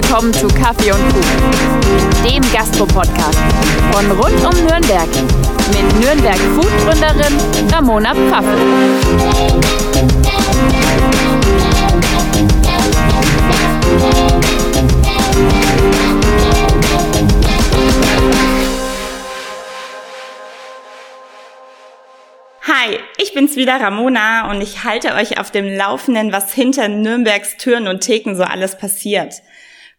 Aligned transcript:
willkommen 0.00 0.32
zu 0.32 0.46
Kaffee 0.46 0.92
und 0.92 1.00
Kuchen, 1.08 2.22
dem 2.24 2.52
Gastro-Podcast 2.52 3.38
von 3.90 4.08
rund 4.12 4.44
um 4.44 4.64
Nürnberg 4.64 5.08
mit 5.72 6.00
Nürnberg 6.00 6.38
Food-Gründerin 6.54 7.36
Ramona 7.72 8.14
Pfaffel. 8.14 8.58
Hi, 22.68 23.00
ich 23.16 23.34
bin's 23.34 23.56
wieder 23.56 23.80
Ramona 23.80 24.48
und 24.48 24.60
ich 24.60 24.84
halte 24.84 25.14
euch 25.14 25.40
auf 25.40 25.50
dem 25.50 25.66
Laufenden, 25.66 26.30
was 26.30 26.52
hinter 26.52 26.86
Nürnbergs 26.86 27.56
Türen 27.56 27.88
und 27.88 28.02
Theken 28.02 28.36
so 28.36 28.44
alles 28.44 28.78
passiert. 28.78 29.42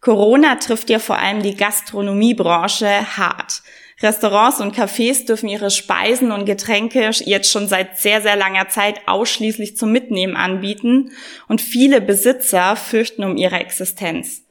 Corona 0.00 0.56
trifft 0.56 0.88
ja 0.90 0.98
vor 0.98 1.18
allem 1.18 1.42
die 1.42 1.56
Gastronomiebranche 1.56 3.16
hart. 3.16 3.62
Restaurants 4.02 4.60
und 4.60 4.74
Cafés 4.74 5.26
dürfen 5.26 5.48
ihre 5.48 5.70
Speisen 5.70 6.32
und 6.32 6.46
Getränke 6.46 7.10
jetzt 7.24 7.50
schon 7.50 7.68
seit 7.68 7.98
sehr, 7.98 8.22
sehr 8.22 8.36
langer 8.36 8.68
Zeit 8.68 9.06
ausschließlich 9.06 9.76
zum 9.76 9.92
Mitnehmen 9.92 10.36
anbieten 10.36 11.12
und 11.48 11.60
viele 11.60 12.00
Besitzer 12.00 12.76
fürchten 12.76 13.24
um 13.24 13.36
ihre 13.36 13.56
Existenz. 13.56 14.42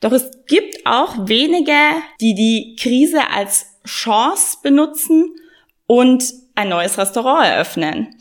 Doch 0.00 0.12
es 0.12 0.30
gibt 0.46 0.86
auch 0.86 1.26
wenige, 1.26 1.76
die 2.20 2.34
die 2.34 2.76
Krise 2.78 3.28
als 3.34 3.66
Chance 3.84 4.58
benutzen 4.62 5.34
und 5.86 6.24
ein 6.54 6.68
neues 6.68 6.96
Restaurant 6.98 7.46
eröffnen. 7.46 8.14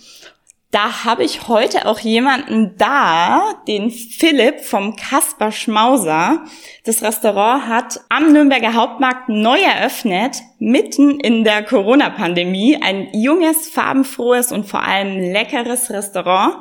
Da 0.71 1.03
habe 1.03 1.25
ich 1.25 1.49
heute 1.49 1.85
auch 1.85 1.99
jemanden 1.99 2.77
da, 2.77 3.55
den 3.67 3.91
Philipp 3.91 4.61
vom 4.61 4.95
Kasper 4.95 5.51
Schmauser. 5.51 6.45
Das 6.85 7.03
Restaurant 7.03 7.67
hat 7.67 7.99
am 8.07 8.31
Nürnberger 8.31 8.73
Hauptmarkt 8.73 9.27
neu 9.27 9.59
eröffnet, 9.59 10.37
mitten 10.59 11.19
in 11.19 11.43
der 11.43 11.63
Corona-Pandemie. 11.63 12.79
Ein 12.81 13.09
junges, 13.13 13.67
farbenfrohes 13.67 14.53
und 14.53 14.65
vor 14.65 14.81
allem 14.81 15.19
leckeres 15.33 15.89
Restaurant. 15.89 16.55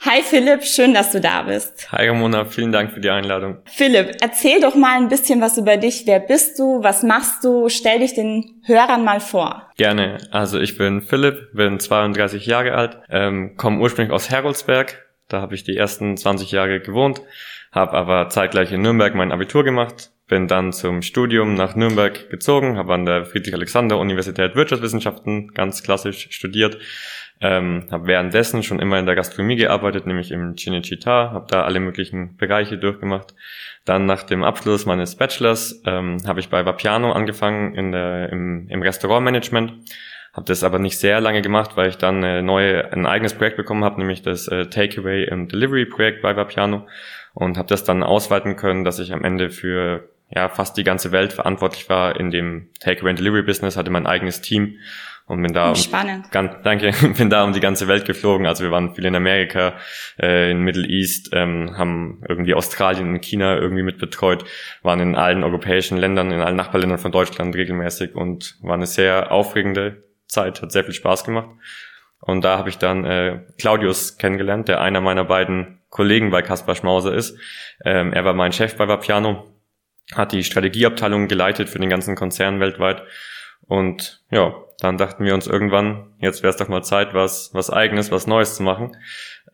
Hi 0.00 0.22
Philipp, 0.22 0.62
schön, 0.64 0.94
dass 0.94 1.10
du 1.12 1.20
da 1.20 1.42
bist. 1.42 1.90
Hi 1.90 2.06
Ramona, 2.06 2.44
vielen 2.44 2.70
Dank 2.70 2.92
für 2.92 3.00
die 3.00 3.10
Einladung. 3.10 3.58
Philipp, 3.64 4.16
erzähl 4.20 4.60
doch 4.60 4.74
mal 4.74 4.96
ein 4.98 5.08
bisschen 5.08 5.40
was 5.40 5.58
über 5.58 5.76
dich. 5.78 6.02
Wer 6.06 6.20
bist 6.20 6.58
du? 6.58 6.82
Was 6.82 7.02
machst 7.02 7.42
du? 7.44 7.68
Stell 7.68 8.00
dich 8.00 8.14
den 8.14 8.60
Hörern 8.64 9.04
mal 9.04 9.20
vor. 9.20 9.70
Gerne. 9.76 10.18
Also 10.30 10.60
ich 10.60 10.76
bin 10.76 11.02
Philipp, 11.02 11.52
bin 11.54 11.80
32 11.80 12.46
Jahre 12.46 12.74
alt, 12.74 12.98
ähm, 13.10 13.56
komme 13.56 13.80
ursprünglich 13.80 14.12
aus 14.12 14.30
Heroldsberg. 14.30 15.06
Da 15.28 15.40
habe 15.40 15.54
ich 15.54 15.64
die 15.64 15.76
ersten 15.76 16.16
20 16.16 16.52
Jahre 16.52 16.80
gewohnt, 16.80 17.20
habe 17.72 17.94
aber 17.94 18.28
zeitgleich 18.28 18.70
in 18.70 18.82
Nürnberg 18.82 19.14
mein 19.14 19.32
Abitur 19.32 19.64
gemacht, 19.64 20.10
bin 20.28 20.46
dann 20.46 20.72
zum 20.72 21.02
Studium 21.02 21.54
nach 21.54 21.74
Nürnberg 21.74 22.30
gezogen, 22.30 22.76
habe 22.76 22.94
an 22.94 23.06
der 23.06 23.24
Friedrich-Alexander-Universität 23.24 24.54
Wirtschaftswissenschaften 24.54 25.52
ganz 25.52 25.82
klassisch 25.82 26.28
studiert, 26.30 26.78
ähm, 27.40 27.84
habe 27.90 28.06
währenddessen 28.06 28.62
schon 28.62 28.80
immer 28.80 28.98
in 28.98 29.06
der 29.06 29.14
Gastronomie 29.14 29.56
gearbeitet, 29.56 30.06
nämlich 30.06 30.30
im 30.30 30.54
Cinecittà, 30.54 31.32
habe 31.32 31.46
da 31.48 31.64
alle 31.64 31.80
möglichen 31.80 32.36
Bereiche 32.36 32.78
durchgemacht. 32.78 33.34
Dann 33.84 34.06
nach 34.06 34.22
dem 34.22 34.42
Abschluss 34.42 34.86
meines 34.86 35.16
Bachelors 35.16 35.82
ähm, 35.84 36.18
habe 36.26 36.40
ich 36.40 36.48
bei 36.48 36.64
Vapiano 36.64 37.12
angefangen 37.12 37.74
in 37.74 37.92
der, 37.92 38.30
im, 38.30 38.68
im 38.68 38.82
Restaurantmanagement. 38.82 39.72
Habe 40.32 40.46
das 40.46 40.64
aber 40.64 40.78
nicht 40.78 40.98
sehr 40.98 41.20
lange 41.20 41.40
gemacht, 41.40 41.76
weil 41.76 41.88
ich 41.88 41.96
dann 41.96 42.22
eine 42.22 42.42
neue, 42.42 42.92
ein 42.92 43.06
eigenes 43.06 43.34
Projekt 43.34 43.56
bekommen 43.56 43.84
habe, 43.84 43.98
nämlich 43.98 44.22
das 44.22 44.48
äh, 44.48 44.66
Takeaway 44.66 45.30
and 45.30 45.52
Delivery 45.52 45.86
Projekt 45.86 46.22
bei 46.22 46.36
Vapiano 46.36 46.86
und 47.34 47.58
habe 47.58 47.68
das 47.68 47.84
dann 47.84 48.02
ausweiten 48.02 48.56
können, 48.56 48.84
dass 48.84 48.98
ich 48.98 49.12
am 49.12 49.24
Ende 49.24 49.50
für 49.50 50.08
ja 50.30 50.48
fast 50.48 50.76
die 50.76 50.84
ganze 50.84 51.12
Welt 51.12 51.32
verantwortlich 51.32 51.88
war 51.88 52.18
in 52.18 52.30
dem 52.30 52.68
Takeaway 52.80 53.14
Delivery 53.14 53.42
Business, 53.42 53.76
hatte 53.76 53.90
mein 53.90 54.06
eigenes 54.06 54.40
Team 54.40 54.76
und 55.26 55.42
bin 55.42 55.52
da 55.52 55.74
Spannend. 55.74 56.26
Um, 56.26 56.30
ganz, 56.30 56.52
danke, 56.62 56.92
bin 57.18 57.30
da 57.30 57.44
um 57.44 57.52
die 57.52 57.60
ganze 57.60 57.88
Welt 57.88 58.04
geflogen. 58.04 58.46
Also 58.46 58.62
wir 58.62 58.70
waren 58.70 58.94
viel 58.94 59.04
in 59.04 59.16
Amerika, 59.16 59.74
äh, 60.20 60.52
in 60.52 60.60
Middle 60.60 60.86
East, 60.86 61.30
ähm, 61.32 61.76
haben 61.76 62.22
irgendwie 62.28 62.54
Australien 62.54 63.10
und 63.10 63.24
China 63.24 63.56
irgendwie 63.56 63.82
mitbetreut, 63.82 64.44
waren 64.82 65.00
in 65.00 65.16
allen 65.16 65.42
europäischen 65.42 65.98
Ländern, 65.98 66.30
in 66.30 66.40
allen 66.40 66.56
Nachbarländern 66.56 66.98
von 66.98 67.10
Deutschland 67.10 67.54
regelmäßig 67.54 68.14
und 68.14 68.56
war 68.62 68.74
eine 68.74 68.86
sehr 68.86 69.32
aufregende 69.32 70.04
Zeit, 70.28 70.62
hat 70.62 70.70
sehr 70.70 70.84
viel 70.84 70.94
Spaß 70.94 71.24
gemacht. 71.24 71.48
Und 72.20 72.44
da 72.44 72.56
habe 72.56 72.68
ich 72.68 72.78
dann 72.78 73.04
äh, 73.04 73.40
Claudius 73.58 74.18
kennengelernt, 74.18 74.68
der 74.68 74.80
einer 74.80 75.00
meiner 75.00 75.24
beiden 75.24 75.80
Kollegen 75.90 76.30
bei 76.30 76.42
Kaspar 76.42 76.74
Schmauser 76.76 77.14
ist. 77.14 77.36
Ähm, 77.84 78.12
er 78.12 78.24
war 78.24 78.32
mein 78.32 78.52
Chef 78.52 78.76
bei 78.76 78.86
Vapiano, 78.86 79.44
hat 80.14 80.32
die 80.32 80.44
Strategieabteilung 80.44 81.26
geleitet 81.26 81.68
für 81.68 81.78
den 81.78 81.90
ganzen 81.90 82.14
Konzern 82.14 82.60
weltweit. 82.60 83.02
Und 83.66 84.22
ja, 84.30 84.54
dann 84.80 84.98
dachten 84.98 85.24
wir 85.24 85.34
uns 85.34 85.46
irgendwann, 85.46 86.12
jetzt 86.18 86.42
wäre 86.42 86.50
es 86.50 86.56
doch 86.56 86.68
mal 86.68 86.82
Zeit, 86.82 87.14
was, 87.14 87.50
was 87.54 87.70
eigenes, 87.70 88.10
was 88.10 88.26
Neues 88.26 88.56
zu 88.56 88.62
machen. 88.62 88.96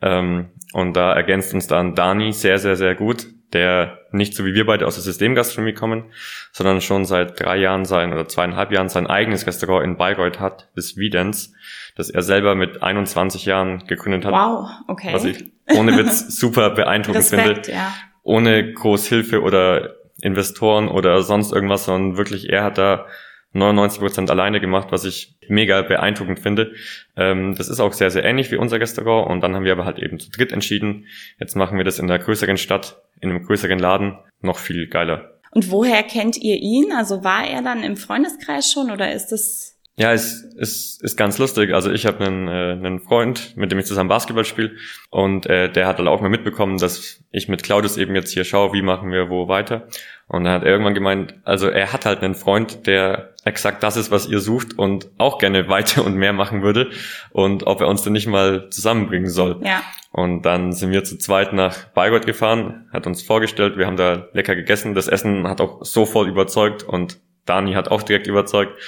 Ähm, 0.01 0.49
und 0.73 0.93
da 0.93 1.13
ergänzt 1.13 1.53
uns 1.53 1.67
dann 1.67 1.95
Dani 1.95 2.33
sehr, 2.33 2.59
sehr, 2.59 2.75
sehr 2.75 2.95
gut, 2.95 3.27
der 3.53 3.99
nicht 4.11 4.35
so 4.35 4.45
wie 4.45 4.53
wir 4.53 4.65
beide 4.65 4.85
aus 4.85 4.95
der 4.95 5.03
Systemgastronomie 5.03 5.73
kommen, 5.73 6.11
sondern 6.51 6.81
schon 6.81 7.05
seit 7.05 7.39
drei 7.39 7.57
Jahren 7.57 7.85
sein 7.85 8.11
oder 8.11 8.27
zweieinhalb 8.27 8.71
Jahren 8.71 8.89
sein 8.89 9.07
eigenes 9.07 9.47
Restaurant 9.47 9.85
in 9.85 9.97
Bayreuth 9.97 10.39
hat, 10.39 10.69
das 10.75 10.97
Wiedens, 10.97 11.53
das 11.95 12.09
er 12.09 12.23
selber 12.23 12.55
mit 12.55 12.83
21 12.83 13.45
Jahren 13.45 13.85
gegründet 13.87 14.25
hat. 14.25 14.33
Wow, 14.33 14.69
okay. 14.87 15.13
Was 15.13 15.23
ich 15.23 15.51
ohne 15.75 15.97
Witz 15.97 16.37
super 16.37 16.71
beeindruckend 16.71 17.23
Respekt, 17.23 17.67
finde. 17.67 17.71
ja. 17.71 17.93
Ohne 18.23 18.73
Großhilfe 18.73 19.41
oder 19.41 19.95
Investoren 20.21 20.87
oder 20.87 21.21
sonst 21.21 21.51
irgendwas, 21.51 21.85
sondern 21.85 22.17
wirklich 22.17 22.49
er 22.49 22.63
hat 22.63 22.77
da 22.77 23.05
99 23.53 23.99
Prozent 23.99 24.31
alleine 24.31 24.59
gemacht, 24.59 24.87
was 24.91 25.05
ich 25.05 25.35
mega 25.47 25.81
beeindruckend 25.81 26.39
finde. 26.39 26.73
Ähm, 27.15 27.55
das 27.55 27.69
ist 27.69 27.79
auch 27.79 27.93
sehr, 27.93 28.11
sehr 28.11 28.23
ähnlich 28.23 28.51
wie 28.51 28.57
unser 28.57 28.79
Restaurant 28.79 29.29
und 29.29 29.41
dann 29.41 29.55
haben 29.55 29.63
wir 29.63 29.71
aber 29.71 29.85
halt 29.85 29.99
eben 29.99 30.19
zu 30.19 30.29
dritt 30.31 30.51
entschieden, 30.51 31.05
jetzt 31.39 31.55
machen 31.55 31.77
wir 31.77 31.85
das 31.85 31.99
in 31.99 32.07
der 32.07 32.19
größeren 32.19 32.57
Stadt, 32.57 33.01
in 33.21 33.29
einem 33.29 33.45
größeren 33.45 33.79
Laden, 33.79 34.17
noch 34.41 34.57
viel 34.57 34.87
geiler. 34.87 35.39
Und 35.51 35.69
woher 35.69 36.01
kennt 36.03 36.37
ihr 36.37 36.55
ihn? 36.55 36.91
Also 36.91 37.23
war 37.23 37.47
er 37.47 37.61
dann 37.61 37.83
im 37.83 37.95
Freundeskreis 37.95 38.71
schon 38.71 38.89
oder 38.89 39.13
ist 39.13 39.31
es 39.31 39.73
ja, 39.95 40.11
es 40.11 40.41
ist, 40.41 41.03
ist 41.03 41.17
ganz 41.17 41.37
lustig. 41.37 41.71
Also 41.71 41.91
ich 41.91 42.07
habe 42.07 42.25
einen, 42.25 42.47
äh, 42.47 42.71
einen 42.71 42.99
Freund, 42.99 43.55
mit 43.55 43.71
dem 43.71 43.77
ich 43.77 43.85
zusammen 43.85 44.09
Basketball 44.09 44.43
spiele 44.43 44.71
und 45.11 45.45
äh, 45.45 45.71
der 45.71 45.85
hat 45.85 45.99
dann 45.99 46.07
auch 46.07 46.19
mal 46.19 46.29
mitbekommen, 46.29 46.79
dass 46.79 47.23
ich 47.31 47.47
mit 47.47 47.61
Claudius 47.61 47.97
eben 47.97 48.15
jetzt 48.15 48.31
hier 48.31 48.43
schaue, 48.43 48.73
wie 48.73 48.81
machen 48.81 49.11
wir 49.11 49.29
wo 49.29 49.47
weiter. 49.47 49.87
Und 50.27 50.45
dann 50.45 50.53
hat 50.53 50.63
er 50.63 50.71
irgendwann 50.71 50.95
gemeint, 50.95 51.35
also 51.43 51.67
er 51.67 51.93
hat 51.93 52.07
halt 52.07 52.23
einen 52.23 52.33
Freund, 52.33 52.87
der 52.87 53.32
exakt 53.45 53.83
das 53.83 53.97
ist, 53.97 54.11
was 54.11 54.27
ihr 54.27 54.39
sucht 54.39 54.77
und 54.77 55.09
auch 55.17 55.37
gerne 55.37 55.67
weiter 55.69 56.05
und 56.05 56.15
mehr 56.15 56.33
machen 56.33 56.61
würde 56.61 56.91
und 57.31 57.67
ob 57.67 57.81
er 57.81 57.87
uns 57.87 58.03
denn 58.03 58.13
nicht 58.13 58.27
mal 58.27 58.69
zusammenbringen 58.69 59.29
soll. 59.29 59.59
Ja. 59.63 59.81
Und 60.11 60.43
dann 60.43 60.73
sind 60.73 60.91
wir 60.91 61.03
zu 61.03 61.17
zweit 61.17 61.53
nach 61.53 61.85
Bayreuth 61.89 62.27
gefahren, 62.27 62.87
hat 62.93 63.07
uns 63.07 63.23
vorgestellt, 63.23 63.77
wir 63.77 63.87
haben 63.87 63.97
da 63.97 64.27
lecker 64.33 64.55
gegessen. 64.55 64.93
Das 64.93 65.07
Essen 65.07 65.47
hat 65.47 65.59
auch 65.59 65.83
sofort 65.83 66.27
überzeugt 66.27 66.83
und 66.83 67.19
Dani 67.45 67.73
hat 67.73 67.89
auch 67.89 68.03
direkt 68.03 68.27
überzeugt. 68.27 68.79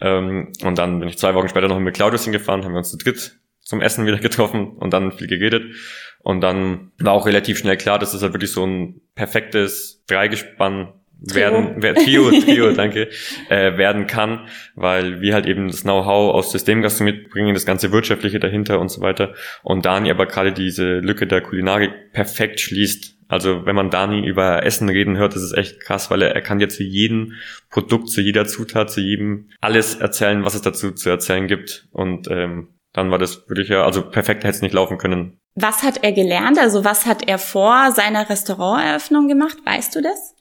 Ähm, 0.00 0.52
und 0.64 0.78
dann 0.78 0.98
bin 0.98 1.08
ich 1.08 1.18
zwei 1.18 1.34
Wochen 1.34 1.48
später 1.48 1.68
noch 1.68 1.78
mit 1.78 1.94
Claudius 1.94 2.24
hingefahren, 2.24 2.64
haben 2.64 2.72
wir 2.72 2.78
uns 2.78 2.90
zu 2.90 2.98
dritt 2.98 3.38
zum 3.60 3.80
Essen 3.80 4.06
wieder 4.06 4.18
getroffen 4.18 4.76
und 4.76 4.92
dann 4.92 5.12
viel 5.12 5.28
geredet. 5.28 5.76
Und 6.18 6.40
dann 6.40 6.92
war 6.98 7.12
auch 7.12 7.26
relativ 7.26 7.58
schnell 7.58 7.76
klar, 7.76 7.98
dass 7.98 8.12
das 8.12 8.22
halt 8.22 8.32
wirklich 8.32 8.52
so 8.52 8.64
ein 8.64 9.00
perfektes 9.14 10.04
Dreigespann 10.06 10.92
werden, 11.24 11.76
wer, 11.76 11.94
Trio, 11.94 12.30
Trio, 12.40 12.72
danke, 12.72 13.08
äh, 13.48 13.76
werden 13.76 14.06
kann, 14.06 14.48
weil 14.74 15.20
wir 15.20 15.34
halt 15.34 15.46
eben 15.46 15.68
das 15.68 15.82
Know-how 15.82 16.34
aus 16.34 16.52
Systemgastronomie 16.52 17.18
mitbringen, 17.18 17.54
das 17.54 17.66
ganze 17.66 17.92
Wirtschaftliche 17.92 18.40
dahinter 18.40 18.80
und 18.80 18.90
so 18.90 19.00
weiter. 19.00 19.34
Und 19.62 19.86
Dani 19.86 20.10
aber 20.10 20.26
gerade 20.26 20.52
diese 20.52 20.98
Lücke 20.98 21.26
der 21.26 21.40
Kulinarik 21.40 22.12
perfekt 22.12 22.60
schließt. 22.60 23.16
Also 23.28 23.64
wenn 23.64 23.74
man 23.74 23.90
Dani 23.90 24.26
über 24.26 24.62
Essen 24.64 24.88
reden 24.90 25.16
hört, 25.16 25.34
ist 25.34 25.42
es 25.42 25.56
echt 25.56 25.80
krass, 25.80 26.10
weil 26.10 26.20
er, 26.22 26.34
er 26.34 26.42
kann 26.42 26.60
jetzt 26.60 26.76
zu 26.76 26.82
jedem 26.82 27.32
Produkt, 27.70 28.10
zu 28.10 28.20
jeder 28.20 28.46
Zutat, 28.46 28.90
zu 28.90 29.00
jedem 29.00 29.48
alles 29.60 29.94
erzählen, 29.94 30.44
was 30.44 30.54
es 30.54 30.60
dazu 30.60 30.92
zu 30.92 31.08
erzählen 31.08 31.46
gibt. 31.46 31.88
Und 31.92 32.28
ähm, 32.30 32.68
dann 32.92 33.10
war 33.10 33.18
das 33.18 33.48
wirklich 33.48 33.68
ja, 33.68 33.84
also 33.84 34.02
perfekt 34.02 34.44
hätte 34.44 34.56
es 34.56 34.62
nicht 34.62 34.74
laufen 34.74 34.98
können. 34.98 35.38
Was 35.54 35.82
hat 35.82 36.02
er 36.02 36.12
gelernt? 36.12 36.58
Also 36.58 36.84
was 36.84 37.06
hat 37.06 37.26
er 37.26 37.38
vor 37.38 37.92
seiner 37.92 38.28
Restauranteröffnung 38.28 39.28
gemacht? 39.28 39.56
Weißt 39.64 39.94
du 39.96 40.02
das? 40.02 40.34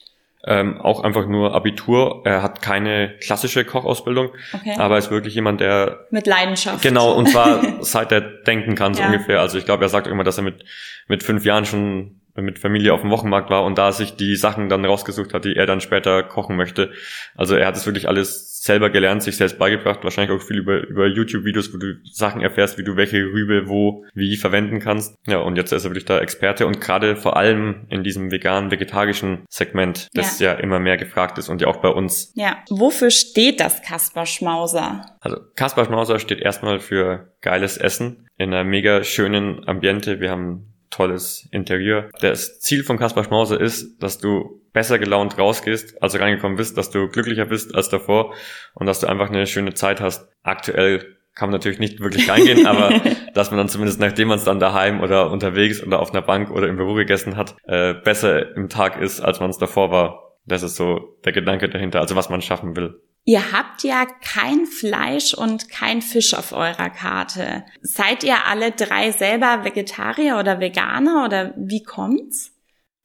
Ähm, 0.47 0.81
auch 0.81 1.03
einfach 1.03 1.27
nur 1.27 1.53
Abitur. 1.53 2.21
Er 2.25 2.41
hat 2.41 2.63
keine 2.63 3.15
klassische 3.19 3.63
Kochausbildung, 3.63 4.29
Okay. 4.53 4.73
aber 4.77 4.97
ist 4.97 5.11
wirklich 5.11 5.35
jemand, 5.35 5.61
der 5.61 6.07
Mit 6.09 6.25
Leidenschaft. 6.25 6.81
genau 6.81 7.11
und 7.13 7.29
zwar 7.29 7.61
seit 7.81 8.11
er 8.11 8.21
denken 8.21 8.73
kann 8.75 8.93
so 8.95 9.01
Ja. 9.01 9.07
ungefähr. 9.07 9.39
Also 9.39 9.57
ich 9.59 9.65
glaube, 9.65 9.85
er 9.85 9.89
sagt 9.89 10.07
immer, 10.07 10.23
dass 10.23 10.38
er 10.38 10.43
mit 10.43 10.63
mit 11.07 11.21
fünf 11.23 11.45
Jahren 11.45 11.65
schon 11.65 12.21
mit 12.35 12.57
Familie 12.59 12.93
auf 12.93 13.01
dem 13.01 13.11
Wochenmarkt 13.11 13.49
war 13.49 13.65
und 13.65 13.77
da 13.77 13.91
sich 13.91 14.15
die 14.15 14.35
Sachen 14.35 14.69
dann 14.69 14.85
rausgesucht 14.85 15.33
hat, 15.33 15.43
die 15.45 15.55
er 15.55 15.65
dann 15.65 15.81
später 15.81 16.23
kochen 16.23 16.55
möchte. 16.55 16.91
Also 17.35 17.55
er 17.55 17.67
hat 17.67 17.75
es 17.75 17.85
wirklich 17.85 18.07
alles 18.07 18.50
selber 18.61 18.91
gelernt, 18.91 19.23
sich 19.23 19.37
selbst 19.37 19.57
beigebracht, 19.57 20.03
wahrscheinlich 20.03 20.37
auch 20.37 20.45
viel 20.45 20.59
über, 20.59 20.87
über 20.87 21.07
YouTube-Videos, 21.07 21.73
wo 21.73 21.77
du 21.77 21.95
Sachen 22.03 22.41
erfährst, 22.41 22.77
wie 22.77 22.83
du 22.83 22.95
welche 22.95 23.17
Rübe 23.17 23.67
wo, 23.67 24.05
wie 24.13 24.37
verwenden 24.37 24.79
kannst. 24.79 25.15
Ja, 25.25 25.39
und 25.39 25.55
jetzt 25.55 25.71
ist 25.71 25.83
er 25.83 25.89
wirklich 25.89 26.05
da 26.05 26.19
Experte 26.19 26.67
und 26.67 26.79
gerade 26.79 27.15
vor 27.15 27.37
allem 27.37 27.87
in 27.89 28.03
diesem 28.03 28.29
veganen, 28.29 28.69
vegetarischen 28.69 29.45
Segment, 29.49 30.09
das 30.13 30.39
ja. 30.39 30.53
ja 30.53 30.59
immer 30.59 30.79
mehr 30.79 30.97
gefragt 30.97 31.39
ist 31.39 31.49
und 31.49 31.59
ja 31.61 31.67
auch 31.67 31.77
bei 31.77 31.89
uns. 31.89 32.33
Ja, 32.35 32.57
wofür 32.69 33.09
steht 33.09 33.59
das 33.59 33.81
Kasper 33.81 34.27
Schmauser? 34.27 35.17
Also 35.21 35.37
Kasper 35.55 35.85
Schmauser 35.85 36.19
steht 36.19 36.39
erstmal 36.39 36.79
für 36.79 37.33
geiles 37.41 37.77
Essen 37.77 38.27
in 38.37 38.53
einer 38.53 38.63
mega 38.63 39.03
schönen 39.03 39.67
Ambiente. 39.67 40.19
Wir 40.19 40.29
haben 40.29 40.70
tolles 40.91 41.47
Interieur. 41.51 42.09
Das 42.19 42.59
Ziel 42.59 42.83
von 42.83 42.97
Kaspar 42.97 43.23
Schmause 43.23 43.55
ist, 43.55 44.01
dass 44.03 44.19
du 44.19 44.61
besser 44.73 44.99
gelaunt 44.99 45.38
rausgehst, 45.38 46.01
als 46.01 46.13
du 46.13 46.19
reingekommen 46.19 46.57
bist, 46.57 46.77
dass 46.77 46.91
du 46.91 47.07
glücklicher 47.07 47.45
bist 47.45 47.73
als 47.73 47.89
davor 47.89 48.33
und 48.75 48.85
dass 48.85 48.99
du 48.99 49.07
einfach 49.07 49.29
eine 49.29 49.47
schöne 49.47 49.73
Zeit 49.73 49.99
hast. 50.01 50.29
Aktuell 50.43 51.17
kann 51.33 51.49
man 51.49 51.53
natürlich 51.57 51.79
nicht 51.79 51.99
wirklich 51.99 52.29
reingehen, 52.29 52.65
aber 52.67 53.01
dass 53.33 53.51
man 53.51 53.57
dann 53.57 53.69
zumindest, 53.69 53.99
nachdem 53.99 54.27
man 54.27 54.38
es 54.38 54.43
dann 54.43 54.59
daheim 54.59 55.01
oder 55.01 55.31
unterwegs 55.31 55.81
oder 55.81 55.99
auf 55.99 56.11
einer 56.11 56.21
Bank 56.21 56.51
oder 56.51 56.67
im 56.67 56.77
Büro 56.77 56.94
gegessen 56.94 57.37
hat, 57.37 57.55
äh, 57.65 57.94
besser 57.94 58.55
im 58.55 58.69
Tag 58.69 59.01
ist, 59.01 59.21
als 59.21 59.39
man 59.39 59.49
es 59.49 59.57
davor 59.57 59.91
war. 59.91 60.37
Das 60.45 60.63
ist 60.63 60.75
so 60.75 61.17
der 61.23 61.31
Gedanke 61.31 61.69
dahinter, 61.69 62.01
also 62.01 62.15
was 62.15 62.29
man 62.29 62.41
schaffen 62.41 62.75
will. 62.75 62.99
Ihr 63.23 63.51
habt 63.51 63.83
ja 63.83 64.07
kein 64.23 64.65
Fleisch 64.65 65.33
und 65.33 65.69
kein 65.69 66.01
Fisch 66.01 66.33
auf 66.33 66.53
eurer 66.53 66.89
Karte. 66.89 67.63
Seid 67.81 68.23
ihr 68.23 68.45
alle 68.47 68.71
drei 68.71 69.12
selber 69.12 69.63
Vegetarier 69.63 70.39
oder 70.39 70.59
Veganer 70.59 71.25
oder 71.25 71.53
wie 71.56 71.83
kommt's? 71.83 72.51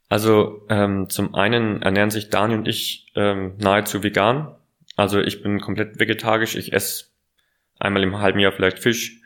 Also 0.08 0.64
ähm, 0.70 1.10
zum 1.10 1.34
einen 1.34 1.82
ernähren 1.82 2.10
sich 2.10 2.30
Dani 2.30 2.54
und 2.54 2.68
ich 2.68 3.12
ähm, 3.14 3.56
nahezu 3.58 4.02
vegan. 4.02 4.54
Also 4.94 5.20
ich 5.20 5.42
bin 5.42 5.60
komplett 5.60 5.98
vegetarisch. 5.98 6.56
Ich 6.56 6.72
esse 6.72 7.06
einmal 7.78 8.02
im 8.02 8.18
halben 8.18 8.38
Jahr 8.38 8.52
vielleicht 8.52 8.78
Fisch, 8.78 9.20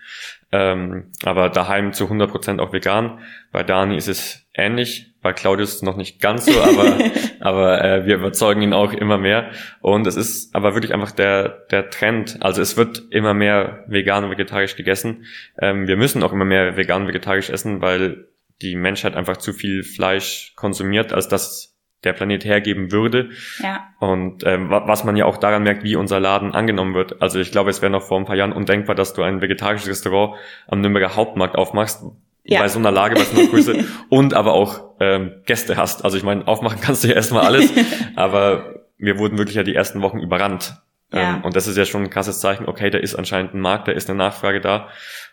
ähm, 0.51 1.13
aber 1.23 1.51
daheim 1.51 1.93
zu 1.93 2.07
100% 2.07 2.59
auch 2.59 2.73
vegan. 2.73 3.21
Bei 3.53 3.63
Dani 3.63 3.97
ist 3.97 4.09
es 4.09 4.47
ähnlich, 4.55 5.10
bei 5.23 5.33
Claudius 5.33 5.83
noch 5.83 5.97
nicht 5.97 6.21
ganz 6.21 6.47
so, 6.47 6.61
aber, 6.61 6.99
aber 7.41 7.85
äh, 7.85 8.07
wir 8.07 8.17
überzeugen 8.17 8.63
ihn 8.63 8.73
auch 8.73 8.93
immer 8.93 9.19
mehr. 9.19 9.51
Und 9.81 10.07
es 10.07 10.17
ist 10.17 10.55
aber 10.55 10.75
wirklich 10.75 10.95
einfach 10.95 11.13
der, 11.13 11.67
der 11.71 11.91
Trend. 11.91 12.39
Also 12.41 12.63
es 12.63 12.77
wird 12.77 13.03
immer 13.11 13.35
mehr 13.35 13.85
vegan 13.87 14.25
und 14.25 14.31
vegetarisch 14.31 14.77
gegessen. 14.77 15.27
Ähm, 15.61 15.87
wir 15.87 15.97
müssen 15.97 16.23
auch 16.23 16.33
immer 16.33 16.45
mehr 16.45 16.77
vegan 16.77 17.03
und 17.03 17.09
vegetarisch 17.09 17.51
essen, 17.51 17.83
weil 17.83 18.29
die 18.63 18.77
Menschheit 18.77 19.15
einfach 19.15 19.37
zu 19.37 19.53
viel 19.53 19.83
Fleisch 19.83 20.53
konsumiert, 20.57 21.13
als 21.13 21.29
dass 21.29 21.71
der 22.05 22.13
Planet 22.15 22.45
hergeben 22.45 22.93
würde. 22.93 23.31
Ja. 23.63 23.89
Und 23.99 24.45
ähm, 24.47 24.71
was 24.71 25.05
man 25.05 25.17
ja 25.17 25.27
auch 25.27 25.37
daran 25.37 25.63
merkt, 25.63 25.85
wie 25.85 25.97
unser 25.97 26.19
Laden 26.19 26.53
angenommen 26.53 26.95
wird. 26.95 27.21
Also 27.21 27.39
ich 27.39 27.53
glaube, 27.53 27.71
es 27.71 27.83
wäre 27.83 27.93
noch 27.93 28.03
vor 28.03 28.19
ein 28.19 28.25
paar 28.25 28.37
Jahren 28.37 28.53
undenkbar, 28.53 28.95
dass 28.95 29.13
du 29.13 29.23
ein 29.23 29.43
vegetarisches 29.43 29.89
Restaurant 29.89 30.39
am 30.67 30.81
Nürnberger 30.81 31.15
Hauptmarkt 31.17 31.57
aufmachst, 31.57 32.05
ja. 32.51 32.61
bei 32.61 32.69
so 32.69 32.79
einer 32.79 32.91
Lage, 32.91 33.15
bei 33.15 33.23
so 33.23 33.39
einer 33.39 33.49
Größe 33.49 33.85
und 34.09 34.35
aber 34.35 34.53
auch 34.53 34.95
ähm, 35.01 35.43
Gäste 35.47 35.77
hast. 35.77 36.05
Also 36.05 36.17
ich 36.17 36.23
meine, 36.23 36.47
aufmachen 36.47 36.81
kannst 36.81 37.05
du 37.05 37.09
ja 37.09 37.15
erstmal 37.15 37.45
alles, 37.45 37.71
aber 38.17 38.87
wir 38.99 39.19
wurden 39.19 39.39
wirklich 39.39 39.57
ja 39.57 39.63
die 39.63 39.75
ersten 39.75 40.03
Wochen 40.03 40.19
überrannt. 40.19 40.83
Ja. 41.13 41.37
Ähm, 41.37 41.45
und 41.45 41.57
das 41.57 41.67
ist 41.67 41.77
ja 41.77 41.85
schon 41.85 42.05
ein 42.05 42.11
krasses 42.11 42.41
Zeichen, 42.41 42.67
okay, 42.67 42.91
da 42.91 42.99
ist 42.99 43.15
anscheinend 43.15 43.55
ein 43.55 43.61
Markt, 43.61 43.89
da 43.89 43.93
ist 43.93 44.11
eine 44.11 44.19
Nachfrage 44.19 44.61
da. 44.61 44.89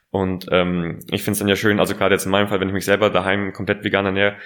Und 0.10 0.48
ähm, 0.52 1.00
ich 1.12 1.24
finde 1.24 1.34
es 1.34 1.40
dann 1.40 1.48
ja 1.48 1.56
schön, 1.56 1.80
also 1.80 1.96
gerade 1.96 2.16
jetzt 2.16 2.26
in 2.26 2.32
meinem 2.32 2.48
Fall, 2.48 2.60
wenn 2.60 2.70
ich 2.70 2.74
mich 2.74 2.86
selber 2.86 3.10
daheim 3.10 3.52
komplett 3.52 3.84
vegan 3.84 4.06
ernähre, 4.06 4.38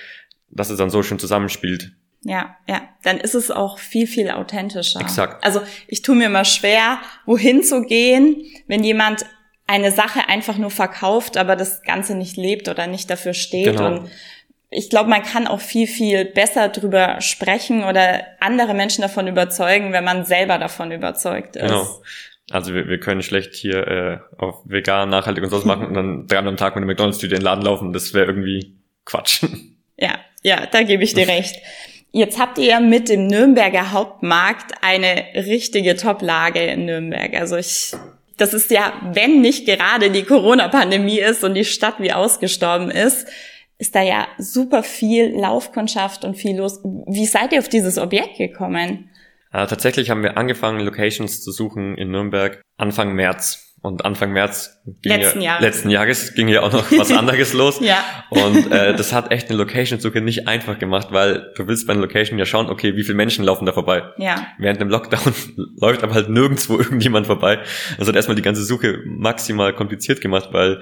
dass 0.50 0.70
es 0.70 0.78
dann 0.78 0.90
so 0.90 1.04
schön 1.04 1.20
zusammenspielt. 1.20 1.92
Ja, 2.24 2.56
ja, 2.68 2.82
dann 3.04 3.18
ist 3.18 3.36
es 3.36 3.50
auch 3.50 3.80
viel, 3.80 4.06
viel 4.06 4.30
authentischer. 4.30 5.02
Exakt. 5.02 5.44
Also 5.44 5.62
ich 5.88 6.02
tue 6.02 6.16
mir 6.16 6.28
immer 6.28 6.46
schwer, 6.46 7.00
wohin 7.26 7.64
zu 7.64 7.82
gehen, 7.84 8.44
wenn 8.68 8.84
jemand 8.84 9.26
eine 9.72 9.92
Sache 9.92 10.28
einfach 10.28 10.58
nur 10.58 10.70
verkauft, 10.70 11.38
aber 11.38 11.56
das 11.56 11.82
Ganze 11.82 12.14
nicht 12.14 12.36
lebt 12.36 12.68
oder 12.68 12.88
nicht 12.88 13.10
dafür 13.10 13.34
steht. 13.34 13.78
Genau. 13.78 13.88
Und 13.88 14.12
ich 14.70 14.90
glaube, 14.90 15.10
man 15.10 15.24
kann 15.24 15.48
auch 15.48 15.62
viel, 15.62 15.88
viel 15.88 16.26
besser 16.26 16.68
drüber 16.68 17.22
sprechen 17.22 17.86
oder 17.86 18.26
andere 18.42 18.74
Menschen 18.74 19.02
davon 19.02 19.28
überzeugen, 19.28 19.94
wenn 19.94 20.04
man 20.04 20.26
selber 20.26 20.58
davon 20.58 20.92
überzeugt 20.92 21.56
ist. 21.56 21.64
Genau. 21.64 21.88
Also 22.50 22.74
wir, 22.74 22.88
wir 22.90 23.00
können 23.00 23.22
schlecht 23.22 23.56
hier 23.56 23.88
äh, 23.88 24.18
auf 24.38 24.56
vegan, 24.66 25.10
nachhaltig 25.10 25.42
und 25.42 25.50
sowas 25.50 25.64
machen 25.64 25.88
und 25.88 25.94
dann 25.94 26.28
dreimal 26.28 26.50
am 26.50 26.58
Tag 26.58 26.76
mit 26.76 26.84
einer 26.84 26.92
McDonalds-Tüte 26.92 27.36
in 27.36 27.40
den 27.40 27.46
Laden 27.46 27.64
laufen. 27.64 27.94
Das 27.94 28.14
wäre 28.14 28.26
irgendwie 28.26 28.76
Quatsch. 29.06 29.46
Ja, 29.98 30.20
ja, 30.44 30.66
da 30.66 30.84
gebe 30.84 31.04
ich 31.04 31.14
dir 31.14 31.28
recht. 31.30 31.56
Jetzt 32.12 32.38
habt 32.38 32.58
ihr 32.58 32.82
mit 32.82 33.08
dem 33.08 33.28
Nürnberger 33.28 33.94
Hauptmarkt 33.94 34.74
eine 34.82 35.28
richtige 35.34 35.96
Top-Lage 35.96 36.60
in 36.60 36.86
Nürnberg. 36.86 37.34
Also 37.36 37.56
ich 37.56 37.94
das 38.42 38.54
ist 38.54 38.72
ja, 38.72 38.94
wenn 39.14 39.40
nicht 39.42 39.66
gerade 39.68 40.10
die 40.10 40.24
Corona-Pandemie 40.24 41.20
ist 41.20 41.44
und 41.44 41.54
die 41.54 41.64
Stadt 41.64 41.96
wie 42.00 42.12
ausgestorben 42.12 42.90
ist, 42.90 43.28
ist 43.78 43.96
da 43.96 44.02
ja 44.02 44.28
super 44.38 44.84
viel 44.84 45.40
Laufkundschaft 45.40 46.26
und 46.26 46.36
viel 46.36 46.58
los. 46.58 46.82
Wie 46.84 47.26
seid 47.26 47.54
ihr 47.54 47.60
auf 47.60 47.70
dieses 47.70 47.98
Objekt 47.98 48.38
gekommen? 48.38 49.10
Äh, 49.54 49.68
tatsächlich 49.68 50.10
haben 50.10 50.24
wir 50.24 50.38
angefangen, 50.38 50.80
Locations 50.80 51.42
zu 51.42 51.52
suchen 51.52 51.96
in 51.98 52.12
Nürnberg 52.12 52.62
Anfang 52.78 53.14
März. 53.14 53.71
Und 53.84 54.06
Anfang 54.06 54.32
März 54.32 54.80
ging 55.02 55.12
letzten, 55.14 55.42
ja, 55.42 55.54
Jahres. 55.54 55.62
letzten 55.64 55.90
Jahres 55.90 56.34
ging 56.36 56.48
ja 56.48 56.62
auch 56.62 56.72
noch 56.72 56.92
was 57.00 57.12
anderes 57.12 57.54
los. 57.54 57.80
ja. 57.80 58.04
Und 58.30 58.72
äh, 58.72 58.96
das 58.96 59.12
hat 59.12 59.32
echt 59.32 59.50
eine 59.50 59.58
Location-Suche 59.58 60.22
nicht 60.22 60.48
einfach 60.48 60.78
gemacht, 60.78 61.08
weil 61.10 61.52
du 61.56 61.68
willst 61.68 61.88
bei 61.88 61.94
einer 61.94 62.02
Location 62.02 62.38
ja 62.38 62.46
schauen, 62.46 62.70
okay, 62.70 62.96
wie 62.96 63.04
viele 63.04 63.16
Menschen 63.16 63.44
laufen 63.44 63.66
da 63.66 63.74
vorbei. 63.74 64.04
Ja. 64.18 64.46
Während 64.60 64.82
dem 64.82 64.90
Lockdown 64.90 65.34
läuft 65.82 66.04
aber 66.04 66.14
halt 66.14 66.30
nirgendwo 66.30 66.78
irgendjemand 66.78 67.26
vorbei. 67.26 67.60
Das 67.98 68.08
hat 68.08 68.16
erstmal 68.16 68.36
die 68.36 68.44
ganze 68.44 68.64
Suche 68.64 69.00
maximal 69.06 69.74
kompliziert 69.74 70.22
gemacht, 70.22 70.50
weil 70.52 70.82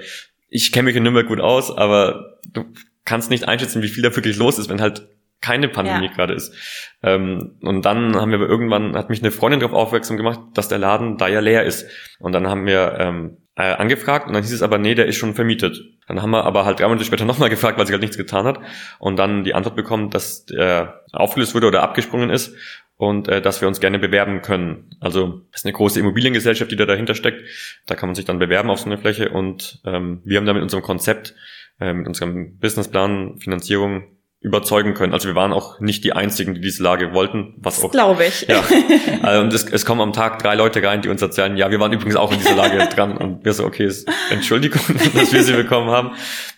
ich 0.50 0.70
kenne 0.70 0.84
mich 0.84 0.96
in 0.96 1.02
Nürnberg 1.02 1.26
gut 1.26 1.40
aus, 1.40 1.74
aber 1.74 2.38
du 2.52 2.64
kannst 3.06 3.30
nicht 3.30 3.48
einschätzen, 3.48 3.82
wie 3.82 3.88
viel 3.88 4.02
da 4.02 4.14
wirklich 4.14 4.36
los 4.36 4.58
ist, 4.58 4.68
wenn 4.68 4.82
halt 4.82 5.08
keine 5.50 5.68
Pandemie 5.68 6.06
ja. 6.06 6.12
gerade 6.12 6.34
ist. 6.34 6.54
Ähm, 7.02 7.56
und 7.62 7.84
dann 7.84 8.14
haben 8.14 8.30
wir 8.30 8.38
aber 8.38 8.48
irgendwann, 8.48 8.96
hat 8.96 9.10
mich 9.10 9.20
eine 9.20 9.32
Freundin 9.32 9.58
darauf 9.58 9.74
aufmerksam 9.74 10.16
gemacht, 10.16 10.40
dass 10.54 10.68
der 10.68 10.78
Laden 10.78 11.16
da 11.16 11.26
ja 11.26 11.40
leer 11.40 11.64
ist. 11.64 11.86
Und 12.20 12.32
dann 12.32 12.46
haben 12.46 12.66
wir 12.66 12.96
ähm, 12.98 13.38
äh, 13.56 13.62
angefragt 13.62 14.28
und 14.28 14.34
dann 14.34 14.42
hieß 14.42 14.52
es 14.52 14.62
aber, 14.62 14.78
nee, 14.78 14.94
der 14.94 15.06
ist 15.06 15.16
schon 15.16 15.34
vermietet. 15.34 15.80
Dann 16.06 16.22
haben 16.22 16.30
wir 16.30 16.44
aber 16.44 16.64
halt 16.64 16.78
drei 16.78 16.86
Monate 16.86 17.04
später 17.04 17.24
nochmal 17.30 17.50
gefragt, 17.50 17.78
weil 17.78 17.86
sich 17.86 17.92
halt 17.92 18.02
nichts 18.02 18.16
getan 18.16 18.46
hat. 18.46 18.60
Und 19.00 19.18
dann 19.18 19.42
die 19.42 19.54
Antwort 19.54 19.74
bekommen, 19.74 20.10
dass 20.10 20.44
der 20.44 21.02
aufgelöst 21.12 21.54
wurde 21.54 21.66
oder 21.66 21.82
abgesprungen 21.82 22.30
ist 22.30 22.54
und 22.96 23.26
äh, 23.26 23.42
dass 23.42 23.60
wir 23.60 23.66
uns 23.66 23.80
gerne 23.80 23.98
bewerben 23.98 24.40
können. 24.40 24.90
Also 25.00 25.42
das 25.50 25.62
ist 25.62 25.66
eine 25.66 25.72
große 25.72 25.98
Immobiliengesellschaft, 25.98 26.70
die 26.70 26.76
da 26.76 26.86
dahinter 26.86 27.16
steckt. 27.16 27.42
Da 27.86 27.96
kann 27.96 28.08
man 28.08 28.14
sich 28.14 28.24
dann 28.24 28.38
bewerben 28.38 28.70
auf 28.70 28.78
so 28.78 28.86
eine 28.86 28.98
Fläche 28.98 29.30
und 29.30 29.80
ähm, 29.84 30.20
wir 30.22 30.38
haben 30.38 30.46
da 30.46 30.52
mit 30.52 30.62
unserem 30.62 30.84
Konzept, 30.84 31.34
äh, 31.80 31.92
mit 31.92 32.06
unserem 32.06 32.58
Businessplan, 32.58 33.38
Finanzierung 33.38 34.19
überzeugen 34.42 34.94
können. 34.94 35.12
Also 35.12 35.28
wir 35.28 35.34
waren 35.34 35.52
auch 35.52 35.80
nicht 35.80 36.02
die 36.02 36.14
einzigen, 36.14 36.54
die 36.54 36.62
diese 36.62 36.82
Lage 36.82 37.12
wollten, 37.12 37.54
was 37.58 37.84
auch 37.84 37.90
glaube 37.90 38.24
ich. 38.24 38.46
Ja. 38.48 38.62
Also, 39.22 39.42
und 39.42 39.52
es, 39.52 39.64
es 39.64 39.84
kommen 39.84 40.00
am 40.00 40.14
Tag 40.14 40.38
drei 40.38 40.54
Leute 40.54 40.82
rein, 40.82 41.02
die 41.02 41.10
uns 41.10 41.20
erzählen, 41.20 41.54
ja, 41.58 41.70
wir 41.70 41.78
waren 41.78 41.92
übrigens 41.92 42.16
auch 42.16 42.32
in 42.32 42.38
dieser 42.38 42.56
Lage 42.56 42.78
dran 42.94 43.18
und 43.18 43.44
wir 43.44 43.52
so, 43.52 43.66
okay, 43.66 43.92
Entschuldigung, 44.30 44.80
dass 45.14 45.32
wir 45.32 45.42
sie 45.42 45.52
bekommen 45.52 45.90
haben. 45.90 46.12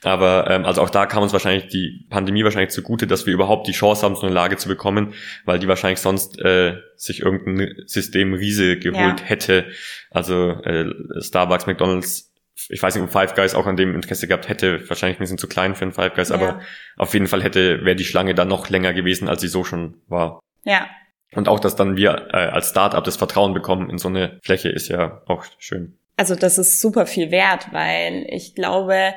Aber 0.04 0.48
ähm, 0.48 0.64
also 0.64 0.80
auch 0.80 0.90
da 0.90 1.06
kam 1.06 1.24
uns 1.24 1.32
wahrscheinlich 1.32 1.66
die 1.68 2.06
Pandemie 2.08 2.44
wahrscheinlich 2.44 2.70
zugute, 2.70 3.08
dass 3.08 3.26
wir 3.26 3.34
überhaupt 3.34 3.66
die 3.66 3.72
Chance 3.72 4.04
haben, 4.04 4.14
so 4.14 4.22
eine 4.22 4.34
Lage 4.34 4.56
zu 4.58 4.68
bekommen, 4.68 5.14
weil 5.44 5.58
die 5.58 5.66
wahrscheinlich 5.66 5.98
sonst 5.98 6.38
äh, 6.40 6.76
sich 6.94 7.20
irgendein 7.22 7.74
System 7.86 8.34
Riese 8.34 8.78
geholt 8.78 9.20
ja. 9.20 9.26
hätte. 9.26 9.66
Also 10.10 10.50
äh, 10.62 10.84
Starbucks, 11.20 11.66
McDonalds 11.66 12.31
ich 12.68 12.82
weiß 12.82 12.94
nicht, 12.94 13.04
ob 13.04 13.12
Five 13.12 13.34
Guys 13.34 13.54
auch 13.54 13.66
an 13.66 13.76
dem 13.76 13.94
Interesse 13.94 14.26
gehabt 14.26 14.48
hätte, 14.48 14.88
wahrscheinlich 14.88 15.18
ein 15.18 15.20
bisschen 15.20 15.38
zu 15.38 15.48
klein 15.48 15.74
für 15.74 15.84
ein 15.84 15.92
Five 15.92 16.14
Guys, 16.14 16.30
ja. 16.30 16.36
aber 16.36 16.60
auf 16.96 17.12
jeden 17.14 17.26
Fall 17.26 17.42
hätte, 17.42 17.84
wäre 17.84 17.96
die 17.96 18.04
Schlange 18.04 18.34
dann 18.34 18.48
noch 18.48 18.68
länger 18.68 18.92
gewesen, 18.92 19.28
als 19.28 19.40
sie 19.40 19.48
so 19.48 19.64
schon 19.64 19.96
war. 20.08 20.40
Ja. 20.64 20.86
Und 21.34 21.48
auch, 21.48 21.60
dass 21.60 21.76
dann 21.76 21.96
wir 21.96 22.28
äh, 22.32 22.36
als 22.36 22.70
Startup 22.70 23.02
das 23.02 23.16
Vertrauen 23.16 23.54
bekommen 23.54 23.90
in 23.90 23.98
so 23.98 24.08
eine 24.08 24.38
Fläche, 24.42 24.68
ist 24.68 24.88
ja 24.88 25.22
auch 25.26 25.44
schön. 25.58 25.96
Also 26.16 26.34
das 26.34 26.58
ist 26.58 26.80
super 26.80 27.06
viel 27.06 27.30
wert, 27.30 27.68
weil 27.72 28.26
ich 28.28 28.54
glaube, 28.54 29.14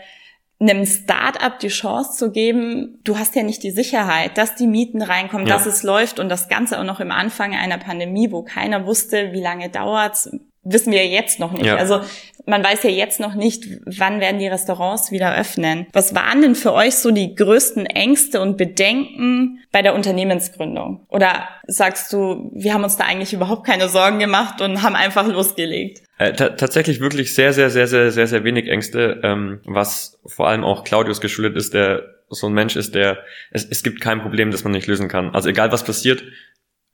einem 0.60 0.86
Startup 0.86 1.60
die 1.60 1.68
Chance 1.68 2.18
zu 2.18 2.32
geben, 2.32 3.00
du 3.04 3.18
hast 3.18 3.36
ja 3.36 3.44
nicht 3.44 3.64
die 3.64 3.72
Sicherheit, 3.72 4.38
dass 4.38 4.56
die 4.56 4.68
Mieten 4.68 5.02
reinkommen, 5.02 5.48
ja. 5.48 5.56
dass 5.56 5.66
es 5.66 5.84
läuft 5.84 6.20
und 6.20 6.30
das 6.30 6.48
Ganze 6.48 6.80
auch 6.80 6.86
noch 6.86 7.02
im 7.02 7.12
Anfang 7.12 7.54
einer 7.54 7.78
Pandemie, 7.78 8.32
wo 8.32 8.44
keiner 8.44 8.86
wusste, 8.86 9.34
wie 9.34 9.42
lange 9.42 9.70
dauert's, 9.70 10.30
wissen 10.64 10.94
wir 10.94 11.06
jetzt 11.06 11.40
noch 11.40 11.52
nicht. 11.52 11.66
Ja. 11.66 11.76
Also 11.76 12.02
man 12.46 12.64
weiß 12.64 12.84
ja 12.84 12.90
jetzt 12.90 13.20
noch 13.20 13.36
nicht, 13.36 13.66
wann 13.86 14.20
werden 14.20 14.40
die 14.40 14.48
Restaurants 14.48 15.12
wieder 15.12 15.38
öffnen. 15.38 15.88
Was 15.94 16.14
waren 16.16 16.42
denn 16.42 16.56
für 16.56 16.74
euch 16.74 16.96
so 16.96 17.12
die 17.12 17.36
größten 17.36 17.86
Ängste 17.86 18.42
und 18.42 18.58
Bedenken 18.58 19.60
bei 19.72 19.82
der 19.82 19.96
Unternehmensgründung? 19.96 21.06
Oder 21.10 21.48
sagst 21.68 22.14
du, 22.14 22.52
wir 22.54 22.74
haben 22.74 22.84
uns 22.84 22.98
da 22.98 23.06
eigentlich 23.06 23.34
überhaupt 23.34 23.66
keine 23.66 23.90
Sorgen 23.90 24.20
gemacht 24.20 24.62
und 24.62 24.82
haben 24.82 24.96
einfach 24.96 25.28
losgelegt? 25.28 26.02
Äh, 26.18 26.34
tatsächlich 26.34 27.02
wirklich 27.02 27.36
sehr, 27.36 27.52
sehr, 27.52 27.70
sehr, 27.70 27.88
sehr, 27.88 28.12
sehr, 28.12 28.28
sehr 28.28 28.44
wenig 28.44 28.70
Ängste, 28.70 29.20
ähm, 29.24 29.60
was 29.66 30.20
vor 30.26 30.48
allem 30.48 30.64
auch 30.64 30.84
Claudius 30.84 31.20
geschuldet 31.20 31.58
ist, 31.58 31.74
der 31.74 32.16
so 32.30 32.48
ein 32.48 32.54
Mensch 32.54 32.76
ist, 32.76 32.96
der, 32.96 33.20
es, 33.52 33.66
es 33.66 33.84
gibt 33.84 34.02
kein 34.02 34.22
Problem, 34.22 34.52
das 34.52 34.64
man 34.64 34.74
nicht 34.74 34.88
lösen 34.88 35.08
kann. 35.08 35.34
Also 35.36 35.50
egal 35.50 35.72
was 35.72 35.84
passiert, 35.84 36.24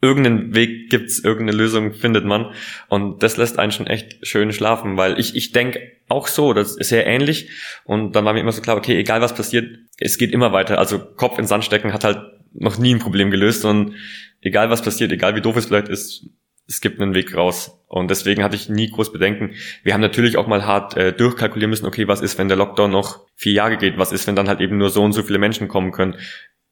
irgendeinen 0.02 0.56
Weg 0.56 0.90
gibt's, 0.90 1.20
irgendeine 1.20 1.58
Lösung 1.58 1.94
findet 1.94 2.26
man. 2.26 2.54
Und 2.90 3.24
das 3.24 3.38
lässt 3.38 3.60
einen 3.60 3.72
schon 3.72 3.88
echt 3.88 4.26
schön 4.26 4.52
schlafen, 4.52 4.98
weil 4.98 5.20
ich, 5.20 5.36
ich 5.36 5.52
denke 5.52 5.80
auch 6.10 6.28
so, 6.28 6.54
das 6.54 6.76
ist 6.76 6.90
sehr 6.90 7.06
ähnlich. 7.06 7.50
Und 7.84 8.16
dann 8.16 8.26
war 8.26 8.34
mir 8.34 8.42
immer 8.42 8.52
so 8.52 8.62
klar, 8.62 8.78
okay, 8.78 8.98
egal 8.98 9.22
was 9.22 9.36
passiert, 9.36 9.78
es 9.98 10.18
geht 10.18 10.32
immer 10.32 10.52
weiter. 10.52 10.80
Also 10.80 11.00
Kopf 11.00 11.38
in 11.38 11.46
Sand 11.46 11.64
stecken 11.64 11.94
hat 11.94 12.04
halt 12.04 12.20
noch 12.54 12.78
nie 12.78 12.94
ein 12.94 13.00
Problem 13.00 13.32
gelöst. 13.32 13.64
Und 13.64 13.96
egal 14.42 14.70
was 14.70 14.82
passiert, 14.82 15.12
egal 15.12 15.36
wie 15.36 15.42
doof 15.42 15.56
es 15.56 15.68
vielleicht 15.68 15.88
ist, 15.88 16.26
es 16.68 16.82
gibt 16.82 17.02
einen 17.02 17.14
Weg 17.14 17.36
raus. 17.36 17.80
Und 17.88 18.10
deswegen 18.10 18.44
hatte 18.44 18.56
ich 18.56 18.70
nie 18.70 18.90
groß 18.90 19.12
Bedenken. 19.12 19.52
Wir 19.84 19.94
haben 19.94 20.02
natürlich 20.02 20.38
auch 20.38 20.48
mal 20.48 20.66
hart 20.66 20.96
äh, 20.96 21.14
durchkalkulieren 21.14 21.70
müssen, 21.70 21.86
okay, 21.86 22.08
was 22.08 22.22
ist, 22.22 22.38
wenn 22.38 22.48
der 22.48 22.58
Lockdown 22.58 22.90
noch 22.90 23.26
vier 23.36 23.54
Jahre 23.54 23.78
geht? 23.78 23.98
Was 23.98 24.12
ist, 24.12 24.28
wenn 24.28 24.36
dann 24.36 24.48
halt 24.48 24.62
eben 24.62 24.78
nur 24.78 24.90
so 24.90 25.04
und 25.04 25.14
so 25.14 25.24
viele 25.24 25.40
Menschen 25.40 25.68
kommen 25.68 25.92
können? 25.92 26.16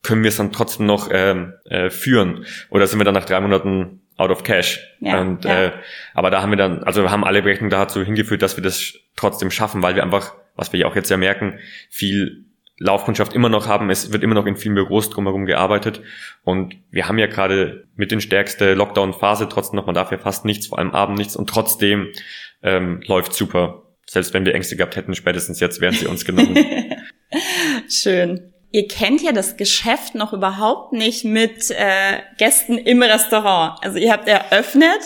Können 0.02 0.24
wir 0.24 0.30
es 0.30 0.38
dann 0.38 0.52
trotzdem 0.52 0.86
noch 0.86 1.10
ähm, 1.12 1.54
äh, 1.66 1.90
führen? 1.90 2.46
Oder 2.70 2.88
sind 2.88 3.00
wir 3.00 3.06
dann 3.06 3.14
nach 3.14 3.26
drei 3.26 3.40
Monaten 3.40 4.02
out 4.18 4.32
of 4.32 4.44
cash? 4.44 4.80
Ja, 5.00 5.20
und, 5.20 5.46
ja. 5.46 5.66
Äh, 5.66 5.72
aber 6.14 6.30
da 6.30 6.42
haben 6.42 6.52
wir 6.52 6.58
dann, 6.58 6.84
also 6.84 7.04
wir 7.04 7.12
haben 7.12 7.24
alle 7.24 7.42
Berechnungen 7.42 7.72
dazu 7.72 8.04
hingeführt, 8.04 8.42
dass 8.42 8.56
wir 8.56 8.64
das 8.64 8.94
trotzdem 9.16 9.52
schaffen, 9.52 9.82
weil 9.82 9.96
wir 9.96 10.04
einfach, 10.04 10.36
was 10.56 10.72
wir 10.72 10.80
ja 10.80 10.88
auch 10.88 10.96
jetzt 10.96 11.10
ja 11.10 11.18
merken, 11.18 11.60
viel 11.90 12.46
Laufkundschaft 12.78 13.34
immer 13.34 13.50
noch 13.50 13.68
haben. 13.68 13.90
Es 13.90 14.14
wird 14.14 14.24
immer 14.24 14.36
noch 14.36 14.46
in 14.46 14.56
vielen 14.56 14.76
Büros 14.76 15.10
drumherum 15.10 15.46
gearbeitet. 15.46 16.02
Und 16.44 16.76
wir 16.92 17.10
haben 17.10 17.18
ja 17.18 17.28
gerade 17.28 17.88
mit 17.96 18.12
den 18.12 18.22
stärkste 18.22 18.74
Lockdown-Phase 18.74 19.50
trotzdem 19.50 19.76
noch, 19.76 19.86
man 19.86 19.96
darf 19.96 20.12
ja 20.12 20.18
fast 20.18 20.46
nichts, 20.46 20.68
vor 20.68 20.80
allem 20.80 20.92
Abend 20.92 21.18
nichts. 21.18 21.36
Und 21.36 21.50
trotzdem 21.50 22.08
ähm, 22.64 23.02
läuft 23.06 23.34
super. 23.34 23.84
Selbst 24.06 24.34
wenn 24.34 24.46
wir 24.46 24.56
Ängste 24.56 24.78
gehabt 24.78 24.96
hätten, 24.96 25.14
spätestens 25.14 25.60
jetzt 25.60 25.82
wären 25.82 25.94
sie 25.94 26.08
uns 26.08 26.24
genommen. 26.24 26.58
Schön 27.90 28.54
ihr 28.72 28.88
kennt 28.88 29.22
ja 29.22 29.32
das 29.32 29.58
Geschäft 29.58 30.16
noch 30.16 30.34
überhaupt 30.34 30.94
nicht 30.94 31.26
mit 31.26 31.72
äh, 31.72 32.20
Gästen 32.38 32.78
im 32.78 33.02
Restaurant. 33.02 33.80
Also 33.84 33.98
ihr 33.98 34.12
habt 34.12 34.28
eröffnet 34.28 35.02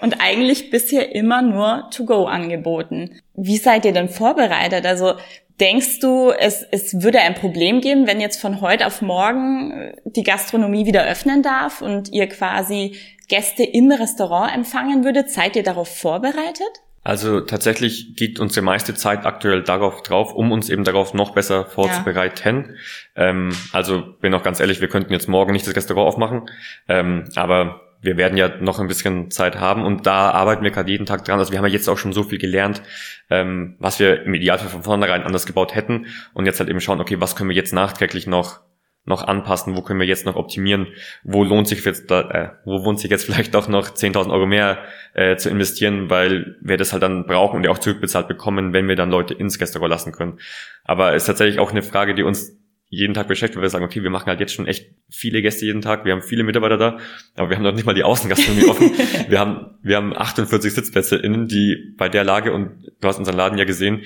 und 0.00 0.20
eigentlich 0.20 0.70
bisher 0.70 1.14
immer 1.14 1.42
nur 1.42 1.88
To-Go 1.90 2.24
angeboten. 2.26 3.20
Wie 3.34 3.56
seid 3.56 3.84
ihr 3.84 3.92
denn 3.92 4.08
vorbereitet? 4.08 4.84
Also 4.86 5.14
denkst 5.60 6.00
du, 6.00 6.30
es, 6.30 6.66
es 6.70 7.02
würde 7.02 7.20
ein 7.20 7.34
Problem 7.34 7.80
geben, 7.80 8.06
wenn 8.06 8.20
jetzt 8.20 8.40
von 8.40 8.60
heute 8.60 8.86
auf 8.86 9.02
morgen 9.02 9.70
äh, 9.70 9.96
die 10.04 10.24
Gastronomie 10.24 10.86
wieder 10.86 11.04
öffnen 11.04 11.42
darf 11.42 11.82
und 11.82 12.12
ihr 12.12 12.28
quasi 12.28 12.96
Gäste 13.28 13.62
im 13.62 13.90
Restaurant 13.90 14.54
empfangen 14.54 15.04
würdet? 15.04 15.30
Seid 15.30 15.56
ihr 15.56 15.62
darauf 15.62 15.88
vorbereitet? 15.88 16.83
Also 17.04 17.42
tatsächlich 17.42 18.16
geht 18.16 18.40
unsere 18.40 18.64
meiste 18.64 18.94
Zeit 18.94 19.26
aktuell 19.26 19.62
darauf 19.62 20.02
drauf, 20.02 20.32
um 20.32 20.50
uns 20.52 20.70
eben 20.70 20.84
darauf 20.84 21.12
noch 21.12 21.34
besser 21.34 21.66
vorzubereiten. 21.66 22.76
Ja. 23.14 23.28
Ähm, 23.28 23.50
also 23.72 24.02
bin 24.20 24.32
auch 24.32 24.42
ganz 24.42 24.58
ehrlich, 24.58 24.80
wir 24.80 24.88
könnten 24.88 25.12
jetzt 25.12 25.28
morgen 25.28 25.52
nicht 25.52 25.66
das 25.66 25.76
Restaurant 25.76 26.08
aufmachen, 26.08 26.50
ähm, 26.88 27.28
aber 27.36 27.82
wir 28.00 28.16
werden 28.16 28.36
ja 28.38 28.48
noch 28.60 28.80
ein 28.80 28.86
bisschen 28.86 29.30
Zeit 29.30 29.60
haben 29.60 29.84
und 29.84 30.06
da 30.06 30.30
arbeiten 30.30 30.64
wir 30.64 30.70
gerade 30.70 30.90
jeden 30.90 31.06
Tag 31.06 31.24
dran. 31.24 31.38
Also 31.38 31.52
wir 31.52 31.58
haben 31.58 31.66
ja 31.66 31.72
jetzt 31.72 31.88
auch 31.88 31.98
schon 31.98 32.12
so 32.14 32.22
viel 32.22 32.38
gelernt, 32.38 32.82
ähm, 33.30 33.76
was 33.78 33.98
wir 33.98 34.22
im 34.22 34.34
Idealfall 34.34 34.68
von 34.68 34.82
vornherein 34.82 35.24
anders 35.24 35.44
gebaut 35.44 35.74
hätten 35.74 36.06
und 36.32 36.46
jetzt 36.46 36.58
halt 36.58 36.70
eben 36.70 36.80
schauen, 36.80 37.00
okay, 37.00 37.20
was 37.20 37.36
können 37.36 37.50
wir 37.50 37.56
jetzt 37.56 37.72
nachträglich 37.72 38.26
noch 38.26 38.60
noch 39.04 39.22
anpassen, 39.22 39.76
wo 39.76 39.82
können 39.82 40.00
wir 40.00 40.06
jetzt 40.06 40.24
noch 40.24 40.36
optimieren, 40.36 40.88
wo 41.22 41.44
lohnt 41.44 41.68
sich 41.68 41.84
jetzt 41.84 42.10
da, 42.10 42.20
äh, 42.30 42.48
wo 42.64 42.78
lohnt 42.78 43.00
sich 43.00 43.10
jetzt 43.10 43.24
vielleicht 43.26 43.54
doch 43.54 43.68
noch 43.68 43.88
10.000 43.88 44.32
Euro 44.32 44.46
mehr 44.46 44.78
äh, 45.12 45.36
zu 45.36 45.50
investieren, 45.50 46.10
weil 46.10 46.56
wir 46.60 46.76
das 46.76 46.92
halt 46.92 47.02
dann 47.02 47.26
brauchen 47.26 47.56
und 47.56 47.64
ja 47.64 47.70
auch 47.70 47.78
zurückbezahlt 47.78 48.28
bekommen, 48.28 48.72
wenn 48.72 48.88
wir 48.88 48.96
dann 48.96 49.10
Leute 49.10 49.34
ins 49.34 49.60
Restaurant 49.60 49.90
lassen 49.90 50.12
können. 50.12 50.38
Aber 50.84 51.14
es 51.14 51.22
ist 51.22 51.26
tatsächlich 51.26 51.58
auch 51.58 51.70
eine 51.70 51.82
Frage, 51.82 52.14
die 52.14 52.22
uns 52.22 52.58
jeden 52.88 53.14
Tag 53.14 53.28
beschäftigt, 53.28 53.56
weil 53.56 53.64
wir 53.64 53.70
sagen, 53.70 53.84
okay, 53.84 54.02
wir 54.02 54.10
machen 54.10 54.26
halt 54.26 54.40
jetzt 54.40 54.54
schon 54.54 54.66
echt 54.66 54.92
viele 55.10 55.42
Gäste 55.42 55.66
jeden 55.66 55.80
Tag, 55.80 56.04
wir 56.04 56.12
haben 56.12 56.22
viele 56.22 56.44
Mitarbeiter 56.44 56.76
da, 56.76 56.98
aber 57.34 57.50
wir 57.50 57.56
haben 57.56 57.64
noch 57.64 57.72
nicht 57.72 57.86
mal 57.86 57.94
die 57.94 58.04
Außengastronomie 58.04 58.64
offen. 58.68 58.90
Wir 59.28 59.40
haben, 59.40 59.78
wir 59.82 59.96
haben 59.96 60.16
48 60.16 60.72
Sitzplätze 60.72 61.16
innen, 61.16 61.48
die 61.48 61.94
bei 61.96 62.08
der 62.08 62.24
Lage, 62.24 62.52
und 62.52 62.92
du 63.00 63.08
hast 63.08 63.18
unseren 63.18 63.36
Laden 63.36 63.58
ja 63.58 63.64
gesehen, 63.64 64.02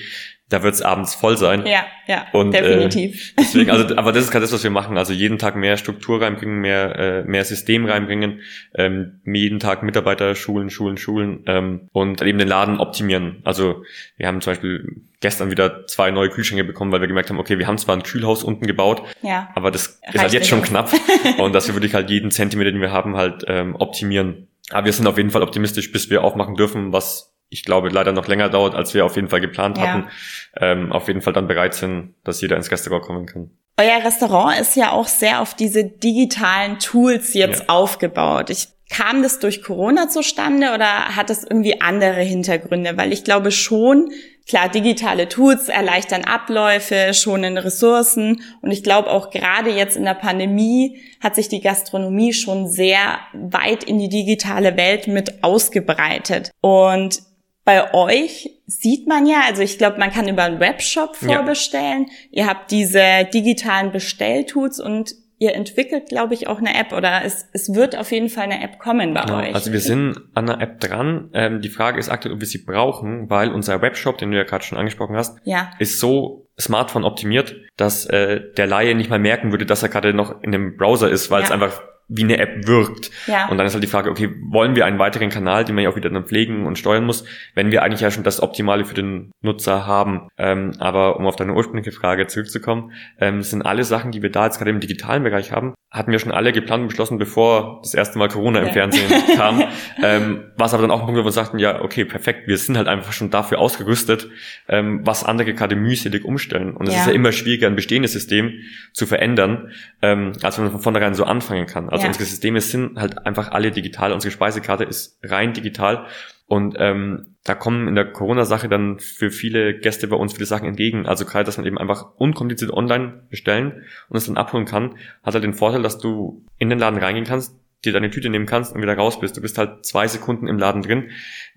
da 0.50 0.62
wird 0.62 0.74
es 0.74 0.82
abends 0.82 1.14
voll 1.14 1.36
sein. 1.36 1.66
Ja, 1.66 1.84
ja, 2.06 2.26
und, 2.32 2.52
definitiv. 2.52 3.32
Äh, 3.32 3.32
deswegen, 3.40 3.70
also, 3.70 3.96
aber 3.96 4.12
das 4.12 4.24
ist 4.24 4.30
gerade 4.30 4.44
das, 4.44 4.52
was 4.52 4.64
wir 4.64 4.70
machen. 4.70 4.96
Also 4.96 5.12
jeden 5.12 5.38
Tag 5.38 5.56
mehr 5.56 5.76
Struktur 5.76 6.22
reinbringen, 6.22 6.60
mehr, 6.60 6.98
äh, 6.98 7.22
mehr 7.24 7.44
System 7.44 7.84
reinbringen, 7.84 8.40
ähm, 8.74 9.20
jeden 9.26 9.60
Tag 9.60 9.82
Mitarbeiter 9.82 10.34
schulen, 10.34 10.70
schulen, 10.70 10.96
schulen 10.96 11.44
ähm, 11.46 11.88
und 11.92 12.22
eben 12.22 12.38
den 12.38 12.48
Laden 12.48 12.80
optimieren. 12.80 13.42
Also 13.44 13.82
wir 14.16 14.26
haben 14.26 14.40
zum 14.40 14.52
Beispiel 14.52 15.02
gestern 15.20 15.50
wieder 15.50 15.86
zwei 15.86 16.10
neue 16.10 16.30
Kühlschränke 16.30 16.64
bekommen, 16.64 16.92
weil 16.92 17.00
wir 17.00 17.08
gemerkt 17.08 17.28
haben, 17.28 17.40
okay, 17.40 17.58
wir 17.58 17.66
haben 17.66 17.78
zwar 17.78 17.96
ein 17.96 18.02
Kühlhaus 18.02 18.42
unten 18.42 18.66
gebaut, 18.66 19.02
ja. 19.22 19.50
aber 19.54 19.70
das 19.70 20.00
ist 20.12 20.18
halt 20.18 20.32
jetzt 20.32 20.48
schon 20.48 20.62
knapp. 20.62 20.90
und 21.38 21.52
dass 21.52 21.66
wir 21.66 21.74
wirklich 21.74 21.94
halt 21.94 22.08
jeden 22.08 22.30
Zentimeter, 22.30 22.72
den 22.72 22.80
wir 22.80 22.92
haben, 22.92 23.16
halt 23.16 23.44
ähm, 23.48 23.76
optimieren. 23.76 24.48
Aber 24.70 24.86
wir 24.86 24.92
sind 24.92 25.06
auf 25.06 25.16
jeden 25.16 25.30
Fall 25.30 25.42
optimistisch, 25.42 25.92
bis 25.92 26.08
wir 26.08 26.24
aufmachen 26.24 26.54
dürfen, 26.54 26.92
was 26.92 27.34
ich 27.50 27.64
glaube, 27.64 27.88
leider 27.88 28.12
noch 28.12 28.28
länger 28.28 28.48
dauert, 28.48 28.74
als 28.74 28.92
wir 28.94 29.04
auf 29.04 29.16
jeden 29.16 29.28
Fall 29.28 29.40
geplant 29.40 29.78
ja. 29.78 29.86
hatten, 29.86 30.08
ähm, 30.56 30.92
auf 30.92 31.08
jeden 31.08 31.22
Fall 31.22 31.32
dann 31.32 31.46
bereit 31.46 31.74
sind, 31.74 32.14
dass 32.24 32.40
jeder 32.40 32.56
ins 32.56 32.70
Restaurant 32.70 33.04
kommen 33.04 33.26
kann. 33.26 33.50
Euer 33.76 34.04
Restaurant 34.04 34.58
ist 34.60 34.74
ja 34.74 34.90
auch 34.90 35.06
sehr 35.06 35.40
auf 35.40 35.54
diese 35.54 35.84
digitalen 35.84 36.78
Tools 36.80 37.34
jetzt 37.34 37.60
ja. 37.60 37.68
aufgebaut. 37.68 38.50
Ich, 38.50 38.68
kam 38.90 39.22
das 39.22 39.38
durch 39.38 39.62
Corona 39.62 40.08
zustande 40.08 40.72
oder 40.74 41.16
hat 41.16 41.30
das 41.30 41.44
irgendwie 41.44 41.80
andere 41.80 42.22
Hintergründe? 42.22 42.96
Weil 42.96 43.12
ich 43.12 43.22
glaube 43.22 43.50
schon, 43.50 44.10
klar, 44.48 44.68
digitale 44.68 45.28
Tools 45.28 45.68
erleichtern 45.68 46.24
Abläufe, 46.24 47.12
schonen 47.12 47.58
Ressourcen 47.58 48.42
und 48.62 48.70
ich 48.70 48.82
glaube 48.82 49.10
auch 49.10 49.30
gerade 49.30 49.70
jetzt 49.70 49.96
in 49.96 50.04
der 50.04 50.14
Pandemie 50.14 51.00
hat 51.20 51.34
sich 51.34 51.48
die 51.48 51.60
Gastronomie 51.60 52.32
schon 52.32 52.66
sehr 52.66 53.18
weit 53.34 53.84
in 53.84 53.98
die 53.98 54.08
digitale 54.08 54.76
Welt 54.76 55.06
mit 55.06 55.44
ausgebreitet. 55.44 56.50
Und 56.60 57.20
bei 57.68 57.92
euch 57.92 58.48
sieht 58.66 59.06
man 59.06 59.26
ja, 59.26 59.42
also 59.46 59.60
ich 59.60 59.76
glaube, 59.76 59.98
man 59.98 60.10
kann 60.10 60.26
über 60.26 60.44
einen 60.44 60.58
Webshop 60.58 61.16
vorbestellen. 61.16 62.06
Ja. 62.06 62.14
Ihr 62.30 62.46
habt 62.46 62.70
diese 62.70 63.28
digitalen 63.30 63.92
Bestelltools 63.92 64.80
und 64.80 65.14
ihr 65.36 65.54
entwickelt, 65.54 66.08
glaube 66.08 66.32
ich, 66.32 66.46
auch 66.46 66.60
eine 66.60 66.74
App 66.74 66.94
oder 66.94 67.26
es, 67.26 67.46
es 67.52 67.74
wird 67.74 67.94
auf 67.94 68.10
jeden 68.10 68.30
Fall 68.30 68.44
eine 68.44 68.64
App 68.64 68.78
kommen 68.78 69.12
bei 69.12 69.20
genau. 69.20 69.40
euch. 69.40 69.54
Also 69.54 69.70
wir 69.70 69.80
sind 69.80 70.16
an 70.32 70.48
einer 70.48 70.62
App 70.62 70.80
dran. 70.80 71.28
Ähm, 71.34 71.60
die 71.60 71.68
Frage 71.68 72.00
ist 72.00 72.08
aktuell, 72.08 72.36
ob 72.36 72.40
wir 72.40 72.46
sie 72.46 72.64
brauchen, 72.64 73.28
weil 73.28 73.50
unser 73.50 73.82
Webshop, 73.82 74.16
den 74.16 74.30
du 74.30 74.38
ja 74.38 74.44
gerade 74.44 74.64
schon 74.64 74.78
angesprochen 74.78 75.14
hast, 75.14 75.36
ja. 75.44 75.70
ist 75.78 76.00
so 76.00 76.48
Smartphone 76.58 77.04
optimiert, 77.04 77.54
dass 77.76 78.06
äh, 78.06 78.40
der 78.56 78.66
Laie 78.66 78.94
nicht 78.94 79.10
mal 79.10 79.18
merken 79.18 79.50
würde, 79.50 79.66
dass 79.66 79.82
er 79.82 79.90
gerade 79.90 80.14
noch 80.14 80.42
in 80.42 80.52
dem 80.52 80.78
Browser 80.78 81.10
ist, 81.10 81.30
weil 81.30 81.40
ja. 81.40 81.44
es 81.44 81.52
einfach 81.52 81.82
wie 82.08 82.24
eine 82.24 82.38
App 82.38 82.66
wirkt. 82.66 83.10
Ja. 83.26 83.48
Und 83.48 83.58
dann 83.58 83.66
ist 83.66 83.74
halt 83.74 83.84
die 83.84 83.88
Frage, 83.88 84.10
okay, 84.10 84.30
wollen 84.40 84.74
wir 84.74 84.86
einen 84.86 84.98
weiteren 84.98 85.28
Kanal, 85.28 85.64
den 85.64 85.74
man 85.74 85.84
ja 85.84 85.90
auch 85.90 85.96
wieder 85.96 86.10
dann 86.10 86.24
pflegen 86.24 86.66
und 86.66 86.78
steuern 86.78 87.04
muss, 87.04 87.24
wenn 87.54 87.70
wir 87.70 87.82
eigentlich 87.82 88.00
ja 88.00 88.10
schon 88.10 88.24
das 88.24 88.42
Optimale 88.42 88.84
für 88.84 88.94
den 88.94 89.30
Nutzer 89.42 89.86
haben. 89.86 90.28
Ähm, 90.38 90.72
aber 90.78 91.16
um 91.16 91.26
auf 91.26 91.36
deine 91.36 91.52
ursprüngliche 91.52 91.92
Frage 91.92 92.26
zurückzukommen, 92.26 92.92
ähm, 93.20 93.42
sind 93.42 93.62
alle 93.62 93.84
Sachen, 93.84 94.10
die 94.10 94.22
wir 94.22 94.30
da 94.30 94.46
jetzt 94.46 94.58
gerade 94.58 94.70
im 94.70 94.80
digitalen 94.80 95.22
Bereich 95.22 95.52
haben, 95.52 95.74
hatten 95.90 96.12
wir 96.12 96.18
schon 96.18 96.32
alle 96.32 96.52
geplant 96.52 96.82
und 96.82 96.88
beschlossen, 96.88 97.18
bevor 97.18 97.80
das 97.82 97.94
erste 97.94 98.18
Mal 98.18 98.28
Corona 98.28 98.60
im 98.60 98.72
Fernsehen 98.72 99.10
kam. 99.36 99.64
Ähm, 100.00 100.52
was 100.56 100.74
aber 100.74 100.82
dann 100.82 100.90
auch 100.92 101.00
ein 101.00 101.06
Punkt, 101.06 101.20
wo 101.20 101.24
wir 101.24 101.32
sagten, 101.32 101.58
ja, 101.58 101.82
okay, 101.82 102.04
perfekt, 102.04 102.46
wir 102.46 102.56
sind 102.56 102.76
halt 102.76 102.86
einfach 102.86 103.12
schon 103.12 103.30
dafür 103.30 103.58
ausgerüstet, 103.58 104.28
ähm, 104.68 105.00
was 105.04 105.24
andere 105.24 105.54
gerade 105.54 105.74
mühselig 105.74 106.24
umstellen. 106.24 106.76
Und 106.76 106.86
es 106.86 106.94
ja. 106.94 107.00
ist 107.00 107.06
ja 107.08 107.12
immer 107.12 107.32
schwieriger, 107.32 107.66
ein 107.66 107.74
bestehendes 107.74 108.12
System 108.12 108.52
zu 108.92 109.06
verändern, 109.06 109.72
ähm, 110.00 110.32
als 110.42 110.56
wenn 110.56 110.66
man 110.66 110.72
von 110.72 110.80
vornherein 110.80 111.14
so 111.14 111.24
anfangen 111.24 111.66
kann. 111.66 111.88
Also 111.88 111.97
ja. 112.02 112.08
unsere 112.08 112.24
Systeme 112.24 112.60
sind 112.60 112.98
halt 112.98 113.26
einfach 113.26 113.50
alle 113.50 113.70
digital. 113.70 114.12
Unsere 114.12 114.32
Speisekarte 114.32 114.84
ist 114.84 115.18
rein 115.22 115.52
digital. 115.52 116.06
Und 116.46 116.76
ähm, 116.78 117.36
da 117.44 117.54
kommen 117.54 117.88
in 117.88 117.94
der 117.94 118.10
Corona-Sache 118.10 118.70
dann 118.70 118.98
für 118.98 119.30
viele 119.30 119.78
Gäste 119.78 120.08
bei 120.08 120.16
uns 120.16 120.32
viele 120.32 120.46
Sachen 120.46 120.66
entgegen. 120.66 121.06
Also 121.06 121.26
gerade, 121.26 121.44
dass 121.44 121.58
man 121.58 121.66
eben 121.66 121.76
einfach 121.76 122.14
unkompliziert 122.16 122.72
online 122.72 123.22
bestellen 123.28 123.84
und 124.08 124.16
es 124.16 124.26
dann 124.26 124.38
abholen 124.38 124.64
kann, 124.64 124.96
hat 125.22 125.34
halt 125.34 125.44
den 125.44 125.52
Vorteil, 125.52 125.82
dass 125.82 125.98
du 125.98 126.44
in 126.56 126.70
den 126.70 126.78
Laden 126.78 126.98
reingehen 126.98 127.26
kannst, 127.26 127.54
dir 127.84 127.92
deine 127.92 128.10
Tüte 128.10 128.30
nehmen 128.30 128.46
kannst 128.46 128.74
und 128.74 128.80
wieder 128.80 128.96
raus 128.96 129.20
bist. 129.20 129.36
Du 129.36 129.42
bist 129.42 129.58
halt 129.58 129.84
zwei 129.84 130.08
Sekunden 130.08 130.48
im 130.48 130.58
Laden 130.58 130.82
drin. 130.82 131.10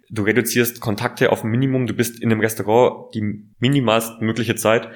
Du 0.09 0.23
reduzierst 0.23 0.81
Kontakte 0.81 1.31
auf 1.31 1.45
ein 1.45 1.49
Minimum. 1.49 1.87
Du 1.87 1.93
bist 1.93 2.21
in 2.21 2.29
dem 2.29 2.41
Restaurant 2.41 3.15
die 3.15 3.45
minimalst 3.59 4.21
mögliche 4.21 4.55
Zeit. 4.55 4.89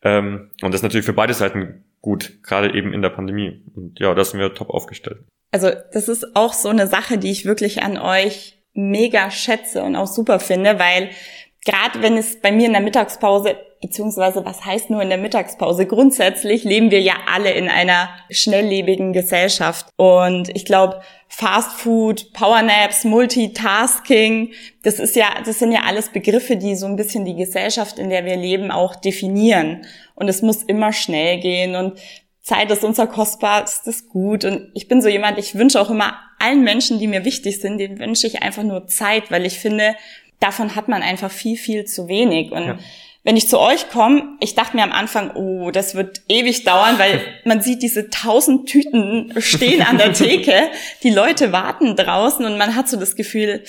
Ähm, 0.00 0.50
und 0.62 0.72
das 0.72 0.76
ist 0.76 0.82
natürlich 0.82 1.06
für 1.06 1.12
beide 1.12 1.34
Seiten 1.34 1.84
gut, 2.02 2.42
gerade 2.42 2.76
eben 2.76 2.92
in 2.92 3.00
der 3.00 3.10
Pandemie. 3.10 3.62
Und 3.74 3.98
ja, 3.98 4.14
da 4.14 4.24
sind 4.24 4.40
wir 4.40 4.52
top 4.52 4.68
aufgestellt. 4.68 5.24
Also 5.52 5.70
das 5.92 6.08
ist 6.08 6.36
auch 6.36 6.52
so 6.52 6.68
eine 6.68 6.86
Sache, 6.86 7.16
die 7.16 7.30
ich 7.30 7.44
wirklich 7.44 7.82
an 7.82 7.96
euch 7.96 8.58
mega 8.74 9.30
schätze 9.30 9.82
und 9.82 9.96
auch 9.96 10.06
super 10.06 10.40
finde, 10.40 10.78
weil 10.78 11.10
gerade 11.64 12.02
wenn 12.02 12.16
es 12.16 12.40
bei 12.40 12.52
mir 12.52 12.66
in 12.66 12.72
der 12.72 12.82
Mittagspause, 12.82 13.56
beziehungsweise 13.80 14.44
was 14.44 14.64
heißt 14.64 14.90
nur 14.90 15.02
in 15.02 15.08
der 15.08 15.18
Mittagspause, 15.18 15.86
grundsätzlich 15.86 16.64
leben 16.64 16.90
wir 16.90 17.00
ja 17.00 17.14
alle 17.32 17.52
in 17.52 17.68
einer 17.68 18.08
schnelllebigen 18.30 19.12
Gesellschaft. 19.12 19.86
Und 19.96 20.48
ich 20.54 20.64
glaube, 20.64 21.00
Fast 21.28 21.72
Food, 21.72 22.32
Powernaps, 22.34 23.04
Multitasking, 23.04 24.52
das 24.82 24.98
ist 24.98 25.16
ja, 25.16 25.28
das 25.44 25.58
sind 25.58 25.72
ja 25.72 25.80
alles 25.86 26.10
Begriffe, 26.10 26.56
die 26.56 26.76
so 26.76 26.86
ein 26.86 26.96
bisschen 26.96 27.24
die 27.24 27.36
Gesellschaft, 27.36 27.98
in 27.98 28.10
der 28.10 28.24
wir 28.24 28.36
leben, 28.36 28.70
auch 28.70 28.94
definieren. 28.96 29.86
Und 30.14 30.28
es 30.28 30.42
muss 30.42 30.62
immer 30.62 30.92
schnell 30.92 31.40
gehen 31.40 31.74
und 31.74 31.98
Zeit 32.42 32.70
ist 32.72 32.84
unser 32.84 33.06
kostbarstes 33.06 34.08
Gut. 34.08 34.44
Und 34.44 34.70
ich 34.74 34.88
bin 34.88 35.00
so 35.00 35.08
jemand, 35.08 35.38
ich 35.38 35.54
wünsche 35.54 35.80
auch 35.80 35.90
immer 35.90 36.18
allen 36.38 36.64
Menschen, 36.64 36.98
die 36.98 37.06
mir 37.06 37.24
wichtig 37.24 37.60
sind, 37.60 37.78
denen 37.78 37.98
wünsche 37.98 38.26
ich 38.26 38.42
einfach 38.42 38.64
nur 38.64 38.86
Zeit, 38.88 39.30
weil 39.30 39.46
ich 39.46 39.58
finde, 39.58 39.94
davon 40.42 40.74
hat 40.74 40.88
man 40.88 41.02
einfach 41.02 41.30
viel, 41.30 41.56
viel 41.56 41.84
zu 41.84 42.08
wenig. 42.08 42.52
Und 42.52 42.66
ja. 42.66 42.78
wenn 43.22 43.36
ich 43.36 43.48
zu 43.48 43.58
euch 43.58 43.88
komme, 43.90 44.36
ich 44.40 44.54
dachte 44.54 44.76
mir 44.76 44.82
am 44.82 44.92
Anfang, 44.92 45.30
oh, 45.34 45.70
das 45.70 45.94
wird 45.94 46.22
ewig 46.28 46.64
dauern, 46.64 46.98
weil 46.98 47.20
man 47.44 47.60
sieht 47.62 47.82
diese 47.82 48.10
tausend 48.10 48.68
Tüten 48.68 49.32
stehen 49.38 49.82
an 49.82 49.98
der 49.98 50.12
Theke, 50.12 50.70
die 51.02 51.10
Leute 51.10 51.52
warten 51.52 51.96
draußen 51.96 52.44
und 52.44 52.58
man 52.58 52.74
hat 52.74 52.88
so 52.88 52.98
das 52.98 53.16
Gefühl, 53.16 53.64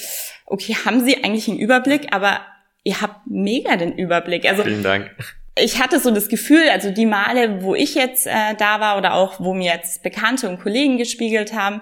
okay, 0.46 0.76
haben 0.86 1.06
sie 1.06 1.24
eigentlich 1.24 1.48
einen 1.48 1.60
Überblick, 1.60 2.08
aber 2.12 2.42
ihr 2.84 3.02
habt 3.02 3.28
mega 3.28 3.76
den 3.78 3.94
Überblick. 3.94 4.46
Also 4.46 4.64
Vielen 4.64 4.84
Dank 4.84 5.12
ich 5.56 5.80
hatte 5.80 6.00
so 6.00 6.12
das 6.12 6.30
Gefühl, 6.30 6.68
also 6.72 6.90
die 6.90 7.06
Male, 7.06 7.62
wo 7.62 7.76
ich 7.76 7.96
jetzt 7.96 8.26
äh, 8.26 8.56
da 8.58 8.80
war 8.80 8.98
oder 8.98 9.14
auch 9.14 9.40
wo 9.40 9.54
mir 9.54 9.74
jetzt 9.74 10.02
Bekannte 10.02 10.50
und 10.50 10.60
Kollegen 10.60 10.98
gespiegelt 10.98 11.54
haben, 11.54 11.82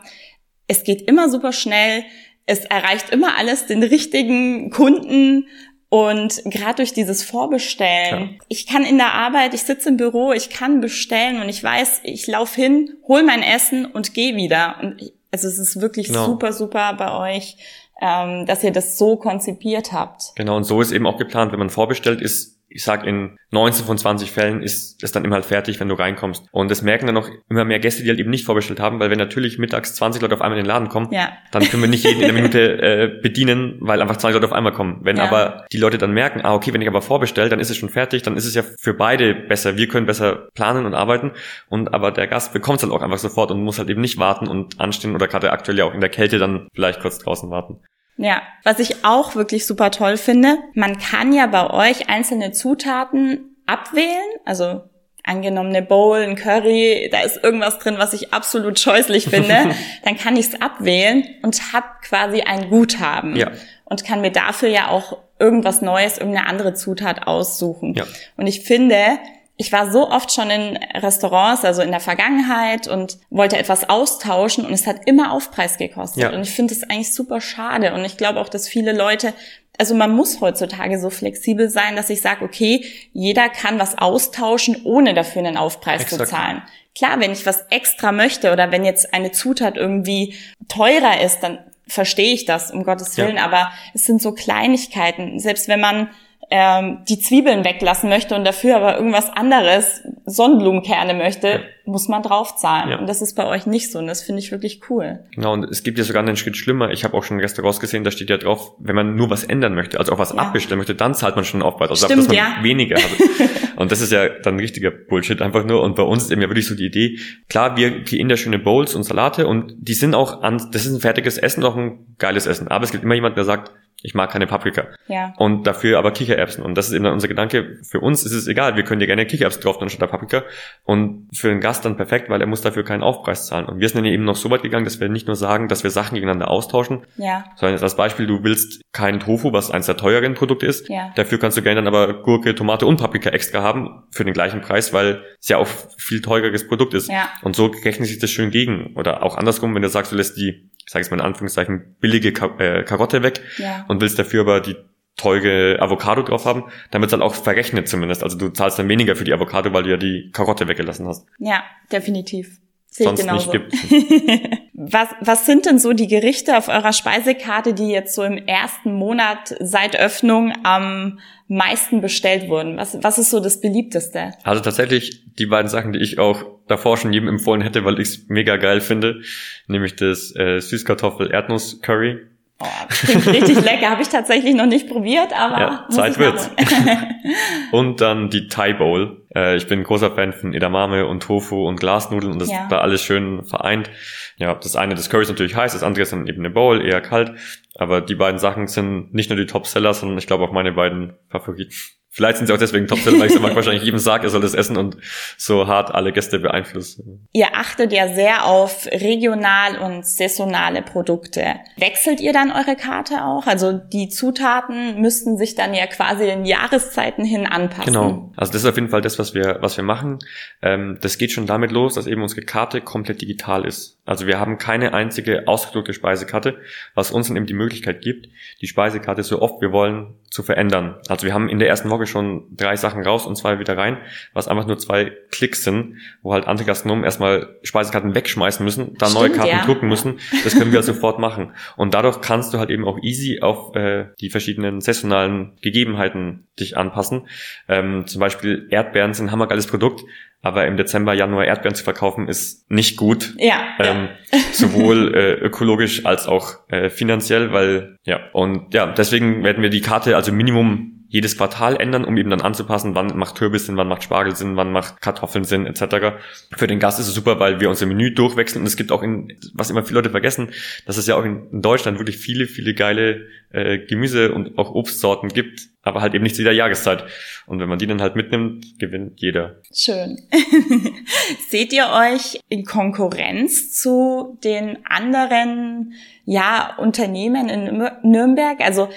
es 0.67 0.83
geht 0.83 1.01
immer 1.03 1.29
super 1.29 1.53
schnell, 1.53 2.03
es 2.45 2.65
erreicht 2.65 3.09
immer 3.09 3.37
alles 3.37 3.65
den 3.65 3.83
richtigen 3.83 4.71
Kunden 4.71 5.47
und 5.93 6.41
gerade 6.45 6.75
durch 6.75 6.93
dieses 6.93 7.21
Vorbestellen, 7.21 8.21
ja. 8.21 8.29
ich 8.47 8.65
kann 8.65 8.85
in 8.85 8.97
der 8.97 9.13
Arbeit, 9.13 9.53
ich 9.53 9.63
sitze 9.63 9.89
im 9.89 9.97
Büro, 9.97 10.31
ich 10.31 10.49
kann 10.49 10.79
bestellen 10.79 11.41
und 11.41 11.49
ich 11.49 11.61
weiß, 11.61 11.99
ich 12.03 12.27
laufe 12.27 12.61
hin, 12.61 12.93
hol 13.09 13.23
mein 13.23 13.43
Essen 13.43 13.85
und 13.85 14.13
gehe 14.13 14.37
wieder. 14.37 14.77
Und 14.81 15.01
ich, 15.01 15.11
also 15.31 15.49
es 15.49 15.59
ist 15.59 15.81
wirklich 15.81 16.07
genau. 16.07 16.27
super, 16.27 16.53
super 16.53 16.93
bei 16.93 17.35
euch, 17.35 17.57
ähm, 18.01 18.45
dass 18.45 18.63
ihr 18.63 18.71
das 18.71 18.97
so 18.97 19.17
konzipiert 19.17 19.91
habt. 19.91 20.31
Genau, 20.35 20.55
und 20.55 20.63
so 20.63 20.79
ist 20.79 20.93
eben 20.93 21.05
auch 21.05 21.17
geplant, 21.17 21.51
wenn 21.51 21.59
man 21.59 21.69
vorbestellt, 21.69 22.21
ist 22.21 22.60
ich 22.73 22.83
sag, 22.83 23.05
in 23.05 23.37
19 23.51 23.85
von 23.85 23.97
20 23.97 24.31
Fällen 24.31 24.63
ist 24.63 25.03
es 25.03 25.11
dann 25.11 25.25
immer 25.25 25.35
halt 25.35 25.45
fertig, 25.45 25.79
wenn 25.79 25.89
du 25.89 25.95
reinkommst. 25.95 26.45
Und 26.51 26.71
das 26.71 26.81
merken 26.81 27.05
dann 27.05 27.17
auch 27.17 27.29
immer 27.49 27.65
mehr 27.65 27.79
Gäste, 27.79 28.03
die 28.03 28.09
halt 28.09 28.19
eben 28.19 28.29
nicht 28.29 28.45
vorbestellt 28.45 28.79
haben, 28.79 28.99
weil 28.99 29.09
wenn 29.09 29.17
natürlich 29.17 29.57
mittags 29.57 29.93
20 29.95 30.21
Leute 30.21 30.35
auf 30.35 30.41
einmal 30.41 30.57
in 30.57 30.63
den 30.63 30.69
Laden 30.69 30.87
kommen, 30.87 31.09
ja. 31.11 31.33
dann 31.51 31.63
können 31.63 31.83
wir 31.83 31.89
nicht 31.89 32.05
jeden 32.05 32.19
in 32.19 32.25
einer 32.25 32.33
Minute 32.33 32.81
äh, 32.81 33.19
bedienen, 33.21 33.77
weil 33.81 34.01
einfach 34.01 34.17
20 34.17 34.35
Leute 34.35 34.47
auf 34.47 34.53
einmal 34.53 34.73
kommen. 34.73 34.99
Wenn 35.03 35.17
ja. 35.17 35.25
aber 35.25 35.65
die 35.71 35.77
Leute 35.77 35.97
dann 35.97 36.11
merken, 36.11 36.41
ah, 36.43 36.53
okay, 36.53 36.73
wenn 36.73 36.81
ich 36.81 36.87
aber 36.87 37.01
vorbestelle, 37.01 37.49
dann 37.49 37.59
ist 37.59 37.69
es 37.69 37.77
schon 37.77 37.89
fertig, 37.89 38.23
dann 38.23 38.37
ist 38.37 38.45
es 38.45 38.55
ja 38.55 38.63
für 38.63 38.93
beide 38.93 39.35
besser. 39.35 39.77
Wir 39.77 39.87
können 39.87 40.05
besser 40.05 40.47
planen 40.53 40.85
und 40.85 40.93
arbeiten 40.93 41.31
und 41.69 41.93
aber 41.93 42.11
der 42.11 42.27
Gast 42.27 42.53
bekommt 42.53 42.77
es 42.77 42.83
halt 42.83 42.93
auch 42.93 43.01
einfach 43.01 43.17
sofort 43.17 43.51
und 43.51 43.61
muss 43.63 43.79
halt 43.79 43.89
eben 43.89 44.01
nicht 44.01 44.17
warten 44.17 44.47
und 44.47 44.79
anstehen 44.79 45.13
oder 45.13 45.27
gerade 45.27 45.51
aktuell 45.51 45.77
ja 45.77 45.85
auch 45.85 45.93
in 45.93 46.01
der 46.01 46.09
Kälte 46.09 46.39
dann 46.39 46.67
vielleicht 46.73 47.01
kurz 47.01 47.19
draußen 47.19 47.49
warten. 47.49 47.81
Ja, 48.17 48.41
was 48.63 48.79
ich 48.79 49.03
auch 49.03 49.35
wirklich 49.35 49.65
super 49.65 49.89
toll 49.91 50.17
finde, 50.17 50.57
man 50.73 50.97
kann 50.99 51.33
ja 51.33 51.47
bei 51.47 51.69
euch 51.69 52.09
einzelne 52.09 52.51
Zutaten 52.51 53.55
abwählen, 53.65 54.29
also 54.45 54.83
angenommene 55.23 55.81
Bowl, 55.81 56.19
ein 56.19 56.35
Curry, 56.35 57.09
da 57.11 57.21
ist 57.21 57.43
irgendwas 57.43 57.79
drin, 57.79 57.95
was 57.97 58.13
ich 58.13 58.33
absolut 58.33 58.79
scheußlich 58.79 59.25
finde, 59.25 59.75
dann 60.03 60.17
kann 60.17 60.35
ich 60.35 60.47
es 60.47 60.61
abwählen 60.61 61.23
und 61.43 61.73
habe 61.73 61.87
quasi 62.03 62.41
ein 62.41 62.69
Guthaben 62.69 63.35
ja. 63.35 63.51
und 63.85 64.03
kann 64.03 64.21
mir 64.21 64.31
dafür 64.31 64.69
ja 64.69 64.89
auch 64.89 65.17
irgendwas 65.39 65.81
Neues, 65.81 66.17
irgendeine 66.17 66.47
andere 66.47 66.73
Zutat 66.73 67.27
aussuchen. 67.27 67.93
Ja. 67.95 68.05
Und 68.37 68.47
ich 68.47 68.61
finde, 68.61 69.19
ich 69.61 69.71
war 69.71 69.91
so 69.91 70.09
oft 70.09 70.33
schon 70.33 70.49
in 70.49 70.75
Restaurants, 70.75 71.63
also 71.63 71.83
in 71.83 71.91
der 71.91 71.99
Vergangenheit 71.99 72.87
und 72.87 73.19
wollte 73.29 73.59
etwas 73.59 73.87
austauschen 73.87 74.65
und 74.65 74.73
es 74.73 74.87
hat 74.87 75.01
immer 75.05 75.31
Aufpreis 75.31 75.77
gekostet. 75.77 76.23
Ja. 76.23 76.33
Und 76.33 76.41
ich 76.41 76.49
finde 76.49 76.73
das 76.73 76.89
eigentlich 76.89 77.13
super 77.13 77.41
schade. 77.41 77.93
Und 77.93 78.03
ich 78.03 78.17
glaube 78.17 78.39
auch, 78.39 78.49
dass 78.49 78.67
viele 78.67 78.91
Leute, 78.91 79.35
also 79.77 79.93
man 79.93 80.15
muss 80.15 80.41
heutzutage 80.41 80.99
so 80.99 81.11
flexibel 81.11 81.69
sein, 81.69 81.95
dass 81.95 82.09
ich 82.09 82.21
sage, 82.21 82.43
okay, 82.43 82.83
jeder 83.13 83.49
kann 83.49 83.77
was 83.77 83.99
austauschen, 83.99 84.81
ohne 84.83 85.13
dafür 85.13 85.45
einen 85.45 85.57
Aufpreis 85.57 86.01
Exakt. 86.01 86.23
zu 86.23 86.27
zahlen. 86.27 86.63
Klar, 86.95 87.19
wenn 87.19 87.31
ich 87.31 87.45
was 87.45 87.63
extra 87.69 88.11
möchte 88.11 88.53
oder 88.53 88.71
wenn 88.71 88.83
jetzt 88.83 89.13
eine 89.13 89.31
Zutat 89.31 89.77
irgendwie 89.77 90.33
teurer 90.69 91.21
ist, 91.21 91.41
dann 91.41 91.59
verstehe 91.87 92.33
ich 92.33 92.45
das, 92.45 92.71
um 92.71 92.83
Gottes 92.83 93.15
Willen. 93.15 93.35
Ja. 93.35 93.45
Aber 93.45 93.71
es 93.93 94.05
sind 94.05 94.23
so 94.23 94.31
Kleinigkeiten. 94.31 95.39
Selbst 95.39 95.67
wenn 95.67 95.81
man 95.81 96.09
ähm, 96.53 96.99
die 97.07 97.17
Zwiebeln 97.17 97.63
weglassen 97.63 98.09
möchte 98.09 98.35
und 98.35 98.43
dafür 98.43 98.75
aber 98.75 98.97
irgendwas 98.97 99.29
anderes, 99.29 100.01
Sonnenblumenkerne 100.25 101.13
möchte, 101.13 101.47
ja. 101.47 101.59
muss 101.85 102.09
man 102.09 102.21
draufzahlen. 102.21 102.89
Ja. 102.89 102.99
Und 102.99 103.07
das 103.07 103.21
ist 103.21 103.35
bei 103.35 103.47
euch 103.47 103.65
nicht 103.65 103.89
so 103.89 103.99
und 103.99 104.07
das 104.07 104.21
finde 104.21 104.39
ich 104.39 104.51
wirklich 104.51 104.81
cool. 104.89 105.19
Genau, 105.33 105.53
und 105.53 105.63
es 105.63 105.81
gibt 105.81 105.97
ja 105.97 106.03
sogar 106.03 106.21
einen 106.21 106.35
Schritt 106.35 106.57
schlimmer. 106.57 106.91
Ich 106.91 107.05
habe 107.05 107.15
auch 107.17 107.23
schon 107.23 107.39
Restaurants 107.39 107.79
gesehen, 107.79 108.03
da 108.03 108.11
steht 108.11 108.29
ja 108.29 108.37
drauf, 108.37 108.73
wenn 108.79 108.95
man 108.95 109.15
nur 109.15 109.29
was 109.29 109.45
ändern 109.45 109.73
möchte, 109.75 109.97
also 109.97 110.11
auch 110.11 110.19
was 110.19 110.33
ja. 110.33 110.39
abbestellen 110.39 110.77
möchte, 110.77 110.93
dann 110.93 111.15
zahlt 111.15 111.37
man 111.37 111.45
schon 111.45 111.61
einen 111.61 111.71
Aufpreis. 111.71 111.89
Also 111.89 112.07
Stimmt, 112.07 112.19
dass 112.19 112.27
man 112.27 112.35
ja. 112.35 112.57
weniger 112.61 112.97
hat. 112.97 113.11
und 113.77 113.89
das 113.93 114.01
ist 114.01 114.11
ja 114.11 114.27
dann 114.27 114.59
richtiger 114.59 114.91
Bullshit 114.91 115.41
einfach 115.41 115.63
nur. 115.63 115.81
Und 115.81 115.95
bei 115.95 116.03
uns 116.03 116.23
ist 116.23 116.31
eben 116.31 116.41
ja 116.41 116.49
wirklich 116.49 116.67
so 116.67 116.75
die 116.75 116.87
Idee, 116.87 117.17
klar, 117.47 117.77
wir 117.77 118.03
kreieren 118.03 118.27
da 118.27 118.35
schöne 118.35 118.59
Bowls 118.59 118.93
und 118.93 119.03
Salate 119.03 119.47
und 119.47 119.73
die 119.77 119.93
sind 119.93 120.15
auch 120.15 120.41
an, 120.41 120.57
das 120.73 120.85
ist 120.85 120.93
ein 120.93 120.99
fertiges 120.99 121.37
Essen, 121.37 121.63
auch 121.63 121.77
ein 121.77 122.15
geiles 122.17 122.45
Essen. 122.45 122.67
Aber 122.67 122.83
es 122.83 122.91
gibt 122.91 123.05
immer 123.05 123.15
jemand, 123.15 123.37
der 123.37 123.45
sagt, 123.45 123.71
ich 124.03 124.13
mag 124.13 124.31
keine 124.31 124.47
Paprika. 124.47 124.87
Ja. 125.07 125.33
Und 125.37 125.67
dafür 125.67 125.99
aber 125.99 126.11
Kichererbsen. 126.11 126.63
Und 126.63 126.75
das 126.75 126.87
ist 126.87 126.93
eben 126.93 127.03
dann 127.03 127.13
unser 127.13 127.27
Gedanke. 127.27 127.77
Für 127.83 127.99
uns 127.99 128.23
ist 128.23 128.31
es 128.31 128.47
egal. 128.47 128.75
Wir 128.75 128.83
können 128.83 128.99
dir 128.99 129.07
gerne 129.07 129.25
Kichererbsen 129.25 129.61
drauf 129.61 129.77
tun 129.77 129.89
statt 129.89 130.01
der 130.01 130.07
Paprika. 130.07 130.43
Und 130.83 131.29
für 131.33 131.49
den 131.49 131.59
Gast 131.59 131.85
dann 131.85 131.97
perfekt, 131.97 132.29
weil 132.29 132.41
er 132.41 132.47
muss 132.47 132.61
dafür 132.61 132.83
keinen 132.83 133.03
Aufpreis 133.03 133.47
zahlen. 133.47 133.65
Und 133.65 133.79
wir 133.79 133.87
sind 133.87 133.97
dann 133.97 134.05
eben 134.05 134.23
noch 134.23 134.35
so 134.35 134.49
weit 134.49 134.63
gegangen, 134.63 134.85
dass 134.85 134.99
wir 134.99 135.09
nicht 135.09 135.27
nur 135.27 135.35
sagen, 135.35 135.67
dass 135.67 135.83
wir 135.83 135.91
Sachen 135.91 136.15
gegeneinander 136.15 136.49
austauschen. 136.49 137.05
Ja. 137.17 137.45
Sondern 137.55 137.81
als 137.81 137.95
Beispiel, 137.95 138.25
du 138.25 138.43
willst 138.43 138.81
keinen 138.91 139.19
Tofu, 139.19 139.53
was 139.53 139.71
eines 139.71 139.85
der 139.85 139.97
teuren 139.97 140.33
Produkte 140.33 140.65
ist. 140.65 140.89
Ja. 140.89 141.11
Dafür 141.15 141.39
kannst 141.39 141.57
du 141.57 141.61
gerne 141.61 141.81
dann 141.83 141.87
aber 141.87 142.21
Gurke, 142.23 142.55
Tomate 142.55 142.85
und 142.85 142.99
Paprika 142.99 143.29
extra 143.29 143.61
haben 143.61 144.03
für 144.11 144.25
den 144.25 144.33
gleichen 144.33 144.61
Preis, 144.61 144.93
weil 144.93 145.23
es 145.39 145.47
ja 145.49 145.57
auch 145.57 145.67
viel 145.97 146.21
teureres 146.21 146.67
Produkt 146.67 146.93
ist. 146.93 147.09
Ja. 147.09 147.29
Und 147.43 147.55
so 147.55 147.67
rechnet 147.67 148.07
sich 148.07 148.19
das 148.19 148.31
schön 148.31 148.51
gegen. 148.51 148.95
Oder 148.95 149.23
auch 149.23 149.37
andersrum, 149.37 149.75
wenn 149.75 149.81
du 149.81 149.89
sagst, 149.89 150.11
du 150.11 150.15
lässt 150.15 150.37
die 150.37 150.70
ich 150.85 150.91
sage 150.91 151.03
jetzt 151.03 151.11
mal 151.11 151.17
in 151.17 151.25
Anführungszeichen, 151.25 151.95
billige 151.99 152.33
Ka 152.33 152.57
äh, 152.59 152.83
Karotte 152.83 153.23
weg 153.23 153.41
ja. 153.57 153.85
und 153.87 154.01
willst 154.01 154.19
dafür 154.19 154.41
aber 154.41 154.61
die 154.61 154.75
teure 155.17 155.77
Avocado 155.79 156.23
drauf 156.23 156.45
haben, 156.45 156.65
dann 156.89 157.01
wird 157.01 157.11
halt 157.11 157.21
auch 157.21 157.35
verrechnet 157.35 157.87
zumindest. 157.87 158.23
Also 158.23 158.37
du 158.37 158.49
zahlst 158.49 158.79
dann 158.79 158.89
weniger 158.89 159.15
für 159.15 159.23
die 159.23 159.33
Avocado, 159.33 159.73
weil 159.73 159.83
du 159.83 159.89
ja 159.89 159.97
die 159.97 160.31
Karotte 160.31 160.67
weggelassen 160.67 161.07
hast. 161.07 161.27
Ja, 161.37 161.63
definitiv. 161.91 162.59
Sehe 162.93 163.05
Sonst 163.05 163.21
genauso. 163.21 163.53
nicht 163.53 163.71
gibt. 163.71 164.61
was, 164.73 165.07
was 165.21 165.45
sind 165.45 165.65
denn 165.65 165.79
so 165.79 165.93
die 165.93 166.07
Gerichte 166.07 166.57
auf 166.57 166.67
eurer 166.67 166.91
Speisekarte, 166.91 167.73
die 167.73 167.87
jetzt 167.87 168.13
so 168.13 168.21
im 168.23 168.37
ersten 168.37 168.93
Monat 168.93 169.55
seit 169.61 169.97
Öffnung 169.97 170.53
am 170.63 171.19
meisten 171.47 172.01
bestellt 172.01 172.49
wurden? 172.49 172.75
Was, 172.75 173.01
was 173.01 173.17
ist 173.17 173.29
so 173.29 173.39
das 173.39 173.61
beliebteste? 173.61 174.33
Also 174.43 174.61
tatsächlich 174.61 175.23
die 175.39 175.45
beiden 175.45 175.69
Sachen, 175.69 175.93
die 175.93 175.99
ich 175.99 176.19
auch 176.19 176.43
davor 176.67 176.97
schon 176.97 177.13
jedem 177.13 177.29
empfohlen 177.29 177.61
hätte, 177.61 177.85
weil 177.85 177.97
ich 177.97 178.09
es 178.09 178.25
mega 178.27 178.57
geil 178.57 178.81
finde, 178.81 179.21
nämlich 179.67 179.95
das 179.95 180.35
äh, 180.35 180.59
Süßkartoffel-Erdnuss-Curry 180.59 182.30
Oh, 182.61 182.87
klingt 182.89 183.27
richtig 183.27 183.61
lecker. 183.63 183.89
Habe 183.89 184.01
ich 184.01 184.09
tatsächlich 184.09 184.53
noch 184.53 184.65
nicht 184.65 184.87
probiert, 184.87 185.33
aber 185.37 185.59
ja, 185.59 185.85
Zeit 185.89 186.17
wird's. 186.19 186.49
und 187.71 188.01
dann 188.01 188.29
die 188.29 188.47
Thai 188.47 188.73
Bowl. 188.73 189.25
Äh, 189.35 189.55
ich 189.55 189.67
bin 189.67 189.79
ein 189.79 189.83
großer 189.83 190.11
Fan 190.11 190.33
von 190.33 190.53
Edamame 190.53 191.07
und 191.07 191.23
Tofu 191.23 191.67
und 191.67 191.79
Glasnudeln 191.79 192.33
und 192.33 192.39
das 192.39 192.51
ja. 192.51 192.67
da 192.69 192.79
alles 192.79 193.01
schön 193.01 193.43
vereint. 193.43 193.89
Ja, 194.37 194.53
das 194.53 194.75
eine 194.75 194.95
des 194.95 195.09
Currys 195.09 195.29
natürlich 195.29 195.55
heiß, 195.55 195.73
das 195.73 195.83
andere 195.83 196.03
ist 196.03 196.13
dann 196.13 196.27
eben 196.27 196.39
eine 196.39 196.49
Bowl, 196.49 196.85
eher 196.85 197.01
kalt. 197.01 197.33
Aber 197.75 198.01
die 198.01 198.15
beiden 198.15 198.39
Sachen 198.39 198.67
sind 198.67 199.13
nicht 199.13 199.29
nur 199.29 199.37
die 199.37 199.45
Top-Seller, 199.45 199.93
sondern 199.93 200.17
ich 200.17 200.27
glaube 200.27 200.43
auch 200.43 200.51
meine 200.51 200.71
beiden 200.71 201.13
Favoriten. 201.29 201.73
Vielleicht 202.13 202.37
sind 202.37 202.47
sie 202.47 202.53
auch 202.53 202.57
deswegen 202.57 202.87
Topseller, 202.87 203.19
weil 203.19 203.27
ich 203.27 203.35
es 203.35 203.41
wahrscheinlich 203.41 203.83
jedem 203.83 203.97
sage, 203.97 204.27
er 204.27 204.29
soll 204.29 204.41
das 204.41 204.53
essen 204.53 204.75
und 204.75 204.97
so 205.37 205.67
hart 205.67 205.95
alle 205.95 206.11
Gäste 206.11 206.39
beeinflussen. 206.39 207.29
Ihr 207.31 207.55
achtet 207.55 207.93
ja 207.93 208.13
sehr 208.13 208.45
auf 208.45 208.85
regional 208.87 209.77
und 209.77 210.05
saisonale 210.05 210.81
Produkte. 210.81 211.55
Wechselt 211.77 212.19
ihr 212.19 212.33
dann 212.33 212.51
eure 212.51 212.75
Karte 212.75 213.23
auch? 213.23 213.47
Also 213.47 213.71
die 213.71 214.09
Zutaten 214.09 214.99
müssten 214.99 215.37
sich 215.37 215.55
dann 215.55 215.73
ja 215.73 215.87
quasi 215.87 216.25
den 216.25 216.43
Jahreszeiten 216.43 217.23
hin 217.23 217.47
anpassen. 217.47 217.93
Genau. 217.93 218.33
Also 218.35 218.51
das 218.51 218.63
ist 218.63 218.69
auf 218.69 218.75
jeden 218.75 218.89
Fall 218.89 219.01
das, 219.01 219.17
was 219.17 219.33
wir, 219.33 219.59
was 219.61 219.77
wir 219.77 219.85
machen. 219.85 220.19
Ähm, 220.61 220.97
das 220.99 221.17
geht 221.17 221.31
schon 221.31 221.45
damit 221.45 221.71
los, 221.71 221.93
dass 221.93 222.07
eben 222.07 222.21
unsere 222.21 222.41
Karte 222.41 222.81
komplett 222.81 223.21
digital 223.21 223.63
ist. 223.63 224.00
Also 224.03 224.25
wir 224.25 224.39
haben 224.39 224.57
keine 224.57 224.93
einzige 224.93 225.47
ausgedruckte 225.47 225.93
Speisekarte, 225.93 226.59
was 226.95 227.11
uns 227.11 227.27
dann 227.27 227.37
eben 227.37 227.45
die 227.45 227.53
Möglichkeit 227.53 228.01
gibt, 228.01 228.29
die 228.59 228.67
Speisekarte 228.67 229.21
so 229.21 229.41
oft 229.41 229.61
wir 229.61 229.71
wollen 229.71 230.15
zu 230.31 230.41
verändern. 230.41 230.95
Also 231.07 231.27
wir 231.27 231.33
haben 231.33 231.49
in 231.49 231.59
der 231.59 231.67
ersten 231.67 231.89
Woche 231.91 232.07
schon 232.07 232.47
drei 232.55 232.75
Sachen 232.77 233.03
raus 233.03 233.27
und 233.27 233.35
zwei 233.35 233.59
wieder 233.59 233.77
rein, 233.77 233.97
was 234.33 234.47
einfach 234.47 234.65
nur 234.65 234.79
zwei 234.79 235.11
Klicks 235.29 235.63
sind, 235.63 235.97
wo 236.23 236.33
halt 236.33 236.47
andere 236.47 236.65
Gastronomen 236.65 237.03
erstmal 237.03 237.59
Speisekarten 237.61 238.15
wegschmeißen 238.15 238.63
müssen, 238.63 238.95
dann 238.97 239.13
neue 239.13 239.29
Karten 239.29 239.49
ja. 239.49 239.65
drucken 239.65 239.87
müssen. 239.87 240.19
Das 240.43 240.57
können 240.57 240.71
wir 240.71 240.81
sofort 240.83 241.19
machen. 241.19 241.53
Und 241.77 241.93
dadurch 241.93 242.21
kannst 242.21 242.53
du 242.53 242.59
halt 242.59 242.71
eben 242.71 242.87
auch 242.87 242.97
easy 243.03 243.41
auf 243.41 243.75
äh, 243.75 244.07
die 244.19 244.29
verschiedenen 244.29 244.81
saisonalen 244.81 245.57
Gegebenheiten 245.61 246.47
dich 246.59 246.75
anpassen. 246.75 247.27
Ähm, 247.67 248.07
zum 248.07 248.19
Beispiel 248.19 248.67
Erdbeeren 248.71 249.13
sind 249.13 249.27
ein 249.27 249.31
hammergeiles 249.31 249.67
Produkt, 249.67 250.01
aber 250.41 250.65
im 250.65 250.75
Dezember, 250.75 251.13
Januar 251.13 251.45
Erdbeeren 251.45 251.75
zu 251.75 251.83
verkaufen 251.83 252.27
ist 252.27 252.69
nicht 252.69 252.97
gut. 252.97 253.35
Ja. 253.37 253.61
Ähm, 253.79 254.09
ja. 254.31 254.39
sowohl 254.51 255.13
äh, 255.13 255.33
ökologisch 255.33 256.05
als 256.05 256.27
auch 256.27 256.67
äh, 256.69 256.89
finanziell, 256.89 257.51
weil 257.53 257.97
ja 258.03 258.19
und 258.33 258.73
ja 258.73 258.87
deswegen 258.87 259.43
werden 259.43 259.61
wir 259.61 259.69
die 259.69 259.81
Karte 259.81 260.15
also 260.15 260.31
Minimum 260.31 260.90
jedes 261.11 261.35
Quartal 261.35 261.75
ändern, 261.75 262.05
um 262.05 262.15
eben 262.15 262.29
dann 262.29 262.39
anzupassen, 262.39 262.95
wann 262.95 263.17
macht 263.17 263.35
Kürbis 263.35 263.65
Sinn, 263.65 263.75
wann 263.75 263.89
macht 263.89 264.03
Spargel 264.03 264.33
Sinn, 264.33 264.55
wann 264.55 264.71
macht 264.71 265.01
Kartoffeln 265.01 265.43
Sinn, 265.43 265.65
etc. 265.65 266.15
Für 266.55 266.67
den 266.67 266.79
Gast 266.79 267.01
ist 267.01 267.09
es 267.09 267.13
super, 267.13 267.37
weil 267.37 267.59
wir 267.59 267.67
unser 267.67 267.85
Menü 267.85 268.13
durchwechseln 268.13 268.61
und 268.61 268.67
es 268.67 268.77
gibt 268.77 268.93
auch 268.93 269.03
in, 269.03 269.37
was 269.53 269.69
immer 269.69 269.83
viele 269.83 269.99
Leute 269.99 270.09
vergessen, 270.09 270.51
dass 270.85 270.95
es 270.95 271.07
ja 271.07 271.17
auch 271.17 271.25
in 271.25 271.61
Deutschland 271.61 271.99
wirklich 271.99 272.15
viele, 272.15 272.47
viele 272.47 272.73
geile 272.73 273.27
äh, 273.51 273.79
Gemüse 273.79 274.31
und 274.31 274.57
auch 274.57 274.73
Obstsorten 274.73 275.27
gibt, 275.27 275.67
aber 275.81 275.99
halt 275.99 276.13
eben 276.13 276.23
nicht 276.23 276.37
zu 276.37 276.43
jeder 276.43 276.53
Jahreszeit. 276.53 277.03
Und 277.45 277.59
wenn 277.59 277.67
man 277.67 277.77
die 277.77 277.87
dann 277.87 278.01
halt 278.01 278.15
mitnimmt, 278.15 278.79
gewinnt 278.79 279.19
jeder. 279.19 279.57
Schön. 279.75 280.17
Seht 281.49 281.73
ihr 281.73 281.87
euch 281.89 282.39
in 282.47 282.63
Konkurrenz 282.63 283.73
zu 283.73 284.39
den 284.45 284.77
anderen, 284.85 285.91
ja, 286.23 286.73
Unternehmen 286.77 287.49
in 287.49 287.89
Nürnberg? 288.03 288.61
Also 288.61 288.87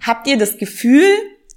habt 0.00 0.28
ihr 0.28 0.38
das 0.38 0.56
Gefühl, 0.56 1.02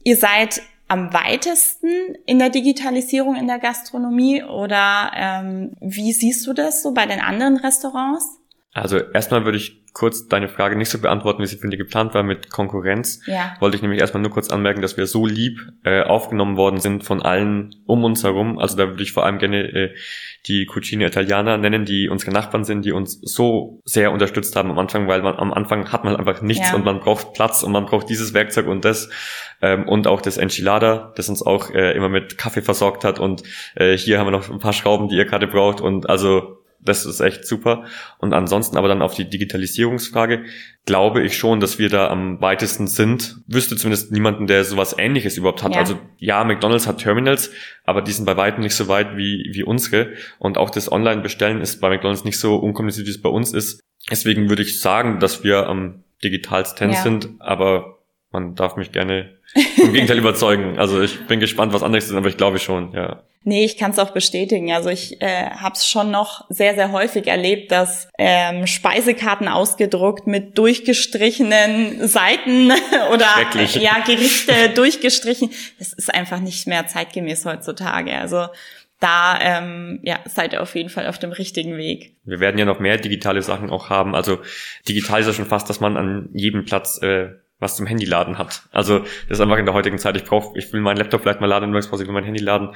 ihr 0.08 0.16
seid 0.16 0.62
am 0.88 1.14
weitesten 1.14 2.16
in 2.26 2.40
der 2.40 2.50
Digitalisierung 2.50 3.36
in 3.36 3.46
der 3.46 3.60
Gastronomie 3.60 4.42
oder 4.42 5.12
ähm, 5.14 5.74
wie 5.82 6.14
siehst 6.14 6.48
du 6.48 6.54
das 6.54 6.82
so 6.82 6.94
bei 6.94 7.06
den 7.06 7.20
anderen 7.20 7.58
Restaurants? 7.58 8.40
Also 8.72 9.00
erstmal 9.00 9.44
würde 9.44 9.58
ich 9.58 9.84
kurz 9.98 10.28
deine 10.28 10.48
Frage 10.48 10.76
nicht 10.76 10.90
so 10.90 11.00
beantworten, 11.00 11.42
wie 11.42 11.48
sie 11.48 11.58
von 11.58 11.72
dir 11.72 11.78
geplant 11.78 12.14
war 12.14 12.22
mit 12.22 12.52
Konkurrenz. 12.52 13.22
Ja. 13.26 13.56
Wollte 13.60 13.76
ich 13.76 13.82
nämlich 13.82 14.00
erstmal 14.00 14.22
nur 14.22 14.32
kurz 14.32 14.52
anmerken, 14.52 14.84
dass 14.84 14.96
wir 14.96 15.08
so 15.08 15.26
lieb 15.26 15.60
äh, 15.84 16.04
aufgenommen 16.04 16.56
worden 16.56 16.80
sind 16.80 17.04
von 17.04 17.24
allen 17.24 17.76
um 17.88 18.04
uns 18.04 18.24
herum. 18.24 18.60
Also 18.60 18.78
da 18.78 18.90
würde 18.90 19.02
ich 19.02 19.12
vor 19.12 19.26
allem 19.26 19.40
gerne 19.40 19.64
äh, 19.64 19.96
die 20.46 20.68
Cucine 20.68 21.08
Italiana 21.08 21.58
nennen, 21.58 21.86
die 21.86 22.10
unsere 22.10 22.32
Nachbarn 22.32 22.64
sind, 22.64 22.86
die 22.86 22.92
uns 22.92 23.20
so 23.24 23.82
sehr 23.86 24.12
unterstützt 24.12 24.56
haben 24.56 24.70
am 24.70 24.78
Anfang, 24.78 25.08
weil 25.08 25.24
man 25.24 25.36
am 25.36 25.52
Anfang 25.52 25.92
hat 25.92 26.04
man 26.04 26.16
einfach 26.16 26.44
nichts 26.44 26.70
ja. 26.70 26.76
und 26.76 26.86
man 26.86 27.00
braucht 27.00 27.34
Platz 27.34 27.64
und 27.64 27.72
man 27.72 27.88
braucht 27.88 28.08
dieses 28.10 28.36
Werkzeug 28.36 28.68
und 28.68 28.86
das 28.86 29.10
ähm, 29.62 29.88
und 29.88 30.08
auch 30.08 30.22
das 30.22 30.38
Enchilada, 30.38 31.14
das 31.16 31.30
uns 31.30 31.42
auch 31.42 31.72
äh, 31.72 31.94
immer 31.94 32.10
mit 32.10 32.38
Kaffee 32.38 32.62
versorgt 32.62 33.04
hat 33.04 33.20
und 33.20 33.44
äh, 33.76 33.98
hier 33.98 34.20
haben 34.20 34.28
wir 34.28 34.32
noch 34.32 34.50
ein 34.50 34.60
paar 34.60 34.74
Schrauben, 34.74 35.10
die 35.10 35.16
ihr 35.16 35.26
gerade 35.26 35.48
braucht 35.48 35.82
und 35.82 36.10
also 36.10 36.58
das 36.80 37.06
ist 37.06 37.20
echt 37.20 37.46
super. 37.46 37.86
Und 38.20 38.34
ansonsten 38.34 38.78
aber 38.78 38.88
dann 38.88 39.02
auf 39.02 39.16
die 39.16 39.30
Digitalisierungsfrage 39.30 40.46
glaube 40.86 41.24
ich 41.24 41.38
schon, 41.38 41.60
dass 41.60 41.80
wir 41.80 41.90
da 41.90 42.08
am 42.08 42.40
weitesten 42.40 42.88
sind. 42.88 43.42
Wüsste 43.48 43.76
zumindest 43.76 44.12
niemanden, 44.12 44.48
der 44.48 44.64
sowas 44.64 44.96
ähnliches 44.98 45.38
überhaupt 45.38 45.64
hat. 45.64 45.74
Ja. 45.74 45.80
Also 45.80 46.00
ja, 46.18 46.44
McDonald's 46.44 46.88
hat 46.88 47.00
Terminals, 47.00 47.52
aber 47.84 48.02
die 48.02 48.12
sind 48.12 48.26
bei 48.26 48.38
weitem 48.38 48.62
nicht 48.62 48.76
so 48.76 48.88
weit 48.88 49.18
wie, 49.18 49.50
wie 49.54 49.64
unsere. 49.64 50.14
Und 50.40 50.58
auch 50.58 50.70
das 50.70 50.92
Online-Bestellen 50.92 51.62
ist 51.62 51.82
bei 51.82 51.90
McDonald's 51.90 52.24
nicht 52.24 52.40
so 52.40 52.56
unkompliziert, 52.56 53.08
wie 53.08 53.12
es 53.12 53.22
bei 53.22 53.30
uns 53.30 53.54
ist. 53.54 53.82
Deswegen 54.10 54.50
würde 54.50 54.62
ich 54.62 54.80
sagen, 54.80 55.20
dass 55.20 55.44
wir 55.44 55.68
am 55.68 56.04
digitalsten 56.24 56.92
ja. 56.92 57.02
sind, 57.02 57.30
aber 57.40 58.00
man 58.32 58.56
darf 58.56 58.76
mich 58.78 58.92
gerne 58.92 59.37
im 59.54 59.94
Gegenteil 59.94 60.18
überzeugen. 60.18 60.78
Also 60.78 61.02
ich 61.02 61.26
bin 61.28 61.40
gespannt, 61.40 61.74
was 61.74 61.84
anderes 61.84 62.06
ist, 62.06 62.14
aber 62.14 62.30
ich 62.30 62.38
glaube 62.38 62.60
schon, 62.60 62.94
ja. 62.94 63.24
Nee, 63.44 63.64
ich 63.64 63.78
kann 63.78 63.92
es 63.92 64.00
auch 64.00 64.10
bestätigen. 64.10 64.74
Also 64.74 64.90
ich 64.90 65.22
äh, 65.22 65.50
habe 65.52 65.74
es 65.74 65.88
schon 65.88 66.12
noch 66.12 66.46
sehr, 66.50 66.76
sehr 66.76 66.92
häufig 66.92 67.28
erlebt, 67.28 67.72
dass 67.72 68.10
ähm, 68.18 68.68
Speisekarten 68.68 69.48
ausgedruckt 69.48 70.28
mit 70.28 70.58
durchgestrichenen 70.58 72.06
Seiten 72.08 72.72
oder 73.14 73.28
ja 73.80 74.00
Gerichte 74.06 74.70
durchgestrichen. 74.76 75.50
Das 75.80 75.94
ist 75.94 76.14
einfach 76.14 76.42
nicht 76.42 76.68
mehr 76.68 76.88
zeitgemäß 76.88 77.46
heutzutage. 77.46 78.18
Also 78.20 78.48
da 79.00 79.40
ähm, 79.40 80.00
ja, 80.04 80.20
seid 80.26 80.54
ihr 80.54 80.62
auf 80.62 80.76
jeden 80.76 80.90
Fall 80.90 81.08
auf 81.08 81.20
dem 81.20 81.32
richtigen 81.32 81.78
Weg. 81.78 82.16
Wir 82.26 82.42
werden 82.42 82.58
ja 82.58 82.66
noch 82.66 82.80
mehr 82.80 82.98
digitale 82.98 83.42
Sachen 83.42 83.70
auch 83.70 83.90
haben. 83.90 84.14
Also 84.14 84.40
digital 84.90 85.22
ist 85.22 85.28
ja 85.28 85.34
schon 85.34 85.46
fast, 85.46 85.70
dass 85.70 85.80
man 85.80 85.96
an 85.96 86.30
jedem 86.34 86.66
Platz 86.66 87.02
äh, 87.02 87.30
was 87.60 87.76
zum 87.76 87.88
Handy 87.88 88.06
laden 88.06 88.38
hat. 88.38 88.64
Also 88.72 89.00
das 89.00 89.10
ist 89.30 89.42
einfach 89.42 89.58
in 89.58 89.66
der 89.66 89.74
heutigen 89.74 89.98
Zeit, 89.98 90.16
ich 90.16 90.26
brauche, 90.26 90.58
ich 90.58 90.72
will 90.74 90.82
meinen 90.82 90.98
Laptop 90.98 91.22
vielleicht 91.22 91.42
mal 91.42 91.48
laden, 91.48 91.76
ich 91.76 91.92
will 91.92 92.08
mein 92.08 92.24
Handy 92.24 92.42
laden. 92.42 92.70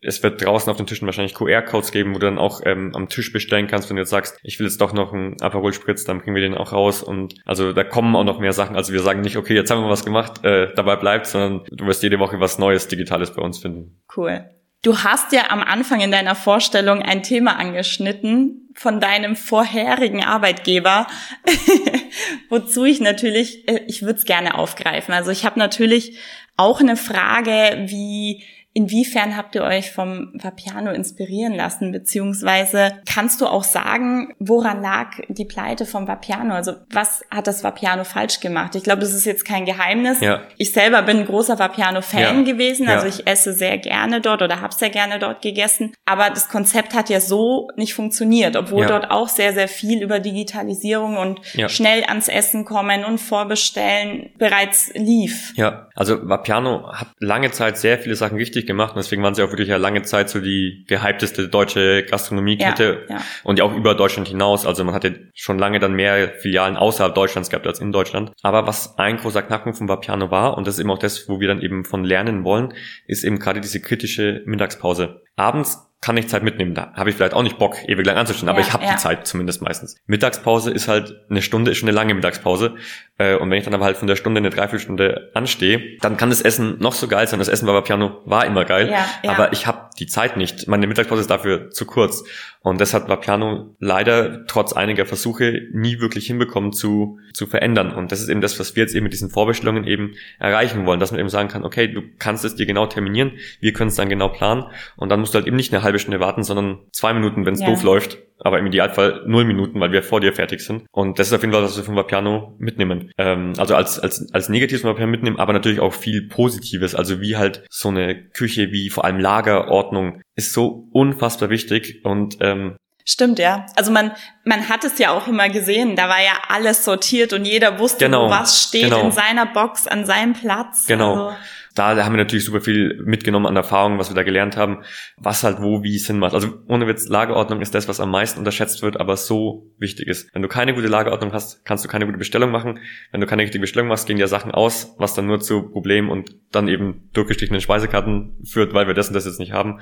Es 0.00 0.22
wird 0.22 0.44
draußen 0.44 0.70
auf 0.70 0.76
den 0.76 0.86
Tischen 0.86 1.06
wahrscheinlich 1.06 1.34
QR-Codes 1.34 1.90
geben, 1.90 2.14
wo 2.14 2.18
du 2.18 2.26
dann 2.26 2.38
auch 2.38 2.60
ähm, 2.64 2.94
am 2.94 3.08
Tisch 3.08 3.32
bestellen 3.32 3.66
kannst, 3.66 3.88
wenn 3.90 3.96
du 3.96 4.02
jetzt 4.02 4.10
sagst, 4.10 4.38
ich 4.42 4.58
will 4.58 4.66
jetzt 4.66 4.80
doch 4.80 4.92
noch 4.92 5.12
einen 5.12 5.40
Aperol 5.42 5.72
Spritz, 5.72 6.04
dann 6.04 6.20
bringen 6.20 6.36
wir 6.36 6.42
den 6.42 6.54
auch 6.54 6.72
raus. 6.72 7.02
Und 7.02 7.34
also 7.44 7.72
da 7.72 7.82
kommen 7.82 8.14
auch 8.14 8.24
noch 8.24 8.38
mehr 8.38 8.52
Sachen. 8.52 8.76
Also 8.76 8.92
wir 8.92 9.00
sagen 9.00 9.22
nicht, 9.22 9.36
okay, 9.36 9.54
jetzt 9.54 9.70
haben 9.70 9.82
wir 9.82 9.90
was 9.90 10.04
gemacht, 10.04 10.44
äh, 10.44 10.72
dabei 10.74 10.96
bleibt, 10.96 11.26
sondern 11.26 11.64
du 11.70 11.86
wirst 11.86 12.02
jede 12.02 12.18
Woche 12.18 12.38
was 12.38 12.58
Neues, 12.58 12.86
Digitales 12.88 13.32
bei 13.32 13.42
uns 13.42 13.58
finden. 13.58 14.00
Cool. 14.16 14.48
Du 14.82 14.96
hast 14.96 15.32
ja 15.32 15.50
am 15.50 15.60
Anfang 15.60 16.00
in 16.00 16.12
deiner 16.12 16.36
Vorstellung 16.36 17.02
ein 17.02 17.24
Thema 17.24 17.58
angeschnitten 17.58 18.68
von 18.74 19.00
deinem 19.00 19.34
vorherigen 19.34 20.22
Arbeitgeber, 20.22 21.08
wozu 22.48 22.84
ich 22.84 23.00
natürlich, 23.00 23.68
äh, 23.68 23.82
ich 23.86 24.02
würde 24.02 24.18
es 24.18 24.24
gerne 24.24 24.56
aufgreifen. 24.56 25.14
Also 25.14 25.30
ich 25.30 25.44
habe 25.44 25.58
natürlich 25.58 26.18
auch 26.56 26.80
eine 26.80 26.96
Frage, 26.96 27.84
wie 27.86 28.42
Inwiefern 28.74 29.36
habt 29.36 29.54
ihr 29.54 29.62
euch 29.62 29.90
vom 29.90 30.30
Vapiano 30.34 30.92
inspirieren 30.92 31.54
lassen? 31.54 31.90
Beziehungsweise 31.90 33.00
kannst 33.12 33.40
du 33.40 33.46
auch 33.46 33.64
sagen, 33.64 34.34
woran 34.38 34.82
lag 34.82 35.16
die 35.28 35.46
Pleite 35.46 35.86
vom 35.86 36.06
Vapiano? 36.06 36.54
Also 36.54 36.74
was 36.90 37.24
hat 37.30 37.46
das 37.46 37.64
Vapiano 37.64 38.04
falsch 38.04 38.40
gemacht? 38.40 38.76
Ich 38.76 38.84
glaube, 38.84 39.00
das 39.00 39.12
ist 39.12 39.24
jetzt 39.24 39.44
kein 39.44 39.64
Geheimnis. 39.64 40.20
Ja. 40.20 40.42
Ich 40.58 40.72
selber 40.72 41.02
bin 41.02 41.18
ein 41.18 41.26
großer 41.26 41.58
Vapiano-Fan 41.58 42.46
ja. 42.46 42.52
gewesen. 42.52 42.88
Also 42.88 43.06
ja. 43.06 43.14
ich 43.14 43.26
esse 43.26 43.52
sehr 43.52 43.78
gerne 43.78 44.20
dort 44.20 44.42
oder 44.42 44.60
habe 44.60 44.72
sehr 44.72 44.90
gerne 44.90 45.18
dort 45.18 45.42
gegessen. 45.42 45.94
Aber 46.04 46.30
das 46.30 46.48
Konzept 46.48 46.94
hat 46.94 47.08
ja 47.10 47.20
so 47.20 47.68
nicht 47.76 47.94
funktioniert, 47.94 48.54
obwohl 48.54 48.86
dort 48.86 49.10
auch 49.10 49.28
sehr, 49.28 49.54
sehr 49.54 49.68
viel 49.68 50.02
über 50.02 50.20
Digitalisierung 50.20 51.16
und 51.16 51.40
schnell 51.68 52.04
ans 52.04 52.28
Essen 52.28 52.64
kommen 52.64 53.04
und 53.04 53.18
vorbestellen 53.18 54.30
bereits 54.38 54.92
lief. 54.94 55.52
Ja, 55.56 55.88
also 55.96 56.28
Vapiano 56.28 56.92
hat 56.92 57.08
lange 57.18 57.50
Zeit 57.50 57.78
sehr 57.78 57.98
viele 57.98 58.14
Sachen 58.14 58.36
richtig 58.36 58.67
gemacht 58.68 58.94
und 58.94 58.98
deswegen 58.98 59.24
waren 59.24 59.34
sie 59.34 59.42
auch 59.42 59.50
wirklich 59.50 59.68
ja 59.68 59.76
lange 59.76 60.02
Zeit 60.02 60.30
so 60.30 60.40
die 60.40 60.84
gehypteste 60.86 61.48
deutsche 61.48 62.04
Gastronomiekette 62.04 63.06
ja, 63.08 63.16
ja. 63.16 63.22
und 63.42 63.58
ja 63.58 63.64
auch 63.64 63.74
über 63.74 63.96
Deutschland 63.96 64.28
hinaus. 64.28 64.64
Also 64.64 64.84
man 64.84 64.94
hatte 64.94 65.30
schon 65.34 65.58
lange 65.58 65.80
dann 65.80 65.94
mehr 65.94 66.34
Filialen 66.38 66.76
außerhalb 66.76 67.12
Deutschlands 67.14 67.50
gehabt 67.50 67.66
als 67.66 67.80
in 67.80 67.90
Deutschland. 67.90 68.30
Aber 68.42 68.68
was 68.68 68.96
ein 68.98 69.16
großer 69.16 69.42
Knackpunkt 69.42 69.78
von 69.78 69.88
Vapiano 69.88 70.30
war, 70.30 70.56
und 70.56 70.68
das 70.68 70.74
ist 70.74 70.80
eben 70.80 70.90
auch 70.92 70.98
das, 70.98 71.28
wo 71.28 71.40
wir 71.40 71.48
dann 71.48 71.60
eben 71.60 71.84
von 71.84 72.04
lernen 72.04 72.44
wollen, 72.44 72.74
ist 73.08 73.24
eben 73.24 73.40
gerade 73.40 73.60
diese 73.60 73.80
kritische 73.80 74.42
Mittagspause. 74.46 75.22
Abends 75.38 75.88
kann 76.00 76.16
ich 76.16 76.28
Zeit 76.28 76.44
mitnehmen. 76.44 76.74
Da 76.74 76.92
habe 76.94 77.10
ich 77.10 77.16
vielleicht 77.16 77.34
auch 77.34 77.42
nicht 77.42 77.58
Bock, 77.58 77.76
ewig 77.88 78.06
lang 78.06 78.16
anzustehen, 78.16 78.46
ja, 78.46 78.52
aber 78.52 78.60
ich 78.60 78.72
habe 78.72 78.84
ja. 78.84 78.92
die 78.92 78.98
Zeit 78.98 79.26
zumindest 79.26 79.62
meistens. 79.62 79.96
Mittagspause 80.06 80.70
ist 80.70 80.86
halt 80.86 81.16
eine 81.28 81.42
Stunde, 81.42 81.72
ist 81.72 81.78
schon 81.78 81.88
eine 81.88 81.96
lange 81.96 82.14
Mittagspause. 82.14 82.76
Äh, 83.18 83.34
und 83.34 83.50
wenn 83.50 83.58
ich 83.58 83.64
dann 83.64 83.74
aber 83.74 83.84
halt 83.84 83.96
von 83.96 84.06
der 84.06 84.14
Stunde 84.14 84.38
eine 84.38 84.50
Dreiviertelstunde 84.50 85.32
anstehe, 85.34 85.98
dann 86.00 86.16
kann 86.16 86.30
das 86.30 86.40
Essen 86.40 86.76
noch 86.78 86.92
so 86.92 87.08
geil 87.08 87.26
sein. 87.26 87.40
Das 87.40 87.48
Essen 87.48 87.66
bei 87.66 87.80
Piano 87.80 88.22
war 88.26 88.46
immer 88.46 88.64
geil, 88.64 88.90
ja. 88.92 89.30
aber 89.30 89.52
ich 89.52 89.66
habe 89.66 89.90
die 89.98 90.06
Zeit 90.06 90.36
nicht. 90.36 90.68
Meine 90.68 90.86
Mittagspause 90.86 91.22
ist 91.22 91.30
dafür 91.30 91.70
zu 91.70 91.84
kurz. 91.84 92.22
Und 92.68 92.80
deshalb 92.80 93.08
war 93.08 93.20
Piano 93.20 93.74
leider 93.78 94.46
trotz 94.46 94.72
einiger 94.72 95.06
Versuche 95.06 95.62
nie 95.72 96.00
wirklich 96.00 96.26
hinbekommen 96.26 96.72
zu, 96.72 97.18
zu 97.32 97.46
verändern. 97.46 97.94
Und 97.94 98.12
das 98.12 98.20
ist 98.20 98.28
eben 98.28 98.40
das, 98.40 98.58
was 98.60 98.76
wir 98.76 98.82
jetzt 98.82 98.94
eben 98.94 99.04
mit 99.04 99.12
diesen 99.12 99.30
Vorbestellungen 99.30 99.84
eben 99.84 100.14
erreichen 100.38 100.86
wollen, 100.86 101.00
dass 101.00 101.10
man 101.10 101.20
eben 101.20 101.28
sagen 101.28 101.48
kann, 101.48 101.64
okay, 101.64 101.88
du 101.88 102.02
kannst 102.18 102.44
es 102.44 102.56
dir 102.56 102.66
genau 102.66 102.86
terminieren, 102.86 103.32
wir 103.60 103.72
können 103.72 103.88
es 103.88 103.96
dann 103.96 104.08
genau 104.08 104.28
planen 104.28 104.64
und 104.96 105.08
dann 105.08 105.20
musst 105.20 105.34
du 105.34 105.38
halt 105.38 105.46
eben 105.46 105.56
nicht 105.56 105.72
eine 105.72 105.82
halbe 105.82 105.98
Stunde 105.98 106.20
warten, 106.20 106.42
sondern 106.42 106.78
zwei 106.92 107.14
Minuten, 107.14 107.46
wenn 107.46 107.54
es 107.54 107.60
ja. 107.60 107.66
doof 107.66 107.82
läuft 107.82 108.18
aber 108.40 108.58
im 108.58 108.66
Idealfall 108.66 109.22
null 109.26 109.44
Minuten, 109.44 109.80
weil 109.80 109.92
wir 109.92 110.02
vor 110.02 110.20
dir 110.20 110.32
fertig 110.32 110.60
sind. 110.60 110.84
Und 110.92 111.18
das 111.18 111.28
ist 111.28 111.32
auf 111.32 111.42
jeden 111.42 111.52
Fall, 111.52 111.62
was 111.62 111.76
wir 111.76 111.84
von 111.84 111.96
Vapiano 111.96 112.54
mitnehmen. 112.58 113.10
Ähm, 113.18 113.52
also 113.58 113.74
als, 113.74 113.98
als, 113.98 114.32
als 114.32 114.48
Negatives 114.48 114.82
von 114.82 114.90
Vapiano 114.90 115.10
mitnehmen, 115.10 115.38
aber 115.38 115.52
natürlich 115.52 115.80
auch 115.80 115.92
viel 115.92 116.28
Positives. 116.28 116.94
Also 116.94 117.20
wie 117.20 117.36
halt 117.36 117.64
so 117.70 117.88
eine 117.88 118.14
Küche, 118.30 118.70
wie 118.70 118.90
vor 118.90 119.04
allem 119.04 119.18
Lagerordnung, 119.18 120.22
ist 120.38 120.52
so 120.52 120.88
unfassbar 120.92 121.50
wichtig 121.50 122.04
und 122.04 122.38
ähm, 122.40 122.76
Stimmt, 123.04 123.38
ja. 123.38 123.64
Also 123.74 123.90
man, 123.90 124.12
man 124.44 124.68
hat 124.68 124.84
es 124.84 124.98
ja 124.98 125.10
auch 125.10 125.26
immer 125.26 125.48
gesehen, 125.48 125.96
da 125.96 126.10
war 126.10 126.20
ja 126.20 126.42
alles 126.48 126.84
sortiert 126.84 127.32
und 127.32 127.46
jeder 127.46 127.78
wusste, 127.78 128.04
genau, 128.04 128.26
wo 128.26 128.30
was 128.30 128.62
steht 128.62 128.84
genau. 128.84 129.00
in 129.00 129.12
seiner 129.12 129.46
Box, 129.46 129.86
an 129.86 130.04
seinem 130.04 130.34
Platz. 130.34 130.86
Genau. 130.86 131.28
Also 131.28 131.36
da 131.78 132.04
haben 132.04 132.12
wir 132.12 132.18
natürlich 132.18 132.44
super 132.44 132.60
viel 132.60 133.00
mitgenommen 133.04 133.46
an 133.46 133.54
Erfahrungen, 133.54 133.98
was 133.98 134.10
wir 134.10 134.16
da 134.16 134.24
gelernt 134.24 134.56
haben, 134.56 134.82
was 135.16 135.44
halt 135.44 135.62
wo 135.62 135.82
wie 135.82 135.98
Sinn 135.98 136.18
macht. 136.18 136.34
Also 136.34 136.48
ohne 136.66 136.86
Witz, 136.88 137.08
Lagerordnung 137.08 137.60
ist 137.60 137.74
das, 137.74 137.88
was 137.88 138.00
am 138.00 138.10
meisten 138.10 138.40
unterschätzt 138.40 138.82
wird, 138.82 138.98
aber 138.98 139.16
so 139.16 139.70
wichtig 139.78 140.08
ist. 140.08 140.28
Wenn 140.34 140.42
du 140.42 140.48
keine 140.48 140.74
gute 140.74 140.88
Lagerordnung 140.88 141.32
hast, 141.32 141.64
kannst 141.64 141.84
du 141.84 141.88
keine 141.88 142.06
gute 142.06 142.18
Bestellung 142.18 142.50
machen. 142.50 142.80
Wenn 143.12 143.20
du 143.20 143.26
keine 143.26 143.42
richtige 143.42 143.60
Bestellung 143.60 143.88
machst, 143.88 144.06
gehen 144.06 144.16
dir 144.16 144.28
Sachen 144.28 144.50
aus, 144.50 144.94
was 144.98 145.14
dann 145.14 145.26
nur 145.26 145.40
zu 145.40 145.70
Problemen 145.70 146.10
und 146.10 146.34
dann 146.50 146.68
eben 146.68 147.10
durchgestrichenen 147.12 147.60
Speisekarten 147.60 148.36
führt, 148.44 148.74
weil 148.74 148.88
wir 148.88 148.94
das 148.94 149.08
und 149.08 149.14
das 149.14 149.24
jetzt 149.24 149.38
nicht 149.38 149.52
haben. 149.52 149.80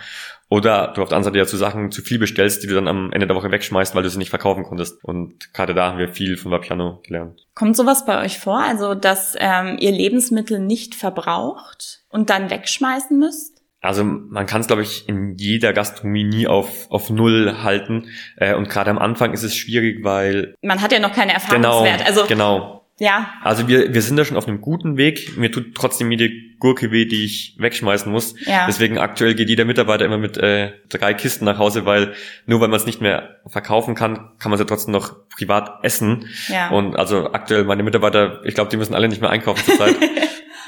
Oder 0.57 0.95
du 0.95 1.03
auf 1.03 1.11
der 1.11 1.19
anderen 1.19 1.35
Seite 1.35 1.38
ja 1.38 1.45
zu 1.45 1.59
Sachen 1.59 1.90
zu 1.90 2.01
viel 2.01 2.19
bestellst, 2.19 2.62
die 2.62 2.66
du 2.66 2.75
dann 2.75 2.88
am 2.88 3.12
Ende 3.12 3.27
der 3.27 3.37
Woche 3.37 3.51
wegschmeißt, 3.51 3.95
weil 3.95 4.03
du 4.03 4.09
sie 4.09 4.16
nicht 4.16 4.31
verkaufen 4.31 4.64
konntest. 4.64 5.05
Und 5.05 5.53
gerade 5.53 5.75
da 5.75 5.90
haben 5.90 5.99
wir 5.99 6.09
viel 6.09 6.38
von 6.38 6.51
Vapiano 6.51 7.03
gelernt. 7.07 7.47
Kommt 7.55 7.77
sowas 7.77 8.07
bei 8.07 8.25
euch 8.25 8.38
vor? 8.38 8.59
Also, 8.59 8.95
dass 8.95 9.37
ähm, 9.38 9.77
ihr 9.79 9.92
Lebensmittel 9.92 10.59
nicht 10.59 10.95
verbraucht 10.95 12.05
und 12.09 12.31
dann 12.31 12.49
wegschmeißen 12.49 13.19
müsst? 13.19 13.61
Also 13.83 14.03
man 14.03 14.47
kann 14.47 14.62
es, 14.62 14.66
glaube 14.66 14.81
ich, 14.81 15.07
in 15.11 15.37
jeder 15.37 15.75
Gastronomie 15.75 16.25
nie 16.25 16.47
auf, 16.47 16.90
auf 16.90 17.11
Null 17.11 17.59
halten. 17.62 18.09
Äh, 18.38 18.55
und 18.55 18.71
gerade 18.71 18.90
am 18.90 18.99
Anfang 18.99 19.35
ist 19.35 19.42
es 19.42 19.55
schwierig, 19.55 20.03
weil... 20.05 20.55
Man 20.62 20.81
hat 20.81 20.90
ja 20.90 21.01
noch 21.01 21.12
keine 21.12 21.35
Erfahrungswert. 21.35 21.99
Genau, 21.99 22.09
also, 22.09 22.25
genau. 22.27 22.86
Ja. 22.98 23.35
Also 23.42 23.68
wir, 23.68 23.92
wir 23.92 24.00
sind 24.00 24.16
da 24.16 24.24
schon 24.24 24.38
auf 24.38 24.48
einem 24.48 24.61
guten 24.61 24.96
Weg. 24.96 25.37
Mir 25.37 25.52
tut 25.52 25.74
trotzdem 25.74 26.11
jede 26.11 26.30
Gurke 26.59 26.90
weh, 26.90 27.04
die 27.04 27.24
ich 27.24 27.54
wegschmeißen 27.59 28.11
muss. 28.11 28.35
Ja. 28.46 28.66
Deswegen 28.66 28.98
aktuell 28.98 29.35
geht 29.35 29.50
jeder 29.50 29.66
Mitarbeiter 29.66 30.06
immer 30.06 30.16
mit 30.16 30.38
äh, 30.38 30.72
drei 30.88 31.12
Kisten 31.12 31.44
nach 31.44 31.59
Hause, 31.59 31.85
weil 31.85 32.14
nur 32.46 32.61
weil 32.61 32.68
man 32.68 32.80
es 32.80 32.87
nicht 32.87 33.02
mehr 33.02 33.37
verkaufen 33.46 33.94
kann, 33.94 34.30
kann 34.38 34.50
man 34.50 34.54
es 34.54 34.61
ja 34.61 34.64
trotzdem 34.64 34.92
noch 34.92 35.28
privat 35.28 35.85
essen. 35.85 36.26
Ja. 36.48 36.70
Und 36.70 36.96
also 36.96 37.32
aktuell 37.32 37.64
meine 37.64 37.82
Mitarbeiter, 37.82 38.40
ich 38.44 38.54
glaube, 38.54 38.70
die 38.70 38.78
müssen 38.78 38.94
alle 38.94 39.09
nicht 39.09 39.20
mehr 39.20 39.30
einkaufen 39.30 39.64
zurzeit. 39.64 39.96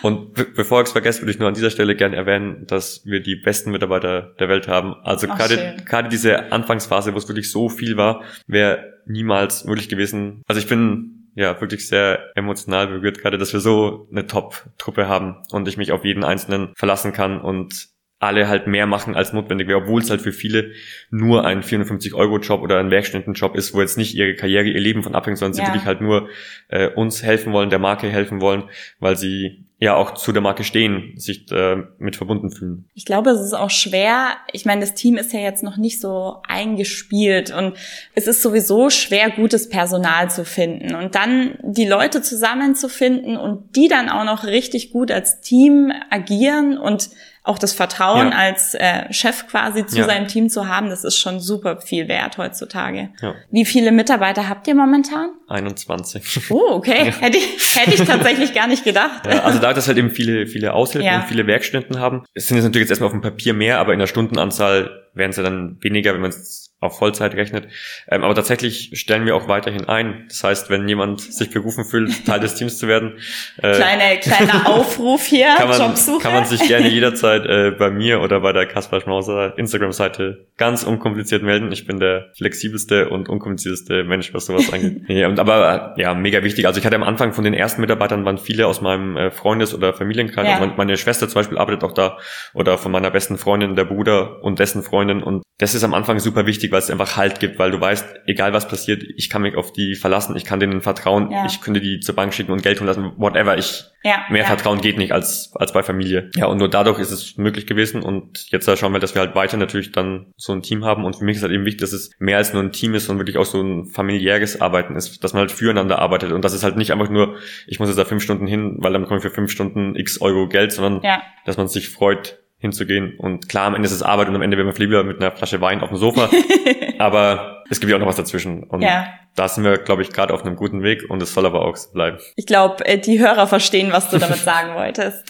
Und 0.01 0.35
be 0.35 0.45
bevor 0.45 0.81
ich 0.83 0.87
es 0.87 0.93
vergesse, 0.93 1.23
würde 1.23 1.33
ich 1.33 1.41
nur 1.41 1.49
an 1.49 1.55
dieser 1.55 1.71
Stelle 1.71 1.97
gerne 1.97 2.15
erwähnen, 2.15 2.67
dass 2.69 3.05
wir 3.05 3.21
die 3.21 3.35
besten 3.35 3.73
Mitarbeiter 3.73 4.35
der 4.39 4.49
Welt 4.49 4.69
haben. 4.69 4.95
Also 5.03 5.27
gerade 5.27 5.77
gerade 5.85 6.09
diese 6.09 6.53
Anfangsphase, 6.53 7.15
wo 7.15 7.19
es 7.19 7.27
wirklich 7.27 7.51
so 7.51 7.69
viel 7.69 7.97
war, 7.97 8.23
wäre 8.47 9.01
niemals 9.07 9.65
möglich 9.65 9.89
gewesen. 9.89 10.43
Also 10.47 10.61
ich 10.61 10.69
bin 10.69 11.18
ja 11.39 11.61
wirklich 11.61 11.87
sehr 11.87 12.37
emotional 12.37 12.89
berührt, 12.89 13.19
gerade 13.19 13.39
dass 13.39 13.53
wir 13.53 13.61
so 13.61 14.09
eine 14.11 14.27
Top-Truppe 14.27 15.09
haben 15.09 15.37
und 15.53 15.69
ich 15.69 15.77
mich 15.77 15.93
auf 15.93 16.05
jeden 16.05 16.25
Einzelnen 16.25 16.73
verlassen 16.77 17.13
kann 17.13 17.41
und 17.41 17.89
alle 18.21 18.49
halt 18.49 18.67
mehr 18.67 18.87
machen 18.87 19.15
als 19.15 19.33
notwendig 19.33 19.69
wäre, 19.69 19.83
obwohl 19.83 20.03
es 20.03 20.11
halt 20.11 20.21
für 20.21 20.33
viele 20.33 20.73
nur 21.11 21.45
ein 21.45 21.63
450-Euro-Job 21.63 22.63
oder 22.63 22.79
ein 22.79 22.91
Werkstudentenjob 22.91 23.57
ist, 23.57 23.75
wo 23.75 23.81
jetzt 23.81 23.97
nicht 23.97 24.15
ihre 24.15 24.35
Karriere, 24.35 24.67
ihr 24.67 24.81
Leben 24.81 25.03
von 25.03 25.15
abhängt, 25.15 25.39
sondern 25.39 25.59
ja. 25.59 25.65
sie 25.65 25.69
wirklich 25.71 25.87
halt 25.87 26.01
nur 26.01 26.29
äh, 26.69 26.89
uns 26.89 27.23
helfen 27.23 27.53
wollen, 27.53 27.71
der 27.71 27.79
Marke 27.79 28.09
helfen 28.09 28.41
wollen, 28.41 28.65
weil 28.99 29.17
sie 29.17 29.65
ja 29.81 29.95
auch 29.95 30.15
zu 30.15 30.33
der 30.33 30.43
Marke 30.43 30.65
stehen, 30.65 31.13
sich 31.17 31.51
äh, 31.53 31.77
mit 31.99 32.17
verbunden 32.17 32.51
fühlen. 32.51 32.89
Ich 32.95 33.05
glaube, 33.05 33.31
es 33.31 33.41
ist 33.41 33.55
auch 33.55 33.71
schwer. 33.71 34.37
Ich 34.53 34.65
meine, 34.65 34.81
das 34.81 34.95
Team 34.95 35.17
ist 35.17 35.33
ja 35.33 35.39
jetzt 35.39 35.63
noch 35.63 35.77
nicht 35.77 36.01
so 36.01 36.39
eingespielt 36.49 37.55
und 37.55 37.77
es 38.17 38.27
ist 38.27 38.43
sowieso 38.43 38.91
schwer, 38.91 39.31
gutes 39.31 39.69
Personal 39.69 40.31
zu 40.31 40.45
finden 40.45 40.97
und 40.97 41.15
dann 41.15 41.59
die 41.63 41.87
Leute 41.87 42.23
zusammenzufinden 42.23 43.37
und 43.37 43.77
die 43.77 43.87
dann 43.87 44.09
auch 44.09 44.25
noch 44.25 44.43
richtig 44.43 44.91
gut 44.91 45.13
als 45.13 45.41
Team 45.41 45.93
agieren 46.11 46.77
und 46.77 47.11
auch 47.49 47.59
das 47.59 47.73
Vertrauen 47.73 48.31
ja. 48.31 48.37
als 48.37 48.75
äh, 48.75 49.13
Chef 49.13 49.47
quasi 49.49 49.87
zu 49.87 49.99
ja. 49.99 50.05
seinem 50.05 50.29
Team 50.29 50.49
zu 50.49 50.69
haben, 50.69 50.91
das 50.91 51.05
ist 51.05 51.19
schon 51.19 51.41
super 51.41 51.81
viel 51.81 52.09
wert 52.09 52.39
heutzutage. 52.39 53.11
Ja. 53.21 53.35
Wie 53.51 53.65
viele 53.65 53.91
Mitarbeiter 53.91 54.49
habt 54.49 54.69
ihr 54.69 54.75
momentan? 54.75 55.31
21. 55.49 56.51
Oh, 56.51 56.73
okay. 56.73 57.13
Hätte 57.21 57.39
ich, 57.39 57.75
hätte 57.75 57.95
ich 57.95 58.07
tatsächlich 58.07 58.55
gar 58.55 58.67
nicht 58.67 58.85
gedacht. 58.85 59.27
also 59.27 59.59
da 59.59 59.73
dass 59.73 59.89
halt 59.89 59.99
eben 59.99 60.11
viele, 60.11 60.47
viele 60.47 60.75
Aushilfen 60.75 61.13
und 61.13 61.25
viele 61.25 61.47
Werkstudenten 61.47 61.99
haben, 61.99 62.25
es 62.35 62.49
sind 62.49 62.57
jetzt 62.57 62.65
natürlich 62.65 62.85
jetzt 62.85 62.91
erstmal 62.91 63.09
auf 63.09 63.13
dem 63.13 63.23
Papier 63.23 63.55
mehr, 63.55 63.79
aber 63.79 63.93
in 63.93 63.99
der 63.99 64.07
Stundenanzahl 64.07 64.91
wären 65.15 65.31
es 65.31 65.37
ja 65.37 65.43
dann 65.43 65.79
weniger, 65.81 66.15
wenn 66.15 66.21
man 66.21 66.31
es 66.31 66.68
auf 66.81 66.99
Vollzeit 66.99 67.35
rechnet. 67.35 67.69
Ähm, 68.09 68.23
aber 68.23 68.35
tatsächlich 68.35 68.91
stellen 68.95 69.27
wir 69.27 69.35
auch 69.35 69.49
weiterhin 69.49 69.89
ein. 69.89 70.27
Das 70.29 70.45
heißt, 70.45 70.71
wenn 70.71 70.89
jemand 70.89 71.21
sich 71.21 71.51
berufen 71.51 71.85
fühlt, 71.85 72.25
Teil 72.25 72.39
des 72.39 72.55
Teams 72.55 72.79
zu 72.79 72.87
werden. 72.87 73.19
Äh, 73.57 73.73
Kleine, 73.73 74.19
kleiner 74.21 74.69
Aufruf 74.69 75.25
hier, 75.25 75.55
kann 75.57 75.69
man, 75.69 75.81
Jobsuche. 75.81 76.23
Kann 76.23 76.35
man 76.35 76.45
sich 76.45 76.61
gerne 76.69 76.89
jederzeit 76.89 77.45
äh, 77.47 77.73
bei 77.73 77.91
mir 77.91 78.21
oder 78.21 78.41
bei 78.41 78.53
der 78.53 78.67
Kaspar 78.67 79.01
Schmauser 79.01 79.59
Instagram-Seite 79.59 80.47
ganz 80.57 80.85
unkompliziert 80.85 81.43
melden. 81.43 81.73
Ich 81.73 81.85
bin 81.87 81.99
der 81.99 82.31
flexibelste 82.37 83.09
und 83.09 83.29
unkomplizierteste 83.29 84.05
Mensch, 84.05 84.33
was 84.33 84.47
sowas 84.47 84.73
angeht. 84.73 85.03
ja, 85.09 85.27
und 85.27 85.41
aber 85.41 85.95
ja, 85.97 86.15
mega 86.15 86.45
wichtig. 86.45 86.67
Also 86.67 86.79
ich 86.79 86.87
hatte 86.87 86.97
am 86.97 87.03
Anfang 87.03 87.33
von 87.33 87.43
den 87.43 87.55
ersten 87.55 87.81
Mitarbeitern 87.81 88.25
waren 88.25 88.39
viele 88.39 88.69
aus 88.69 88.81
meinem 88.81 89.17
äh, 89.17 89.31
Freundes- 89.33 89.75
oder 89.75 89.93
Familienkreis. 89.95 90.47
Ja. 90.47 90.59
Also 90.59 90.75
meine 90.77 90.97
Schwester 90.97 91.29
zum 91.29 91.41
Beispiel 91.41 91.59
arbeitet 91.59 91.83
auch 91.83 91.93
da 91.93 92.19
oder 92.55 92.79
von 92.79 92.93
meiner 92.93 93.11
besten 93.11 93.37
Freundin, 93.37 93.75
der 93.75 93.85
Bruder 93.85 94.45
und 94.45 94.61
dessen 94.61 94.85
Freundin. 94.85 95.25
Und 95.25 95.43
das 95.59 95.75
ist 95.75 95.83
am 95.83 95.93
Anfang 95.93 96.21
super 96.21 96.47
wichtig 96.47 96.68
wichtig, 96.69 96.73
weil 96.73 96.79
es 96.81 96.91
einfach 96.91 97.17
Halt 97.17 97.41
gibt, 97.41 97.59
weil 97.59 97.71
du 97.71 97.81
weißt, 97.81 98.21
egal 98.27 98.53
was 98.53 98.69
passiert, 98.69 99.03
ich 99.17 99.31
kann 99.31 99.43
mich 99.43 99.57
auf 99.57 99.73
die 99.73 99.95
verlassen, 99.95 100.37
ich 100.37 100.45
kann 100.45 100.61
denen 100.61 100.81
vertrauen, 100.81 101.31
ja. 101.31 101.47
ich 101.47 101.61
könnte 101.61 101.81
die 101.81 102.01
zur 102.01 102.15
Bank 102.15 102.35
schicken 102.35 102.53
und 102.53 102.63
Geld 102.63 102.79
holen 102.79 102.87
lassen, 102.87 103.13
whatever. 103.17 103.57
Ich 103.59 103.85
ja, 104.05 104.25
mehr 104.31 104.43
ja. 104.43 104.47
Vertrauen 104.49 104.81
geht 104.81 104.97
nicht 104.97 105.13
als 105.13 105.53
als 105.55 105.73
bei 105.73 105.83
Familie. 105.83 106.31
Ja, 106.37 106.47
und 106.47 106.59
nur 106.59 106.69
dadurch 106.69 107.01
ist 107.01 107.11
es 107.11 107.37
möglich 107.37 107.67
gewesen 107.67 108.03
und 108.03 108.47
jetzt 108.51 108.67
schauen 108.79 108.93
wir, 108.93 109.01
dass 109.01 109.15
wir 109.15 109.23
halt 109.23 109.35
weiter 109.35 109.57
natürlich 109.57 109.91
dann 109.91 110.33
so 110.37 110.53
ein 110.53 110.63
Team 110.63 110.85
haben 110.85 111.05
und 111.05 111.17
für 111.17 111.25
mich 111.25 111.37
ist 111.37 111.43
halt 111.43 111.53
eben 111.53 111.65
wichtig, 111.65 111.81
dass 111.81 111.93
es 111.93 112.11
mehr 112.19 112.37
als 112.37 112.53
nur 112.53 112.63
ein 112.63 112.73
Team 112.73 112.95
ist 112.95 113.09
und 113.09 113.19
wirklich 113.19 113.39
auch 113.39 113.45
so 113.45 113.61
ein 113.61 113.87
familiäres 113.87 114.61
Arbeiten 114.61 114.95
ist, 114.95 115.25
dass 115.25 115.33
man 115.33 115.41
halt 115.41 115.53
füreinander 115.53 115.99
arbeitet 115.99 116.33
und 116.33 116.45
das 116.45 116.53
ist 116.53 116.63
halt 116.63 116.77
nicht 116.77 116.93
einfach 116.93 117.11
nur, 117.11 117.37
ich 117.67 117.81
muss 117.81 117.89
jetzt 117.89 117.99
da 117.99 118.05
fünf 118.05 118.23
Stunden 118.23 118.47
hin, 118.47 118.77
weil 118.79 118.93
dann 118.93 119.03
bekomme 119.03 119.19
ich 119.19 119.23
für 119.23 119.31
fünf 119.31 119.51
Stunden 119.51 119.97
x 119.97 120.21
Euro 120.21 120.49
Geld, 120.49 120.73
sondern 120.73 121.03
dass 121.45 121.57
man 121.57 121.67
sich 121.67 121.89
freut, 121.89 122.39
hinzugehen. 122.59 123.15
Und 123.19 123.49
klar, 123.49 123.67
am 123.67 123.75
Ende 123.75 123.87
ist 123.87 123.93
es 123.93 124.03
Arbeit 124.03 124.29
und 124.29 124.35
am 124.35 124.43
Ende 124.43 124.57
werden 124.57 124.73
wir 124.73 124.79
lieber 124.79 125.05
mit 125.05 125.21
einer 125.21 125.31
Flasche 125.31 125.61
Wein 125.61 125.81
auf 125.81 125.89
dem 125.89 125.99
Sofa. 125.99 126.29
aber 126.99 127.58
es 127.71 127.81
gibt 127.81 127.91
ja 127.91 127.97
auch 127.97 128.01
noch 128.01 128.09
was 128.09 128.17
dazwischen. 128.17 128.65
Und 128.65 128.83
ja 128.83 129.09
da 129.39 129.49
sind 129.49 129.63
wir, 129.63 129.79
glaube 129.79 130.03
ich, 130.03 130.11
gerade 130.11 130.35
auf 130.35 130.45
einem 130.45 130.57
guten 130.57 130.83
Weg 130.83 131.09
und 131.09 131.23
es 131.23 131.33
soll 131.33 131.47
aber 131.47 131.65
auch 131.65 131.77
so 131.77 131.93
bleiben. 131.93 132.19
Ich 132.35 132.47
glaube, 132.47 132.85
äh, 132.85 132.99
die 132.99 133.21
Hörer 133.21 133.47
verstehen, 133.47 133.93
was 133.93 134.11
du 134.11 134.19
damit 134.19 134.39
sagen 134.45 134.75
wolltest. 134.75 135.25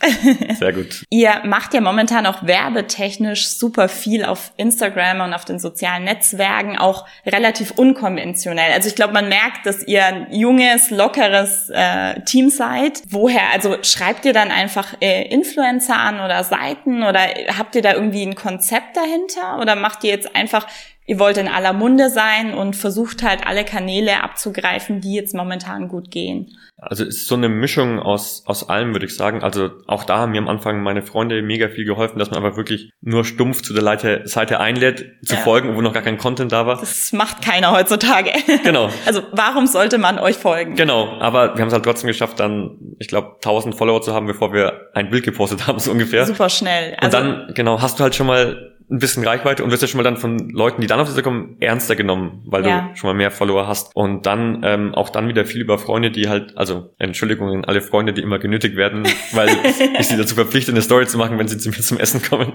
Sehr 0.59 0.73
gut. 0.73 1.05
Ihr 1.11 1.43
macht 1.45 1.75
ja 1.75 1.81
momentan 1.81 2.27
auch 2.27 2.47
werbetechnisch 2.47 3.49
super 3.49 3.89
viel 3.89 4.25
auf 4.25 4.53
Instagram 4.57 5.21
und 5.21 5.35
auf 5.35 5.45
den 5.45 5.59
sozialen 5.59 6.05
Netzwerken, 6.05 6.79
auch 6.79 7.07
relativ 7.27 7.73
unkonventionell. 7.73 8.73
Also 8.73 8.89
ich 8.89 8.95
glaube, 8.95 9.13
man 9.13 9.29
merkt, 9.29 9.67
dass 9.67 9.87
ihr 9.87 10.05
ein 10.05 10.33
junges, 10.33 10.91
lockeres 10.91 11.71
äh, 11.71 12.21
Team 12.23 12.49
seid. 12.49 13.03
Woher? 13.11 13.53
Also 13.53 13.77
schreibt 13.83 14.25
ihr 14.25 14.33
dann 14.33 14.51
einfach 14.51 14.95
äh, 15.01 15.29
Influencer 15.29 15.99
an 15.99 16.21
oder 16.21 16.45
Seiten 16.45 17.03
oder 17.03 17.21
habt 17.59 17.75
ihr 17.75 17.83
da 17.83 17.93
irgendwie 17.93 18.23
ein 18.23 18.35
Konzept 18.35 18.97
dahinter 18.97 19.61
oder 19.61 19.77
macht 19.77 20.03
ihr 20.05 20.11
jetzt 20.11 20.35
einfach 20.35 20.67
ihr 21.09 21.19
wollt 21.19 21.39
in 21.39 21.49
aller 21.49 21.73
Munde 21.73 22.11
sein 22.11 22.53
und 22.53 22.77
versucht 22.77 23.23
halt 23.23 23.47
alle 23.47 23.65
Kanäle 23.65 24.23
abzugreifen, 24.23 25.01
die 25.01 25.15
jetzt 25.15 25.35
momentan 25.35 25.89
gut 25.89 26.11
gehen. 26.11 26.55
Also 26.77 27.03
es 27.03 27.17
ist 27.17 27.27
so 27.27 27.35
eine 27.35 27.49
Mischung 27.49 27.99
aus, 27.99 28.45
aus 28.47 28.69
allem, 28.69 28.93
würde 28.93 29.07
ich 29.07 29.17
sagen. 29.17 29.43
Also 29.43 29.71
auch 29.87 30.05
da 30.05 30.19
haben 30.19 30.33
mir 30.33 30.39
am 30.39 30.49
Anfang 30.49 30.83
meine 30.83 31.03
Freunde 31.03 31.41
mega 31.43 31.71
viel 31.71 31.87
geholfen, 31.87 32.19
dass 32.19 32.31
man 32.31 32.45
einfach 32.45 32.59
wirklich 32.59 32.93
nur 33.01 33.25
stumpf 33.25 33.63
zu 33.63 33.73
der 33.73 33.83
Leite, 33.83 34.21
Seite 34.27 34.61
einlädt, 34.61 35.17
zu 35.25 35.35
ja. 35.35 35.41
folgen, 35.41 35.75
wo 35.75 35.81
noch 35.81 35.95
gar 35.95 36.03
kein 36.03 36.19
Content 36.19 36.53
da 36.53 36.67
war. 36.67 36.79
Das 36.79 37.13
macht 37.13 37.43
keiner 37.43 37.73
heutzutage. 37.73 38.31
Genau. 38.65 38.91
Also 39.07 39.23
warum 39.33 39.67
sollte 39.67 39.97
man 39.99 40.19
euch 40.19 40.37
folgen? 40.37 40.75
Genau, 40.75 41.19
aber 41.21 41.55
wir 41.55 41.63
haben 41.63 41.69
es 41.69 41.73
halt 41.73 41.85
trotzdem 41.85 42.09
geschafft, 42.09 42.39
dann, 42.39 42.77
ich 42.99 43.09
glaube, 43.09 43.37
1000 43.37 43.75
Follower 43.75 44.03
zu 44.03 44.13
haben, 44.13 44.27
bevor 44.27 44.53
wir 44.53 44.91
ein 44.95 45.09
Bild 45.09 45.25
gepostet 45.25 45.67
haben, 45.67 45.79
so 45.79 45.93
ungefähr. 45.93 46.27
Super 46.27 46.51
schnell. 46.51 46.97
Also 47.01 47.17
und 47.17 47.25
dann, 47.25 47.55
genau, 47.55 47.81
hast 47.81 47.99
du 47.99 48.03
halt 48.03 48.15
schon 48.15 48.27
mal 48.27 48.78
ein 48.91 48.99
bisschen 48.99 49.27
Reichweite 49.27 49.63
und 49.63 49.71
wirst 49.71 49.83
ja 49.83 49.89
schon 49.89 49.99
mal 49.99 50.05
dann 50.05 50.17
von 50.17 50.49
Leuten, 50.51 50.81
die 50.81 50.87
dann 50.87 50.99
auf 50.99 51.09
diese 51.09 51.23
kommen, 51.23 51.57
ernster 51.61 51.95
genommen, 51.95 52.43
weil 52.47 52.67
ja. 52.67 52.89
du 52.89 52.97
schon 52.97 53.09
mal 53.09 53.15
mehr 53.15 53.31
Follower 53.31 53.67
hast. 53.67 53.95
Und 53.95 54.25
dann 54.25 54.63
ähm, 54.65 54.95
auch 54.95 55.11
dann 55.11 55.29
wieder 55.29 55.45
viel 55.45 55.61
über 55.61 55.79
Freunde, 55.79 56.11
die 56.11 56.29
halt, 56.29 56.57
also 56.57 56.95
Entschuldigung 56.99 57.51
an 57.51 57.65
alle 57.67 57.83
Freunde, 57.83 58.15
die 58.15 58.23
immer 58.23 58.39
genötigt 58.39 58.77
werden, 58.77 59.03
weil 59.33 59.51
ich 59.99 60.09
sie 60.09 60.17
dazu 60.17 60.35
verpflichte, 60.35 60.73
eine 60.73 60.83
Story 60.83 61.07
zu 61.07 61.19
machen, 61.19 61.39
wenn 61.39 61.49
sie 61.49 61.59
zu 61.59 61.69
mir 61.69 61.77
zum 61.77 61.99
Essen 61.99 62.23
kommen. 62.23 62.53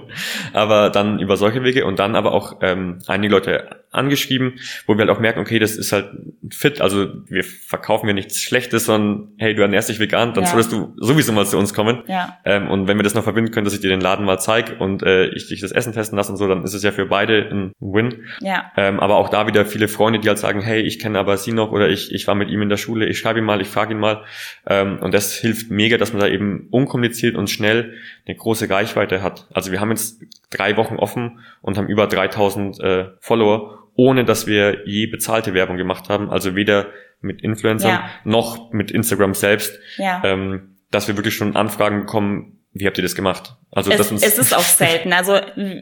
Aber 0.53 0.89
dann 0.89 1.19
über 1.19 1.37
solche 1.37 1.63
Wege 1.63 1.85
und 1.85 1.99
dann 1.99 2.15
aber 2.15 2.31
auch 2.33 2.57
ähm, 2.61 2.99
einige 3.07 3.31
Leute 3.31 3.83
angeschrieben, 3.91 4.55
wo 4.87 4.93
wir 4.93 5.01
halt 5.01 5.09
auch 5.09 5.19
merken, 5.19 5.39
okay, 5.39 5.59
das 5.59 5.75
ist 5.75 5.91
halt 5.91 6.09
fit, 6.51 6.81
also 6.81 7.07
wir 7.27 7.43
verkaufen 7.43 8.07
ja 8.07 8.13
nichts 8.13 8.41
Schlechtes, 8.41 8.85
sondern 8.85 9.33
hey, 9.37 9.53
du 9.53 9.61
ernährst 9.61 9.89
dich 9.89 9.99
vegan, 9.99 10.33
dann 10.33 10.45
ja. 10.45 10.49
solltest 10.49 10.71
du 10.71 10.93
sowieso 10.97 11.31
mal 11.31 11.45
zu 11.45 11.57
uns 11.57 11.73
kommen. 11.73 12.01
Ja. 12.07 12.39
Ähm, 12.43 12.69
und 12.69 12.87
wenn 12.87 12.97
wir 12.97 13.03
das 13.03 13.13
noch 13.13 13.23
verbinden 13.23 13.51
können, 13.51 13.65
dass 13.65 13.73
ich 13.73 13.81
dir 13.81 13.89
den 13.89 14.01
Laden 14.01 14.25
mal 14.25 14.39
zeige 14.39 14.75
und 14.77 15.03
äh, 15.03 15.27
ich 15.27 15.47
dich 15.47 15.61
das 15.61 15.71
Essen 15.71 15.93
testen 15.93 16.17
lasse, 16.17 16.22
lasse 16.23 16.31
und 16.31 16.37
so, 16.37 16.47
dann 16.47 16.63
ist 16.63 16.73
es 16.73 16.83
ja 16.83 16.91
für 16.91 17.05
beide 17.05 17.49
ein 17.49 17.73
Win. 17.79 18.25
Ja. 18.39 18.71
Ähm, 18.77 18.99
aber 18.99 19.15
auch 19.17 19.29
da 19.29 19.47
wieder 19.47 19.65
viele 19.65 19.87
Freunde, 19.87 20.19
die 20.19 20.27
halt 20.27 20.39
sagen, 20.39 20.61
hey, 20.61 20.81
ich 20.81 20.99
kenne 20.99 21.19
aber 21.19 21.37
sie 21.37 21.51
noch 21.51 21.71
oder 21.71 21.89
ich, 21.89 22.13
ich 22.13 22.27
war 22.27 22.35
mit 22.35 22.49
ihm 22.49 22.61
in 22.61 22.69
der 22.69 22.77
Schule, 22.77 23.07
ich 23.07 23.19
schreibe 23.19 23.39
ihn 23.39 23.45
mal, 23.45 23.61
ich 23.61 23.67
frage 23.67 23.93
ihn 23.93 23.99
mal. 23.99 24.23
Ähm, 24.67 24.99
und 25.01 25.13
das 25.13 25.33
hilft 25.33 25.69
mega, 25.69 25.97
dass 25.97 26.13
man 26.13 26.21
da 26.21 26.27
eben 26.27 26.67
unkompliziert 26.71 27.35
und 27.35 27.49
schnell 27.49 27.93
eine 28.25 28.35
große 28.35 28.69
Reichweite 28.69 29.21
hat. 29.21 29.47
Also 29.53 29.71
wir 29.71 29.81
haben 29.81 29.89
jetzt 29.89 30.21
drei 30.49 30.77
Wochen 30.77 30.95
offen 30.95 31.39
und 31.61 31.77
haben 31.77 31.87
über 31.87 32.07
3000 32.07 32.79
äh, 32.79 33.05
Follower, 33.19 33.89
ohne 33.95 34.25
dass 34.25 34.47
wir 34.47 34.87
je 34.87 35.07
bezahlte 35.07 35.53
Werbung 35.53 35.77
gemacht 35.77 36.09
haben. 36.09 36.29
Also 36.29 36.55
weder 36.55 36.87
mit 37.21 37.41
Influencern 37.41 37.91
ja. 37.91 38.09
noch 38.23 38.71
mit 38.71 38.91
Instagram 38.91 39.33
selbst. 39.33 39.79
Ja. 39.97 40.21
Ähm, 40.23 40.69
dass 40.91 41.07
wir 41.07 41.17
wirklich 41.17 41.35
schon 41.35 41.55
Anfragen 41.55 42.01
bekommen, 42.01 42.62
wie 42.73 42.87
habt 42.87 42.97
ihr 42.97 43.03
das 43.03 43.13
gemacht? 43.13 43.55
Also 43.71 43.91
es, 43.91 44.11
es 44.11 44.37
ist 44.37 44.53
auch 44.55 44.63
selten. 44.63 45.13
Also 45.13 45.39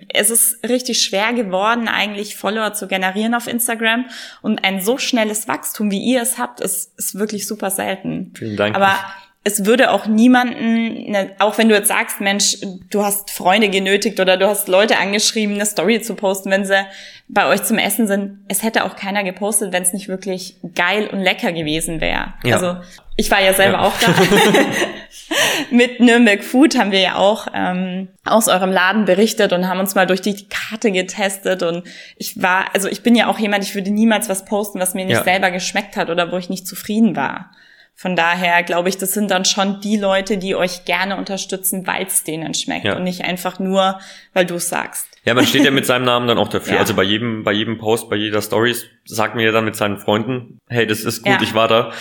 es 0.09 0.29
ist 0.29 0.67
richtig 0.67 1.01
schwer 1.01 1.33
geworden, 1.33 1.87
eigentlich 1.87 2.35
Follower 2.35 2.73
zu 2.73 2.87
generieren 2.87 3.33
auf 3.33 3.47
Instagram. 3.47 4.05
Und 4.41 4.63
ein 4.65 4.81
so 4.81 4.97
schnelles 4.97 5.47
Wachstum, 5.47 5.89
wie 5.89 5.99
ihr 5.99 6.21
es 6.21 6.37
habt, 6.37 6.59
ist, 6.59 6.97
ist 6.97 7.17
wirklich 7.17 7.47
super 7.47 7.69
selten. 7.69 8.33
Vielen 8.35 8.57
Dank. 8.57 8.75
Aber 8.75 8.95
es 9.43 9.65
würde 9.65 9.91
auch 9.91 10.05
niemanden, 10.05 11.11
ne, 11.11 11.31
auch 11.39 11.57
wenn 11.57 11.67
du 11.67 11.75
jetzt 11.75 11.87
sagst, 11.87 12.21
Mensch, 12.21 12.57
du 12.91 13.03
hast 13.03 13.31
Freunde 13.31 13.69
genötigt 13.69 14.19
oder 14.19 14.37
du 14.37 14.47
hast 14.47 14.67
Leute 14.67 14.97
angeschrieben, 14.97 15.55
eine 15.55 15.65
Story 15.65 16.01
zu 16.01 16.13
posten, 16.13 16.51
wenn 16.51 16.65
sie 16.65 16.85
bei 17.27 17.47
euch 17.47 17.63
zum 17.63 17.79
Essen 17.79 18.05
sind, 18.05 18.39
es 18.49 18.61
hätte 18.61 18.83
auch 18.83 18.95
keiner 18.95 19.23
gepostet, 19.23 19.73
wenn 19.73 19.81
es 19.81 19.93
nicht 19.93 20.09
wirklich 20.09 20.57
geil 20.75 21.07
und 21.07 21.21
lecker 21.21 21.53
gewesen 21.53 22.01
wäre. 22.01 22.33
Ja. 22.43 22.55
Also 22.55 22.77
ich 23.21 23.29
war 23.29 23.39
ja 23.39 23.53
selber 23.53 23.77
ja. 23.77 23.83
auch 23.83 23.93
da. 23.99 24.07
Mit 25.69 25.99
Nürnberg 25.99 26.43
Food 26.43 26.77
haben 26.77 26.91
wir 26.91 26.99
ja 26.99 27.15
auch 27.15 27.47
ähm, 27.53 28.09
aus 28.25 28.47
eurem 28.47 28.71
Laden 28.71 29.05
berichtet 29.05 29.53
und 29.53 29.67
haben 29.67 29.79
uns 29.79 29.93
mal 29.93 30.07
durch 30.07 30.21
die 30.21 30.47
Karte 30.49 30.91
getestet 30.91 31.61
und 31.61 31.83
ich 32.17 32.41
war, 32.41 32.65
also 32.73 32.87
ich 32.87 33.03
bin 33.03 33.15
ja 33.15 33.27
auch 33.27 33.37
jemand, 33.37 33.63
ich 33.63 33.75
würde 33.75 33.91
niemals 33.91 34.27
was 34.27 34.45
posten, 34.45 34.79
was 34.79 34.95
mir 34.95 35.05
nicht 35.05 35.17
ja. 35.17 35.23
selber 35.23 35.51
geschmeckt 35.51 35.95
hat 35.97 36.09
oder 36.09 36.31
wo 36.31 36.37
ich 36.37 36.49
nicht 36.49 36.67
zufrieden 36.67 37.15
war. 37.15 37.51
Von 37.93 38.15
daher 38.15 38.63
glaube 38.63 38.89
ich, 38.89 38.97
das 38.97 39.13
sind 39.13 39.29
dann 39.29 39.45
schon 39.45 39.79
die 39.81 39.97
Leute, 39.97 40.39
die 40.39 40.55
euch 40.55 40.85
gerne 40.85 41.17
unterstützen, 41.17 41.85
weil 41.85 42.07
es 42.07 42.23
denen 42.23 42.55
schmeckt 42.55 42.85
ja. 42.85 42.95
und 42.97 43.03
nicht 43.03 43.23
einfach 43.23 43.59
nur, 43.59 43.99
weil 44.33 44.47
du 44.47 44.55
es 44.55 44.69
sagst. 44.69 45.07
Ja, 45.23 45.35
man 45.35 45.45
steht 45.45 45.63
ja 45.63 45.69
mit 45.69 45.85
seinem 45.85 46.05
Namen 46.05 46.27
dann 46.27 46.39
auch 46.39 46.49
dafür. 46.49 46.71
Ja. 46.73 46.79
Also 46.79 46.95
bei 46.95 47.03
jedem, 47.03 47.43
bei 47.43 47.51
jedem 47.51 47.77
Post, 47.77 48.09
bei 48.09 48.15
jeder 48.15 48.41
Stories 48.41 48.87
sagt 49.05 49.35
mir 49.35 49.45
ja 49.45 49.51
dann 49.51 49.65
mit 49.65 49.75
seinen 49.75 49.99
Freunden, 49.99 50.57
hey, 50.67 50.87
das 50.87 51.01
ist 51.01 51.21
gut, 51.21 51.33
ja. 51.33 51.41
ich 51.41 51.53
war 51.53 51.67
da. 51.67 51.91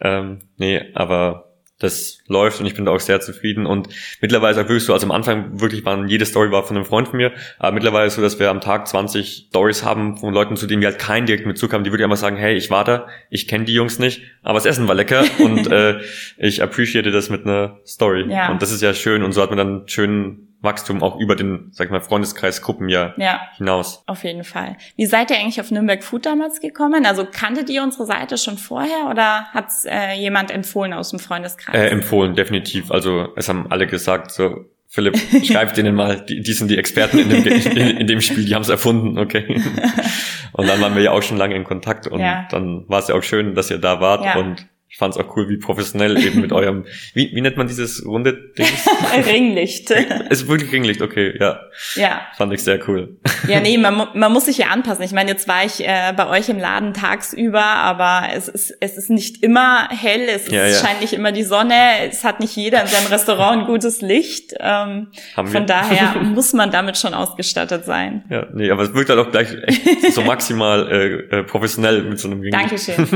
Ähm, 0.00 0.40
nee, 0.56 0.80
aber 0.94 1.50
das 1.80 2.18
läuft 2.26 2.60
und 2.60 2.66
ich 2.66 2.74
bin 2.74 2.84
da 2.84 2.92
auch 2.92 3.00
sehr 3.00 3.20
zufrieden. 3.20 3.66
Und 3.66 3.88
mittlerweile 4.20 4.52
ist 4.52 4.58
auch 4.58 4.68
wirklich 4.68 4.84
so, 4.84 4.92
also 4.92 5.06
am 5.06 5.12
Anfang 5.12 5.60
wirklich 5.60 5.84
waren, 5.84 6.08
jede 6.08 6.26
Story 6.26 6.52
war 6.52 6.62
von 6.62 6.76
einem 6.76 6.84
Freund 6.84 7.08
von 7.08 7.16
mir, 7.16 7.32
aber 7.58 7.72
mittlerweile 7.72 8.06
ist 8.06 8.14
so, 8.14 8.22
dass 8.22 8.38
wir 8.38 8.50
am 8.50 8.60
Tag 8.60 8.86
20 8.86 9.46
Stories 9.48 9.82
haben 9.82 10.18
von 10.18 10.32
Leuten, 10.32 10.56
zu 10.56 10.66
denen 10.66 10.82
wir 10.82 10.88
halt 10.88 10.98
keinen 10.98 11.26
direkten 11.26 11.48
Bezug 11.48 11.72
haben, 11.72 11.82
die 11.82 11.90
wirklich 11.90 12.04
einfach 12.04 12.18
sagen, 12.18 12.36
hey, 12.36 12.54
ich 12.54 12.70
war 12.70 12.84
da, 12.84 13.08
ich 13.30 13.48
kenne 13.48 13.64
die 13.64 13.72
Jungs 13.72 13.98
nicht, 13.98 14.22
aber 14.42 14.58
das 14.58 14.66
Essen 14.66 14.88
war 14.88 14.94
lecker 14.94 15.24
und 15.38 15.70
äh, 15.72 16.00
ich 16.36 16.62
appreciate 16.62 17.10
das 17.10 17.30
mit 17.30 17.46
einer 17.46 17.78
Story. 17.86 18.26
Ja. 18.28 18.52
und 18.52 18.60
das 18.60 18.70
ist 18.70 18.82
ja 18.82 18.92
schön 18.92 19.22
und 19.22 19.32
so 19.32 19.42
hat 19.42 19.48
man 19.48 19.58
dann 19.58 19.68
einen 19.68 19.88
schönen 19.88 20.49
Wachstum 20.62 21.02
auch 21.02 21.18
über 21.18 21.36
den, 21.36 21.68
sag 21.72 21.86
ich 21.86 21.90
mal, 21.90 22.00
Freundeskreisgruppen 22.00 22.88
ja, 22.88 23.14
ja 23.16 23.40
hinaus. 23.56 24.02
Auf 24.06 24.24
jeden 24.24 24.44
Fall. 24.44 24.76
Wie 24.96 25.06
seid 25.06 25.30
ihr 25.30 25.38
eigentlich 25.38 25.60
auf 25.60 25.70
Nürnberg 25.70 26.04
Food 26.04 26.26
damals 26.26 26.60
gekommen? 26.60 27.06
Also 27.06 27.26
kanntet 27.30 27.70
ihr 27.70 27.82
unsere 27.82 28.06
Seite 28.06 28.36
schon 28.36 28.58
vorher 28.58 29.08
oder 29.10 29.46
hat 29.52 29.70
äh, 29.86 30.14
jemand 30.20 30.50
empfohlen 30.50 30.92
aus 30.92 31.10
dem 31.10 31.18
Freundeskreis? 31.18 31.74
Äh, 31.74 31.88
empfohlen, 31.88 32.34
definitiv. 32.34 32.90
Also 32.90 33.28
es 33.36 33.48
haben 33.48 33.70
alle 33.70 33.86
gesagt, 33.86 34.32
so 34.32 34.66
Philipp, 34.86 35.16
schreib 35.44 35.72
denen 35.74 35.94
mal, 35.94 36.20
die, 36.20 36.42
die 36.42 36.52
sind 36.52 36.70
die 36.70 36.76
Experten 36.76 37.18
in 37.18 37.28
dem, 37.28 37.46
in, 37.46 37.96
in 37.98 38.06
dem 38.06 38.20
Spiel, 38.20 38.44
die 38.44 38.54
haben 38.54 38.62
es 38.62 38.68
erfunden, 38.68 39.18
okay. 39.18 39.62
Und 40.52 40.68
dann 40.68 40.80
waren 40.80 40.94
wir 40.94 41.02
ja 41.02 41.12
auch 41.12 41.22
schon 41.22 41.36
lange 41.36 41.54
in 41.54 41.64
Kontakt 41.64 42.06
und 42.08 42.20
ja. 42.20 42.46
dann 42.50 42.84
war 42.88 42.98
es 42.98 43.08
ja 43.08 43.14
auch 43.14 43.22
schön, 43.22 43.54
dass 43.54 43.70
ihr 43.70 43.78
da 43.78 44.00
wart 44.00 44.24
ja. 44.24 44.36
und 44.36 44.66
ich 44.92 44.98
fand 44.98 45.14
es 45.14 45.20
auch 45.20 45.36
cool, 45.36 45.48
wie 45.48 45.56
professionell 45.56 46.18
eben 46.18 46.40
mit 46.40 46.52
eurem, 46.52 46.84
wie, 47.14 47.30
wie 47.32 47.40
nennt 47.40 47.56
man 47.56 47.68
dieses 47.68 48.04
runde 48.04 48.52
Ding? 48.58 48.66
Ringlicht. 49.24 49.88
Es 49.92 50.06
ist 50.42 50.48
wirklich 50.48 50.72
Ringlicht, 50.72 51.00
okay, 51.00 51.32
ja. 51.38 51.60
Ja. 51.94 52.22
Fand 52.36 52.52
ich 52.52 52.64
sehr 52.64 52.80
cool. 52.88 53.16
Ja, 53.46 53.60
nee, 53.60 53.78
man, 53.78 54.08
man 54.14 54.32
muss 54.32 54.46
sich 54.46 54.58
ja 54.58 54.66
anpassen. 54.66 55.04
Ich 55.04 55.12
meine, 55.12 55.30
jetzt 55.30 55.46
war 55.46 55.64
ich 55.64 55.86
äh, 55.86 56.12
bei 56.16 56.28
euch 56.28 56.48
im 56.48 56.58
Laden 56.58 56.92
tagsüber, 56.92 57.62
aber 57.62 58.30
es 58.34 58.48
ist, 58.48 58.76
es 58.80 58.98
ist 58.98 59.10
nicht 59.10 59.44
immer 59.44 59.88
hell, 59.90 60.22
es 60.28 60.50
ja, 60.50 60.66
ja. 60.66 60.74
scheint 60.74 61.00
nicht 61.00 61.12
immer 61.12 61.30
die 61.30 61.44
Sonne, 61.44 62.08
es 62.08 62.24
hat 62.24 62.40
nicht 62.40 62.56
jeder 62.56 62.82
in 62.82 62.88
seinem 62.88 63.06
Restaurant 63.06 63.60
ein 63.60 63.66
gutes 63.66 64.00
Licht. 64.00 64.54
Ähm, 64.58 65.06
von 65.36 65.52
wir. 65.52 65.60
daher 65.60 66.16
muss 66.20 66.52
man 66.52 66.72
damit 66.72 66.98
schon 66.98 67.14
ausgestattet 67.14 67.84
sein. 67.84 68.24
Ja, 68.28 68.48
nee, 68.52 68.68
aber 68.72 68.82
es 68.82 68.92
wirkt 68.92 69.08
halt 69.08 69.20
auch 69.20 69.30
gleich 69.30 69.54
echt 69.54 70.14
so 70.14 70.22
maximal 70.22 70.90
äh, 70.90 71.38
äh, 71.38 71.42
professionell 71.44 72.02
mit 72.02 72.18
so 72.18 72.28
einem 72.28 72.40
Ringlicht. 72.40 72.88
Dankeschön. 72.88 73.06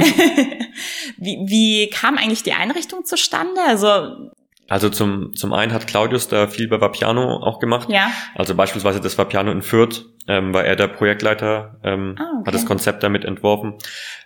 wie, 1.16 1.38
wie 1.46 1.63
wie 1.64 1.88
kam 1.88 2.18
eigentlich 2.18 2.42
die 2.42 2.52
Einrichtung 2.52 3.06
zustande? 3.06 3.60
Also 3.66 4.30
also 4.66 4.88
zum, 4.88 5.34
zum 5.34 5.52
einen 5.52 5.72
hat 5.72 5.86
Claudius 5.86 6.28
da 6.28 6.46
viel 6.46 6.68
bei 6.68 6.80
Vapiano 6.80 7.36
auch 7.36 7.58
gemacht. 7.58 7.90
Ja. 7.90 8.10
Also 8.34 8.54
beispielsweise 8.54 8.98
das 8.98 9.18
Vapiano 9.18 9.52
in 9.52 9.60
Fürth, 9.60 10.06
ähm, 10.26 10.54
war 10.54 10.64
er 10.64 10.74
der 10.74 10.88
Projektleiter, 10.88 11.78
ähm, 11.84 12.16
ah, 12.18 12.38
okay. 12.40 12.46
hat 12.46 12.54
das 12.54 12.64
Konzept 12.64 13.02
damit 13.02 13.26
entworfen. 13.26 13.74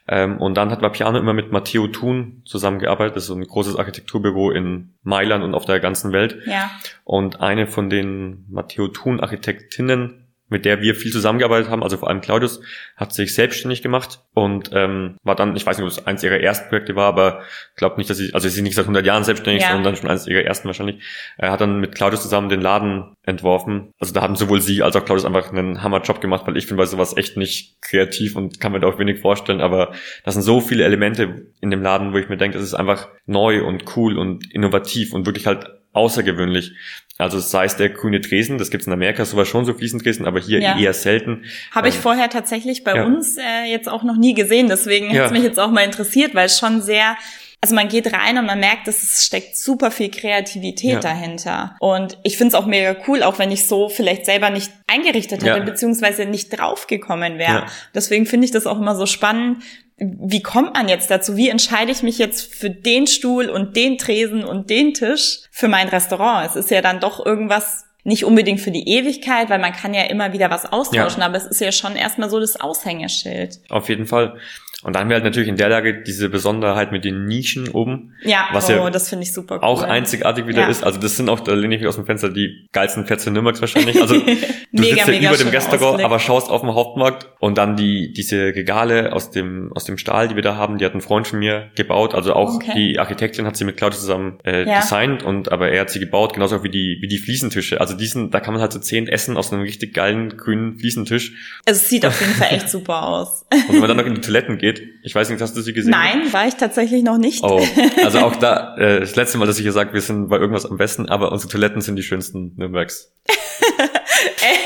Ähm, 0.06 0.40
und 0.40 0.54
dann 0.54 0.70
hat 0.70 0.80
Vapiano 0.80 1.18
immer 1.18 1.32
mit 1.32 1.50
Matteo 1.50 1.88
Thun 1.88 2.42
zusammengearbeitet. 2.44 3.16
Das 3.16 3.24
ist 3.24 3.28
so 3.28 3.34
ein 3.34 3.44
großes 3.44 3.74
Architekturbüro 3.74 4.52
in 4.52 4.94
Mailand 5.02 5.42
und 5.42 5.54
auf 5.54 5.64
der 5.64 5.80
ganzen 5.80 6.12
Welt. 6.12 6.36
Ja. 6.46 6.70
Und 7.02 7.40
eine 7.40 7.66
von 7.66 7.90
den 7.90 8.46
Matteo 8.48 8.86
Thun 8.86 9.18
Architektinnen 9.18 10.27
mit 10.48 10.64
der 10.64 10.80
wir 10.80 10.94
viel 10.94 11.12
zusammengearbeitet 11.12 11.70
haben, 11.70 11.82
also 11.82 11.96
vor 11.96 12.08
allem 12.08 12.20
Claudius, 12.20 12.60
hat 12.96 13.12
sich 13.12 13.34
selbstständig 13.34 13.82
gemacht 13.82 14.20
und 14.34 14.70
ähm, 14.72 15.16
war 15.22 15.34
dann, 15.34 15.56
ich 15.56 15.66
weiß 15.66 15.78
nicht, 15.78 15.84
ob 15.84 15.90
es 15.90 16.06
eins 16.06 16.22
ihrer 16.22 16.40
ersten 16.40 16.68
Projekte 16.68 16.96
war, 16.96 17.06
aber 17.06 17.42
glaube 17.76 17.96
nicht, 17.98 18.08
dass 18.08 18.16
sie, 18.16 18.32
also 18.34 18.48
sie 18.48 18.58
ist 18.58 18.62
nicht 18.62 18.74
seit 18.74 18.84
100 18.84 19.04
Jahren 19.04 19.24
selbstständig, 19.24 19.62
ja. 19.62 19.68
sondern 19.68 19.84
dann 19.84 19.96
schon 19.96 20.10
eines 20.10 20.26
ihrer 20.26 20.42
ersten 20.42 20.66
wahrscheinlich. 20.68 21.02
Er 21.36 21.52
hat 21.52 21.60
dann 21.60 21.80
mit 21.80 21.94
Claudius 21.94 22.22
zusammen 22.22 22.48
den 22.48 22.60
Laden 22.60 23.14
entworfen. 23.24 23.92
Also 23.98 24.14
da 24.14 24.22
haben 24.22 24.36
sowohl 24.36 24.60
sie 24.60 24.82
als 24.82 24.96
auch 24.96 25.04
Claudius 25.04 25.26
einfach 25.26 25.52
einen 25.52 25.82
Hammerjob 25.82 26.20
gemacht, 26.20 26.46
weil 26.46 26.56
ich 26.56 26.66
finde 26.66 26.82
bei 26.82 26.86
sowas 26.86 27.16
echt 27.16 27.36
nicht 27.36 27.80
kreativ 27.82 28.36
und 28.36 28.60
kann 28.60 28.72
mir 28.72 28.80
da 28.80 28.88
auch 28.88 28.98
wenig 28.98 29.20
vorstellen, 29.20 29.60
aber 29.60 29.92
das 30.24 30.34
sind 30.34 30.42
so 30.42 30.60
viele 30.60 30.84
Elemente 30.84 31.46
in 31.60 31.70
dem 31.70 31.82
Laden, 31.82 32.12
wo 32.12 32.18
ich 32.18 32.28
mir 32.28 32.36
denke, 32.36 32.58
es 32.58 32.64
ist 32.64 32.74
einfach 32.74 33.08
neu 33.26 33.64
und 33.64 33.96
cool 33.96 34.18
und 34.18 34.52
innovativ 34.52 35.12
und 35.12 35.26
wirklich 35.26 35.46
halt 35.46 35.77
außergewöhnlich. 35.98 36.72
Also 37.18 37.40
sei 37.40 37.64
es 37.64 37.76
der 37.76 37.90
grüne 37.90 38.20
Tresen, 38.20 38.58
das 38.58 38.70
gibt's 38.70 38.86
in 38.86 38.92
Amerika 38.92 39.24
sowas 39.24 39.48
schon 39.48 39.64
so 39.64 39.74
Fliesentresen, 39.74 40.24
aber 40.24 40.38
hier 40.38 40.60
ja. 40.60 40.78
eher 40.78 40.94
selten. 40.94 41.44
Habe 41.72 41.88
ich 41.88 41.96
ähm, 41.96 42.02
vorher 42.02 42.30
tatsächlich 42.30 42.84
bei 42.84 42.94
ja. 42.94 43.04
uns 43.04 43.36
äh, 43.36 43.64
jetzt 43.68 43.88
auch 43.88 44.04
noch 44.04 44.16
nie 44.16 44.34
gesehen, 44.34 44.68
deswegen 44.68 45.10
ja. 45.10 45.22
hat 45.22 45.26
es 45.26 45.32
mich 45.32 45.42
jetzt 45.42 45.58
auch 45.58 45.70
mal 45.70 45.82
interessiert, 45.82 46.34
weil 46.36 46.46
es 46.46 46.58
schon 46.58 46.80
sehr 46.80 47.16
also 47.60 47.74
man 47.74 47.88
geht 47.88 48.12
rein 48.12 48.38
und 48.38 48.46
man 48.46 48.60
merkt, 48.60 48.86
dass 48.86 49.02
es 49.02 49.24
steckt 49.24 49.56
super 49.56 49.90
viel 49.90 50.10
Kreativität 50.10 50.92
ja. 50.92 51.00
dahinter. 51.00 51.74
Und 51.80 52.16
ich 52.22 52.36
finde 52.36 52.54
es 52.54 52.62
auch 52.62 52.66
mega 52.66 52.94
cool, 53.08 53.24
auch 53.24 53.40
wenn 53.40 53.50
ich 53.50 53.66
so 53.66 53.88
vielleicht 53.88 54.26
selber 54.26 54.50
nicht 54.50 54.70
eingerichtet 54.86 55.42
hätte, 55.42 55.58
ja. 55.58 55.64
beziehungsweise 55.64 56.24
nicht 56.24 56.50
draufgekommen 56.50 57.38
wäre. 57.38 57.52
Ja. 57.52 57.66
Deswegen 57.94 58.26
finde 58.26 58.44
ich 58.44 58.52
das 58.52 58.66
auch 58.66 58.78
immer 58.78 58.94
so 58.94 59.06
spannend, 59.06 59.64
wie 59.98 60.42
kommt 60.42 60.74
man 60.74 60.88
jetzt 60.88 61.10
dazu? 61.10 61.36
Wie 61.36 61.48
entscheide 61.48 61.90
ich 61.90 62.02
mich 62.02 62.18
jetzt 62.18 62.54
für 62.54 62.70
den 62.70 63.06
Stuhl 63.06 63.48
und 63.48 63.76
den 63.76 63.98
Tresen 63.98 64.44
und 64.44 64.70
den 64.70 64.94
Tisch 64.94 65.40
für 65.50 65.68
mein 65.68 65.88
Restaurant? 65.88 66.48
Es 66.48 66.56
ist 66.56 66.70
ja 66.70 66.80
dann 66.82 67.00
doch 67.00 67.24
irgendwas 67.24 67.84
nicht 68.04 68.24
unbedingt 68.24 68.60
für 68.60 68.70
die 68.70 68.88
Ewigkeit, 68.88 69.50
weil 69.50 69.58
man 69.58 69.72
kann 69.72 69.92
ja 69.92 70.04
immer 70.04 70.32
wieder 70.32 70.50
was 70.50 70.64
austauschen, 70.64 71.20
ja. 71.20 71.26
aber 71.26 71.36
es 71.36 71.46
ist 71.46 71.60
ja 71.60 71.72
schon 71.72 71.96
erstmal 71.96 72.30
so 72.30 72.40
das 72.40 72.58
Aushängeschild. 72.58 73.60
Auf 73.68 73.88
jeden 73.88 74.06
Fall. 74.06 74.38
Und 74.84 74.94
dann 74.94 75.02
haben 75.02 75.08
wir 75.08 75.14
halt 75.14 75.24
natürlich 75.24 75.48
in 75.48 75.56
der 75.56 75.68
Lage 75.68 76.02
diese 76.02 76.28
Besonderheit 76.28 76.92
mit 76.92 77.04
den 77.04 77.24
Nischen 77.24 77.68
oben. 77.68 78.14
Ja, 78.22 78.46
was 78.52 78.70
oh, 78.70 78.74
ja 78.74 78.90
das 78.90 79.08
finde 79.08 79.24
ich 79.24 79.32
super 79.32 79.56
cool. 79.56 79.62
Auch 79.62 79.82
einzigartig 79.82 80.46
wieder 80.46 80.62
ja. 80.62 80.68
ist. 80.68 80.84
Also 80.84 81.00
das 81.00 81.16
sind 81.16 81.28
auch, 81.28 81.40
da 81.40 81.52
lehne 81.54 81.74
ich 81.74 81.80
mich 81.80 81.88
aus 81.88 81.96
dem 81.96 82.06
Fenster, 82.06 82.28
die 82.28 82.68
geilsten 82.70 83.04
Plätze 83.04 83.32
Nürnbergs 83.32 83.60
wahrscheinlich. 83.60 84.00
Also 84.00 84.14
du 84.20 84.24
mega, 84.70 85.04
sitzt 85.04 85.20
ja 85.20 85.30
über 85.30 85.36
dem 85.36 85.48
Restaurant, 85.48 86.04
aber 86.04 86.20
schaust 86.20 86.48
auf 86.48 86.60
dem 86.60 86.74
Hauptmarkt 86.74 87.28
und 87.40 87.58
dann 87.58 87.74
die, 87.74 88.12
diese 88.12 88.54
Regale 88.54 89.12
aus 89.12 89.32
dem, 89.32 89.72
aus 89.74 89.84
dem 89.84 89.98
Stahl, 89.98 90.28
die 90.28 90.36
wir 90.36 90.44
da 90.44 90.54
haben, 90.54 90.78
die 90.78 90.84
hat 90.84 90.94
ein 90.94 91.00
Freund 91.00 91.26
von 91.26 91.40
mir 91.40 91.72
gebaut. 91.74 92.14
Also 92.14 92.34
auch 92.34 92.54
okay. 92.54 92.72
die 92.76 93.00
Architektin 93.00 93.46
hat 93.46 93.56
sie 93.56 93.64
mit 93.64 93.76
Claudia 93.78 93.98
zusammen 93.98 94.38
äh, 94.44 94.64
ja. 94.64 94.80
designt 94.80 95.24
und 95.24 95.50
aber 95.50 95.70
er 95.70 95.80
hat 95.80 95.90
sie 95.90 95.98
gebaut, 95.98 96.34
genauso 96.34 96.62
wie 96.62 96.70
die, 96.70 96.98
wie 97.00 97.08
die 97.08 97.18
Fliesentische. 97.18 97.80
Also 97.80 97.96
diesen, 97.96 98.30
da 98.30 98.38
kann 98.38 98.54
man 98.54 98.60
halt 98.60 98.72
so 98.72 98.78
zehn 98.78 99.08
essen 99.08 99.36
aus 99.36 99.52
einem 99.52 99.62
richtig 99.62 99.92
geilen 99.92 100.36
grünen 100.36 100.78
Fliesentisch. 100.78 101.32
Also 101.66 101.80
es 101.80 101.88
sieht 101.88 102.06
auf 102.06 102.20
jeden 102.20 102.34
Fall 102.34 102.48
echt 102.52 102.68
super 102.68 103.08
aus. 103.08 103.44
Und 103.50 103.74
wenn 103.74 103.80
man 103.80 103.88
dann 103.88 103.96
noch 103.96 104.06
in 104.06 104.14
die 104.14 104.20
Toiletten 104.20 104.58
geht, 104.58 104.67
ich 105.02 105.14
weiß 105.14 105.30
nicht, 105.30 105.40
hast 105.40 105.56
du 105.56 105.60
sie 105.60 105.72
gesehen? 105.72 105.90
Nein, 105.90 106.32
war 106.32 106.46
ich 106.46 106.54
tatsächlich 106.54 107.02
noch 107.02 107.18
nicht. 107.18 107.42
Oh, 107.42 107.64
also 108.04 108.18
auch 108.20 108.36
da, 108.36 108.76
äh, 108.76 109.00
das 109.00 109.16
letzte 109.16 109.38
Mal, 109.38 109.46
dass 109.46 109.58
ich 109.58 109.64
gesagt, 109.64 109.94
wir 109.94 110.00
sind 110.00 110.28
bei 110.28 110.38
irgendwas 110.38 110.66
am 110.66 110.76
besten, 110.76 111.08
aber 111.08 111.32
unsere 111.32 111.50
Toiletten 111.50 111.80
sind 111.80 111.96
die 111.96 112.02
schönsten 112.02 112.54
Nürnbergs. 112.56 113.12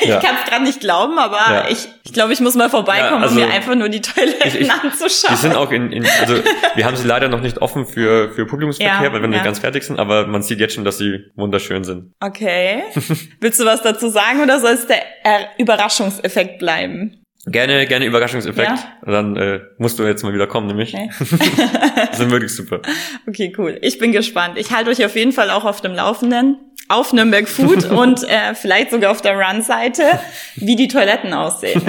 Ey, 0.02 0.08
ja. 0.08 0.18
Ich 0.18 0.24
kann 0.24 0.36
es 0.36 0.48
gerade 0.48 0.64
nicht 0.64 0.80
glauben, 0.80 1.18
aber 1.18 1.36
ja. 1.36 1.68
ich, 1.68 1.88
ich 2.04 2.12
glaube, 2.12 2.32
ich 2.32 2.40
muss 2.40 2.54
mal 2.54 2.70
vorbeikommen, 2.70 3.22
ja, 3.22 3.28
also, 3.28 3.40
um 3.40 3.46
mir 3.46 3.52
einfach 3.52 3.74
nur 3.74 3.88
die 3.88 4.00
Toiletten 4.00 4.48
ich, 4.48 4.60
ich, 4.60 4.70
anzuschauen. 4.70 5.34
Die 5.34 5.36
sind 5.36 5.54
auch 5.54 5.70
in, 5.70 5.92
in, 5.92 6.06
also 6.20 6.36
wir 6.74 6.84
haben 6.84 6.96
sie 6.96 7.06
leider 7.06 7.28
noch 7.28 7.40
nicht 7.40 7.58
offen 7.58 7.86
für, 7.86 8.30
für 8.30 8.46
Publikumsverkehr, 8.46 9.12
weil 9.12 9.20
wir 9.20 9.28
nicht 9.28 9.44
ganz 9.44 9.58
fertig 9.58 9.82
sind, 9.82 9.98
aber 9.98 10.26
man 10.26 10.42
sieht 10.42 10.60
jetzt 10.60 10.74
schon, 10.74 10.84
dass 10.84 10.98
sie 10.98 11.26
wunderschön 11.36 11.84
sind. 11.84 12.14
Okay. 12.20 12.82
Willst 13.40 13.60
du 13.60 13.64
was 13.64 13.82
dazu 13.82 14.08
sagen 14.08 14.42
oder 14.42 14.60
soll 14.60 14.72
es 14.72 14.86
der 14.86 15.02
Überraschungseffekt 15.58 16.58
bleiben? 16.58 17.21
Gerne, 17.46 17.86
gerne 17.86 18.06
Überraschungseffekt. 18.06 18.70
Ja. 18.70 18.96
Dann 19.04 19.36
äh, 19.36 19.60
musst 19.76 19.98
du 19.98 20.04
jetzt 20.04 20.22
mal 20.22 20.32
wieder 20.32 20.46
kommen, 20.46 20.68
nämlich. 20.68 20.94
Okay. 20.94 21.10
das 21.18 21.30
sind 22.18 22.30
wirklich 22.30 22.54
super. 22.54 22.80
Okay, 23.26 23.52
cool. 23.58 23.78
Ich 23.82 23.98
bin 23.98 24.12
gespannt. 24.12 24.56
Ich 24.58 24.70
halte 24.70 24.90
euch 24.90 25.04
auf 25.04 25.16
jeden 25.16 25.32
Fall 25.32 25.50
auch 25.50 25.64
auf 25.64 25.80
dem 25.80 25.92
Laufenden 25.92 26.56
auf 26.88 27.12
Nürnberg 27.12 27.48
Food 27.48 27.84
und 27.90 28.22
äh, 28.28 28.54
vielleicht 28.54 28.90
sogar 28.90 29.10
auf 29.10 29.22
der 29.22 29.36
Run-Seite, 29.36 30.04
wie 30.56 30.76
die 30.76 30.88
Toiletten 30.88 31.32
aussehen. 31.32 31.82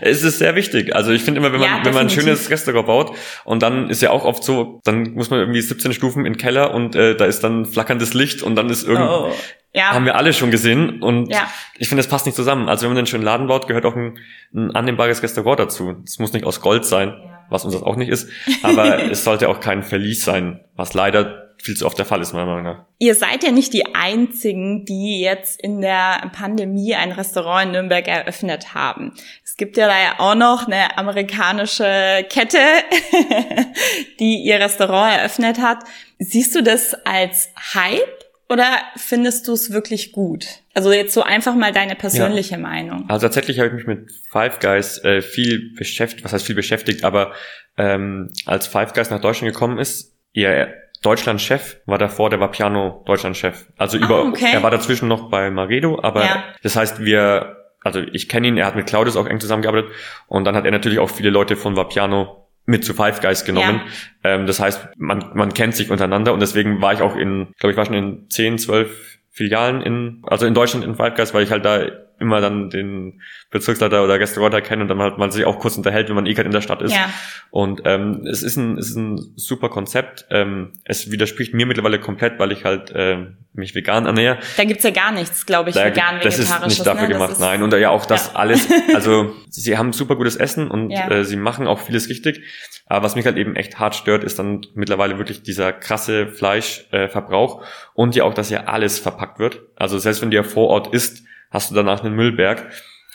es 0.00 0.22
ist 0.22 0.38
sehr 0.38 0.54
wichtig. 0.54 0.94
Also 0.94 1.10
ich 1.12 1.22
finde 1.22 1.40
immer, 1.40 1.52
wenn 1.52 1.60
man, 1.60 1.68
Ja, 1.68 1.84
wenn 1.84 1.92
man 1.92 2.02
ein 2.06 2.10
schönes 2.10 2.48
Restaurant 2.48 2.86
baut 2.86 3.16
und 3.44 3.62
dann 3.62 3.90
ist 3.90 4.00
ja 4.02 4.10
auch 4.10 4.24
oft 4.24 4.44
so, 4.44 4.80
dann 4.84 5.14
muss 5.14 5.28
man 5.30 5.40
irgendwie 5.40 5.60
17 5.60 5.92
Stufen 5.92 6.20
in 6.24 6.34
den 6.34 6.38
Keller 6.38 6.72
und 6.72 6.94
äh, 6.94 7.16
da 7.16 7.24
ist 7.26 7.40
dann 7.42 7.66
flackerndes 7.66 8.14
Licht 8.14 8.42
und 8.42 8.54
dann 8.56 8.70
ist 8.70 8.86
irgendwie, 8.86 9.06
Oh. 9.06 9.32
Ja. 9.76 9.90
haben 9.90 10.04
wir 10.06 10.16
alle 10.16 10.32
schon 10.32 10.50
gesehen 10.50 11.02
und 11.02 11.30
Ja. 11.30 11.48
ich 11.78 11.88
finde, 11.88 12.02
das 12.02 12.10
passt 12.10 12.26
nicht 12.26 12.34
zusammen. 12.34 12.68
Also 12.68 12.82
wenn 12.84 12.90
man 12.90 12.98
einen 12.98 13.06
schönen 13.06 13.24
Laden 13.24 13.46
baut, 13.46 13.66
gehört 13.68 13.84
auch 13.84 13.94
ein, 13.94 14.18
ein 14.54 14.74
annehmbares 14.74 15.22
Restaurant 15.22 15.60
dazu. 15.60 15.96
Es 16.04 16.18
muss 16.18 16.32
nicht 16.32 16.44
aus 16.46 16.60
Gold 16.60 16.84
sein, 16.84 17.14
was 17.50 17.64
uns 17.64 17.74
das 17.74 17.82
auch 17.82 17.96
nicht 17.96 18.08
ist, 18.08 18.28
aber 18.62 19.02
es 19.10 19.22
sollte 19.22 19.48
auch 19.48 19.60
kein 19.60 19.82
Verlies 19.82 20.24
sein, 20.24 20.60
was 20.76 20.94
leider 20.94 21.42
viel 21.62 21.74
zu 21.74 21.86
oft 21.86 21.98
der 21.98 22.04
Fall 22.04 22.20
ist, 22.20 22.32
meiner 22.34 22.46
Meinung 22.46 22.62
nach. 22.64 22.84
Ihr 22.98 23.14
seid 23.14 23.42
ja 23.42 23.50
nicht 23.50 23.72
die 23.72 23.94
einzigen, 23.94 24.84
die 24.84 25.20
jetzt 25.20 25.60
in 25.60 25.80
der 25.80 26.30
Pandemie 26.36 26.94
ein 26.94 27.12
Restaurant 27.12 27.66
in 27.66 27.72
Nürnberg 27.72 28.06
eröffnet 28.06 28.74
haben. 28.74 29.12
Es 29.42 29.56
gibt 29.56 29.76
ja 29.78 29.86
da 29.86 29.94
ja 29.98 30.14
auch 30.18 30.34
noch 30.34 30.66
eine 30.66 30.96
amerikanische 30.98 32.26
Kette, 32.28 32.58
die 34.20 34.42
ihr 34.44 34.60
Restaurant 34.60 35.16
eröffnet 35.18 35.58
hat. 35.60 35.78
Siehst 36.18 36.54
du 36.54 36.62
das 36.62 36.94
als 37.04 37.48
Hype 37.74 38.25
oder 38.48 38.66
findest 38.96 39.48
du 39.48 39.52
es 39.52 39.72
wirklich 39.72 40.12
gut? 40.12 40.46
Also 40.74 40.92
jetzt 40.92 41.14
so 41.14 41.22
einfach 41.22 41.54
mal 41.54 41.72
deine 41.72 41.94
persönliche 41.96 42.58
Meinung. 42.58 43.04
Also 43.08 43.26
tatsächlich 43.26 43.58
habe 43.58 43.68
ich 43.68 43.74
mich 43.74 43.86
mit 43.86 44.10
Five 44.30 44.58
Guys 44.60 45.02
äh, 45.04 45.20
viel 45.22 45.72
beschäftigt, 45.76 46.24
was 46.24 46.32
heißt 46.32 46.46
viel 46.46 46.54
beschäftigt, 46.54 47.04
aber 47.04 47.32
ähm, 47.76 48.32
als 48.46 48.66
Five 48.66 48.92
Guys 48.92 49.10
nach 49.10 49.20
Deutschland 49.20 49.52
gekommen 49.52 49.78
ist, 49.78 50.14
ihr 50.32 50.74
Deutschland-Chef 51.02 51.76
war 51.86 51.98
davor, 51.98 52.30
der 52.30 52.40
war 52.40 52.50
Piano 52.50 53.02
Deutschland-Chef. 53.06 53.66
Also 53.76 53.98
über, 53.98 54.20
Ah, 54.24 54.28
okay. 54.28 54.50
er 54.52 54.62
war 54.62 54.70
dazwischen 54.70 55.08
noch 55.08 55.28
bei 55.30 55.50
Maredo, 55.50 56.00
aber 56.02 56.24
Ja. 56.24 56.44
das 56.62 56.76
heißt, 56.76 57.04
wir, 57.04 57.56
also 57.82 58.00
ich 58.00 58.28
kenne 58.28 58.48
ihn, 58.48 58.56
er 58.56 58.66
hat 58.66 58.76
mit 58.76 58.86
Claudius 58.86 59.16
auch 59.16 59.26
eng 59.26 59.38
zusammengearbeitet 59.40 59.90
und 60.26 60.44
dann 60.44 60.56
hat 60.56 60.64
er 60.64 60.70
natürlich 60.70 60.98
auch 60.98 61.10
viele 61.10 61.30
Leute 61.30 61.56
von 61.56 61.76
Vapiano 61.76 62.45
mit 62.66 62.84
zu 62.84 62.94
Five 62.94 63.20
Guys 63.20 63.44
genommen. 63.44 63.80
Ähm, 64.24 64.46
das 64.46 64.60
heißt, 64.60 64.88
man, 64.98 65.30
man 65.34 65.54
kennt 65.54 65.74
sich 65.74 65.90
untereinander 65.90 66.32
und 66.32 66.40
deswegen 66.40 66.82
war 66.82 66.92
ich 66.92 67.00
auch 67.00 67.16
in, 67.16 67.48
glaube 67.58 67.72
ich, 67.72 67.76
war 67.76 67.86
schon 67.86 67.94
in 67.94 68.26
10, 68.28 68.58
12 68.58 69.18
Filialen 69.30 69.82
in, 69.82 70.22
also 70.26 70.46
in 70.46 70.54
Deutschland 70.54 70.84
in 70.84 70.94
Five 70.94 71.14
Guys, 71.14 71.32
weil 71.32 71.44
ich 71.44 71.50
halt 71.50 71.64
da 71.64 71.86
immer 72.18 72.40
dann 72.40 72.70
den 72.70 73.20
Bezirksleiter 73.50 74.02
oder 74.02 74.18
Restaurant 74.18 74.64
kenne 74.64 74.82
und 74.82 74.88
dann 74.88 74.98
halt 75.00 75.18
man 75.18 75.30
sich 75.30 75.44
auch 75.44 75.58
kurz 75.58 75.76
unterhält, 75.76 76.08
wenn 76.08 76.14
man 76.16 76.26
eh 76.26 76.34
gerade 76.34 76.46
in 76.46 76.52
der 76.52 76.60
Stadt 76.60 76.82
ist. 76.82 76.92
Ja. 76.94 77.10
Und 77.50 77.82
ähm, 77.84 78.26
es 78.30 78.42
ist 78.42 78.56
ein, 78.56 78.78
es 78.78 78.90
ist 78.90 78.96
ein 78.96 79.18
super 79.36 79.68
Konzept. 79.68 80.26
Ähm, 80.30 80.72
es 80.84 81.10
widerspricht 81.10 81.54
mir 81.54 81.66
mittlerweile 81.66 82.00
komplett, 82.00 82.38
weil 82.38 82.52
ich 82.52 82.64
halt 82.64 82.92
ähm, 82.94 83.36
mich 83.52 83.74
vegan 83.74 84.06
ernähre. 84.06 84.38
Da 84.56 84.64
gibt's 84.64 84.84
ja 84.84 84.90
gar 84.90 85.12
nichts, 85.12 85.46
glaube 85.46 85.70
ich, 85.70 85.76
Da- 85.76 85.84
vegan, 85.86 86.20
das 86.22 86.38
ist 86.38 86.66
nicht 86.66 86.86
dafür 86.86 87.08
ne? 87.08 87.14
Gemacht, 87.14 87.36
nein. 87.40 87.62
Und 87.62 87.72
ja 87.74 87.90
auch 87.90 88.06
das 88.06 88.28
Ja. 88.28 88.40
alles, 88.40 88.68
also 88.94 89.34
sie 89.50 89.76
haben 89.78 89.92
super 89.92 90.16
gutes 90.16 90.36
Essen 90.36 90.70
und 90.70 90.90
Ja. 90.90 91.08
äh, 91.10 91.24
sie 91.24 91.36
machen 91.36 91.66
auch 91.66 91.80
vieles 91.80 92.08
richtig. 92.08 92.42
Aber 92.86 93.04
was 93.04 93.16
mich 93.16 93.26
halt 93.26 93.36
eben 93.36 93.56
echt 93.56 93.78
hart 93.78 93.94
stört, 93.96 94.22
ist 94.24 94.38
dann 94.38 94.64
mittlerweile 94.74 95.18
wirklich 95.18 95.42
dieser 95.42 95.72
krasse 95.72 96.28
Fleischverbrauch 96.28 97.62
äh, 97.62 97.66
und 97.94 98.14
ja 98.14 98.24
auch, 98.24 98.34
dass 98.34 98.50
ja 98.50 98.64
alles 98.64 98.98
verpackt 98.98 99.38
wird. 99.38 99.60
Also 99.76 99.98
selbst 99.98 100.22
wenn 100.22 100.30
du 100.30 100.36
ja 100.36 100.42
vor 100.42 100.68
Ort 100.68 100.92
isst, 100.94 101.24
hast 101.50 101.70
du 101.70 101.74
danach 101.74 102.02
einen 102.04 102.14
Müllberg. 102.14 102.66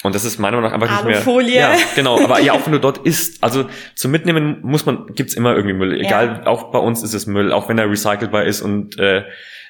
Und 0.04 0.16
das 0.16 0.26
ist 0.26 0.40
meiner 0.40 0.58
Meinung 0.58 0.72
nach 0.72 0.82
einfach 0.82 1.06
nicht 1.06 1.16
Alufolie. 1.18 1.52
mehr. 1.60 1.72
Ja, 1.74 1.78
genau. 1.96 2.20
Aber 2.24 2.40
ja, 2.40 2.54
auch 2.54 2.66
wenn 2.66 2.74
du 2.74 2.80
dort 2.80 3.00
isst, 3.06 3.44
also 3.44 3.66
zum 3.96 4.10
Mitnehmen 4.12 4.60
muss 4.64 4.86
man, 4.86 5.06
gibt's 5.14 5.36
immer 5.36 5.56
irgendwie 5.56 5.76
Müll. 5.76 6.00
Egal, 6.00 6.44
auch 6.48 6.72
bei 6.72 6.80
uns 6.80 7.04
ist 7.04 7.14
es 7.14 7.28
Müll, 7.28 7.52
auch 7.52 7.70
wenn 7.70 7.78
er 7.78 7.88
recycelbar 7.90 8.46
ist 8.46 8.62
und 8.62 8.98
äh, 8.98 9.24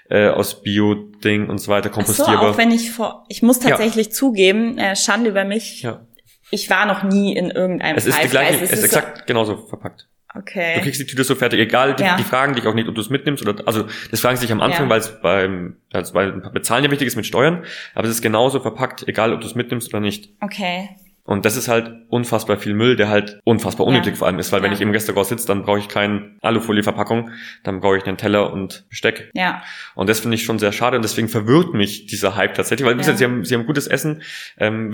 äh, 0.09 0.29
aus 0.29 0.61
Bio-Ding 0.63 1.49
und 1.49 1.57
so 1.57 1.69
weiter 1.71 1.89
Ach 1.89 1.95
so, 1.95 1.99
kompostierbar. 2.01 2.51
auch 2.51 2.57
wenn 2.57 2.71
ich 2.71 2.91
vor, 2.91 3.25
ich 3.27 3.41
muss 3.41 3.59
tatsächlich 3.59 4.13
zugeben, 4.13 4.77
äh, 4.77 4.95
Schande 4.95 5.29
über 5.29 5.43
mich. 5.43 5.81
ja. 5.81 6.05
Ich 6.53 6.69
war 6.69 6.85
noch 6.85 7.03
nie 7.03 7.33
in 7.33 7.49
irgendeinem 7.49 7.95
Es 7.95 8.05
ist 8.05 8.21
die 8.21 8.27
gleiche, 8.27 8.59
Guys. 8.59 8.71
es 8.71 8.79
ist 8.79 8.83
exakt 8.83 9.25
genauso 9.25 9.55
verpackt. 9.67 10.09
Okay. 10.33 10.75
Du 10.75 10.81
kriegst 10.81 10.99
die 11.01 11.05
Tüte 11.05 11.23
so 11.25 11.35
fertig, 11.35 11.59
egal, 11.59 11.93
die, 11.95 12.03
Ja. 12.03 12.15
die 12.15 12.23
fragen 12.23 12.55
dich 12.55 12.65
auch 12.65 12.73
nicht, 12.73 12.87
ob 12.87 12.95
du 12.95 13.01
es 13.01 13.09
mitnimmst 13.09 13.45
oder, 13.45 13.67
also, 13.67 13.85
das 14.11 14.21
fragen 14.21 14.37
sie 14.37 14.41
sich 14.43 14.51
am 14.51 14.61
Anfang, 14.61 14.85
Ja. 14.85 14.89
weil 14.89 14.99
es 14.99 15.21
beim, 15.21 15.75
also 15.91 16.13
weil 16.13 16.31
Bezahlen 16.53 16.83
ja 16.85 16.91
wichtig 16.91 17.07
ist 17.07 17.15
mit 17.17 17.25
Steuern, 17.25 17.63
aber 17.95 18.05
es 18.07 18.11
ist 18.13 18.21
genauso 18.21 18.59
verpackt, 18.61 19.07
egal 19.07 19.33
ob 19.33 19.41
du 19.41 19.47
es 19.47 19.55
mitnimmst 19.55 19.89
oder 19.93 19.99
nicht. 19.99 20.29
Okay. 20.39 20.89
Und 21.31 21.45
das 21.45 21.55
ist 21.55 21.69
halt 21.69 21.89
unfassbar 22.09 22.57
viel 22.57 22.73
Müll, 22.73 22.97
der 22.97 23.07
halt 23.07 23.39
unfassbar 23.45 23.87
unnötig 23.87 24.13
Ja. 24.13 24.17
vor 24.17 24.27
allem 24.27 24.37
ist, 24.37 24.51
weil 24.51 24.61
wenn 24.63 24.71
Ja. 24.71 24.75
ich 24.75 24.81
im 24.81 24.91
Restaurant 24.91 25.27
sitze, 25.27 25.47
dann 25.47 25.63
brauche 25.63 25.79
ich 25.79 25.87
keine 25.87 26.31
Alufolieverpackung, 26.41 27.29
dann 27.63 27.79
brauche 27.79 27.97
ich 27.97 28.05
einen 28.05 28.17
Teller 28.17 28.51
und 28.51 28.83
Besteck. 28.89 29.31
Ja. 29.33 29.63
Und 29.95 30.09
das 30.09 30.19
finde 30.19 30.35
ich 30.35 30.43
schon 30.43 30.59
sehr 30.59 30.73
schade 30.73 30.97
und 30.97 31.03
deswegen 31.03 31.29
verwirrt 31.29 31.73
mich 31.73 32.05
dieser 32.07 32.35
Hype 32.35 32.53
tatsächlich, 32.55 32.85
weil 32.85 32.95
wie 32.95 32.99
Ja. 32.99 33.03
gesagt, 33.03 33.19
sie 33.19 33.23
haben, 33.23 33.45
sie 33.45 33.55
haben 33.55 33.65
gutes 33.65 33.87
Essen, 33.87 34.23
ähm, 34.57 34.91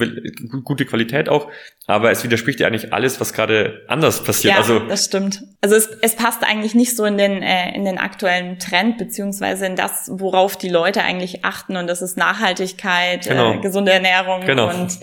gute 0.64 0.86
Qualität 0.86 1.28
auch, 1.28 1.50
aber 1.88 2.12
es 2.12 2.24
widerspricht 2.24 2.60
ja 2.60 2.68
eigentlich 2.68 2.94
alles, 2.94 3.20
was 3.20 3.34
gerade 3.34 3.84
anders 3.88 4.24
passiert. 4.24 4.54
Ja, 4.54 4.60
also 4.60 4.78
das 4.80 5.06
stimmt. 5.06 5.42
Also 5.62 5.76
es, 5.76 5.88
es 6.04 6.16
passt 6.16 6.44
eigentlich 6.44 6.76
nicht 6.76 6.96
so 6.96 7.06
in 7.06 7.18
den, 7.18 7.42
äh, 7.42 7.74
in 7.76 7.84
den 7.84 7.98
aktuellen 7.98 8.60
Trend, 8.60 9.00
beziehungsweise 9.00 9.66
in 9.66 9.76
das, 9.76 10.12
worauf 10.14 10.56
die 10.56 10.70
Leute 10.70 11.02
eigentlich 11.02 11.44
achten. 11.46 11.78
Und 11.78 11.88
das 11.88 12.04
ist 12.04 12.16
Nachhaltigkeit, 12.16 13.24
Genau. 13.28 13.54
äh, 13.54 13.58
gesunde 13.58 13.92
Ernährung. 13.92 14.42
Genau. 14.46 14.70
Und 14.70 15.00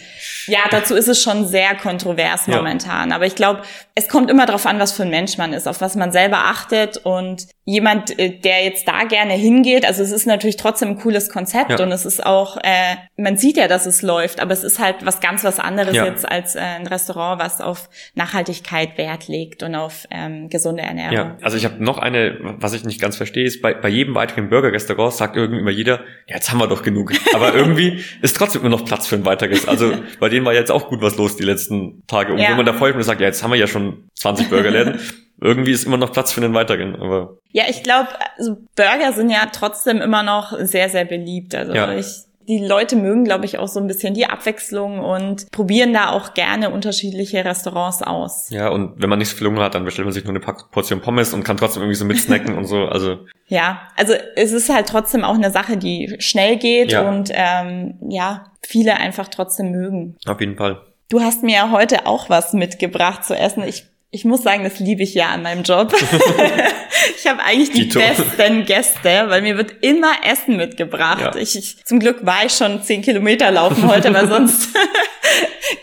ja, 0.46 0.60
dazu 0.70 0.94
ist 0.94 1.08
es 1.08 1.20
schon 1.24 1.46
sehr 1.48 1.74
kontrovers 1.74 2.46
Ja. 2.46 2.56
momentan. 2.56 3.10
Aber 3.10 3.26
ich 3.26 3.34
glaube, 3.34 3.62
es 3.96 4.08
kommt 4.08 4.30
immer 4.30 4.46
darauf 4.46 4.66
an, 4.66 4.78
was 4.78 4.92
für 4.92 5.02
ein 5.02 5.10
Mensch 5.10 5.36
man 5.38 5.52
ist, 5.52 5.66
auf 5.66 5.80
was 5.80 5.96
man 5.96 6.12
selber 6.12 6.38
achtet. 6.44 6.98
Und 6.98 7.46
jemand, 7.64 8.16
äh, 8.18 8.38
der 8.38 8.64
jetzt 8.64 8.86
da 8.86 9.04
gerne 9.04 9.32
hingeht, 9.34 9.84
also 9.86 10.02
es 10.02 10.12
ist 10.12 10.26
natürlich 10.26 10.56
trotzdem 10.56 10.90
ein 10.90 10.98
cooles 10.98 11.30
Konzept 11.30 11.70
Ja. 11.70 11.82
und 11.82 11.90
es 11.90 12.04
ist 12.04 12.24
auch, 12.24 12.58
äh, 12.58 12.96
man 13.16 13.36
sieht 13.36 13.56
ja, 13.56 13.66
dass 13.68 13.86
es 13.86 14.02
läuft, 14.02 14.40
aber 14.40 14.52
es 14.52 14.62
ist 14.62 14.78
halt 14.78 14.96
was 15.06 15.20
ganz 15.20 15.42
was 15.44 15.58
anderes 15.58 15.94
Ja. 15.96 16.04
jetzt 16.04 16.30
als 16.30 16.54
äh, 16.54 16.60
ein 16.60 16.86
Restaurant, 16.86 17.40
was 17.40 17.60
auf 17.60 17.88
Nachhaltigkeit 18.14 18.98
Wert 18.98 19.28
legt 19.28 19.62
und 19.62 19.74
auf 19.74 20.06
ähm, 20.10 20.48
gesunde 20.48 20.82
Ernährung. 20.82 21.14
Ja, 21.14 21.36
also 21.42 21.56
ich 21.56 21.64
habe 21.64 21.82
noch 21.82 21.98
eine, 21.98 22.36
was 22.58 22.72
ich 22.74 22.84
nicht 22.84 23.00
ganz 23.00 23.16
verstehe, 23.16 23.44
ist 23.44 23.62
bei, 23.62 23.74
bei 23.74 23.88
jedem 23.88 24.14
weiteren 24.14 24.48
Burger-Restaurant 24.50 25.12
sagt 25.14 25.36
irgendwie 25.36 25.60
immer 25.60 25.70
jeder, 25.70 26.00
ja, 26.26 26.36
jetzt 26.36 26.50
haben 26.50 26.58
wir 26.58 26.66
doch 26.66 26.82
genug. 26.82 27.12
Aber 27.34 27.54
irgendwie 27.54 28.02
ist 28.22 28.36
trotzdem 28.36 28.62
immer 28.62 28.70
noch 28.70 28.84
Platz 28.84 29.06
für 29.06 29.14
ein 29.16 29.24
weiteres. 29.24 29.66
Also 29.68 29.94
bei 30.20 30.28
denen 30.28 30.44
war 30.44 30.52
jetzt 30.52 30.70
auch 30.70 30.88
gut 30.88 31.00
was 31.04 31.16
los 31.16 31.36
die 31.36 31.44
letzten 31.44 32.02
Tage. 32.06 32.32
Und 32.32 32.38
Ja. 32.40 32.48
wenn 32.50 32.56
man 32.56 32.66
da 32.66 32.72
folgt 32.72 32.96
und 32.96 33.02
sagt, 33.04 33.20
ja, 33.20 33.26
jetzt 33.28 33.42
haben 33.42 33.52
wir 33.52 33.58
ja 33.58 33.66
schon 33.68 34.08
20 34.16 34.50
Burgerläden, 34.50 34.98
irgendwie 35.40 35.72
ist 35.72 35.84
immer 35.84 35.96
noch 35.96 36.12
Platz 36.12 36.32
für 36.32 36.42
einen 36.42 36.54
weiteren. 36.54 36.96
Aber 36.96 37.36
Ja, 37.52 37.64
ich 37.68 37.82
glaube, 37.82 38.08
also 38.38 38.56
Burger 38.76 39.12
sind 39.12 39.30
ja 39.30 39.46
trotzdem 39.52 40.00
immer 40.00 40.22
noch 40.22 40.52
sehr, 40.60 40.88
sehr 40.88 41.04
beliebt. 41.04 41.54
Also 41.54 41.72
Ja. 41.74 41.92
ich, 41.94 42.06
die 42.46 42.58
Leute 42.58 42.96
mögen, 42.96 43.24
glaube 43.24 43.46
ich, 43.46 43.56
auch 43.58 43.68
so 43.68 43.80
ein 43.80 43.86
bisschen 43.86 44.12
die 44.12 44.26
Abwechslung 44.26 44.98
und 44.98 45.50
probieren 45.50 45.94
da 45.94 46.10
auch 46.10 46.34
gerne 46.34 46.68
unterschiedliche 46.70 47.42
Restaurants 47.42 48.02
aus. 48.02 48.50
ja, 48.50 48.68
und 48.68 49.00
wenn 49.00 49.08
man 49.08 49.18
nicht 49.18 49.30
so 49.30 49.36
viel 49.36 49.46
Hunger 49.46 49.62
hat, 49.62 49.74
dann 49.74 49.84
bestellt 49.86 50.04
man 50.04 50.12
sich 50.12 50.24
nur 50.24 50.30
eine 50.34 50.40
Portion 50.40 51.00
Pommes 51.00 51.32
und 51.32 51.42
kann 51.42 51.56
trotzdem 51.56 51.82
irgendwie 51.82 51.96
so 51.96 52.04
mitsnacken 52.04 52.54
und 52.58 52.66
so. 52.66 52.84
Also 52.84 53.20
Ja, 53.46 53.88
also 53.96 54.12
es 54.36 54.52
ist 54.52 54.68
halt 54.72 54.88
trotzdem 54.88 55.24
auch 55.24 55.34
eine 55.36 55.50
Sache, 55.50 55.78
die 55.78 56.16
schnell 56.18 56.56
geht 56.58 56.92
Ja. 56.92 57.08
und 57.08 57.30
ähm, 57.32 57.94
ja, 58.10 58.52
viele 58.62 58.96
einfach 58.98 59.28
trotzdem 59.28 59.70
mögen. 59.70 60.16
auf 60.26 60.38
jeden 60.40 60.56
Fall. 60.56 60.80
Du 61.08 61.20
hast 61.20 61.42
mir 61.42 61.54
ja 61.54 61.70
heute 61.70 62.06
auch 62.06 62.30
was 62.30 62.52
mitgebracht 62.52 63.24
zu 63.24 63.36
essen. 63.36 63.62
Ich, 63.66 63.84
ich 64.10 64.24
muss 64.24 64.42
sagen, 64.42 64.64
das 64.64 64.78
liebe 64.78 65.02
ich 65.02 65.14
ja 65.14 65.28
an 65.28 65.42
meinem 65.42 65.62
Job. 65.62 65.94
ich 67.16 67.26
habe 67.26 67.42
eigentlich 67.42 67.72
die 67.72 67.88
Dito. 67.88 67.98
besten 67.98 68.64
Gäste, 68.64 69.24
weil 69.28 69.42
mir 69.42 69.56
wird 69.56 69.82
immer 69.82 70.12
Essen 70.24 70.56
mitgebracht. 70.56 71.20
Ja. 71.20 71.36
Ich, 71.36 71.56
ich, 71.56 71.84
zum 71.84 72.00
Glück 72.00 72.24
war 72.24 72.44
ich 72.46 72.52
schon 72.52 72.82
zehn 72.82 73.02
Kilometer 73.02 73.50
laufen 73.50 73.86
heute, 73.88 74.12
weil 74.14 74.28
sonst 74.28 74.70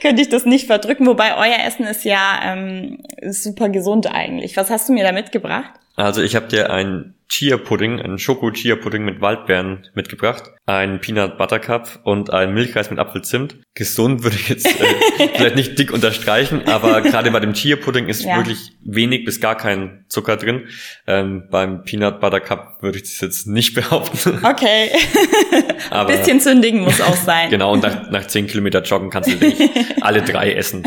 könnte 0.02 0.22
ich 0.22 0.30
das 0.30 0.46
nicht 0.46 0.68
verdrücken. 0.68 1.06
Wobei 1.06 1.36
euer 1.38 1.66
Essen 1.66 1.86
ist 1.86 2.04
ja 2.04 2.40
ähm, 2.44 3.04
super 3.30 3.70
gesund 3.70 4.08
eigentlich. 4.08 4.58
Was 4.58 4.70
hast 4.70 4.90
du 4.90 4.94
mir 4.94 5.04
da 5.04 5.12
mitgebracht? 5.12 5.72
Also 6.02 6.22
ich 6.24 6.36
habe 6.36 6.48
dir 6.48 6.72
einen 6.72 7.14
Chia-Pudding, 7.30 8.02
einen 8.02 8.18
Schoko-Chia-Pudding 8.18 9.06
mit 9.06 9.22
Waldbeeren 9.22 9.88
mitgebracht, 9.94 10.44
einen 10.66 11.00
Peanut 11.00 11.38
Butter 11.38 11.60
Cup 11.60 12.00
und 12.04 12.30
einen 12.34 12.54
Milchreis 12.54 12.90
mit 12.90 13.00
Apfelzimt. 13.00 13.56
Gesund 13.76 14.24
würde 14.24 14.36
ich 14.36 14.50
jetzt 14.50 14.66
äh, 14.66 15.28
vielleicht 15.36 15.56
nicht 15.56 15.78
dick 15.80 15.94
unterstreichen, 15.94 16.64
aber 16.68 17.02
gerade 17.02 17.30
bei 17.32 17.40
dem 17.40 17.54
Chia-Pudding 17.54 18.08
ist 18.08 18.24
Ja. 18.24 18.36
wirklich 18.38 18.72
wenig 18.84 19.24
bis 19.26 19.40
gar 19.40 19.56
kein 19.56 20.04
Zucker 20.10 20.38
drin. 20.38 20.68
Ähm, 21.08 21.44
beim 21.52 21.84
Peanut 21.84 22.20
Butter 22.20 22.40
Cup 22.42 22.82
würde 22.82 22.98
ich 22.98 23.04
das 23.04 23.22
jetzt 23.22 23.48
nicht 23.48 23.74
behaupten. 23.76 24.40
Okay, 24.44 24.90
aber 25.92 26.12
bisschen 26.18 26.40
zündigen 26.42 26.82
muss 26.82 27.00
auch 27.00 27.16
sein. 27.16 27.50
genau, 27.52 27.72
und 27.74 27.84
nach, 27.84 28.10
nach 28.10 28.26
10 28.26 28.48
Kilometer 28.48 28.82
Joggen 28.82 29.10
kannst 29.12 29.32
du 29.32 29.40
wirklich 29.40 29.70
alle 30.02 30.22
drei 30.24 30.52
essen. 30.54 30.84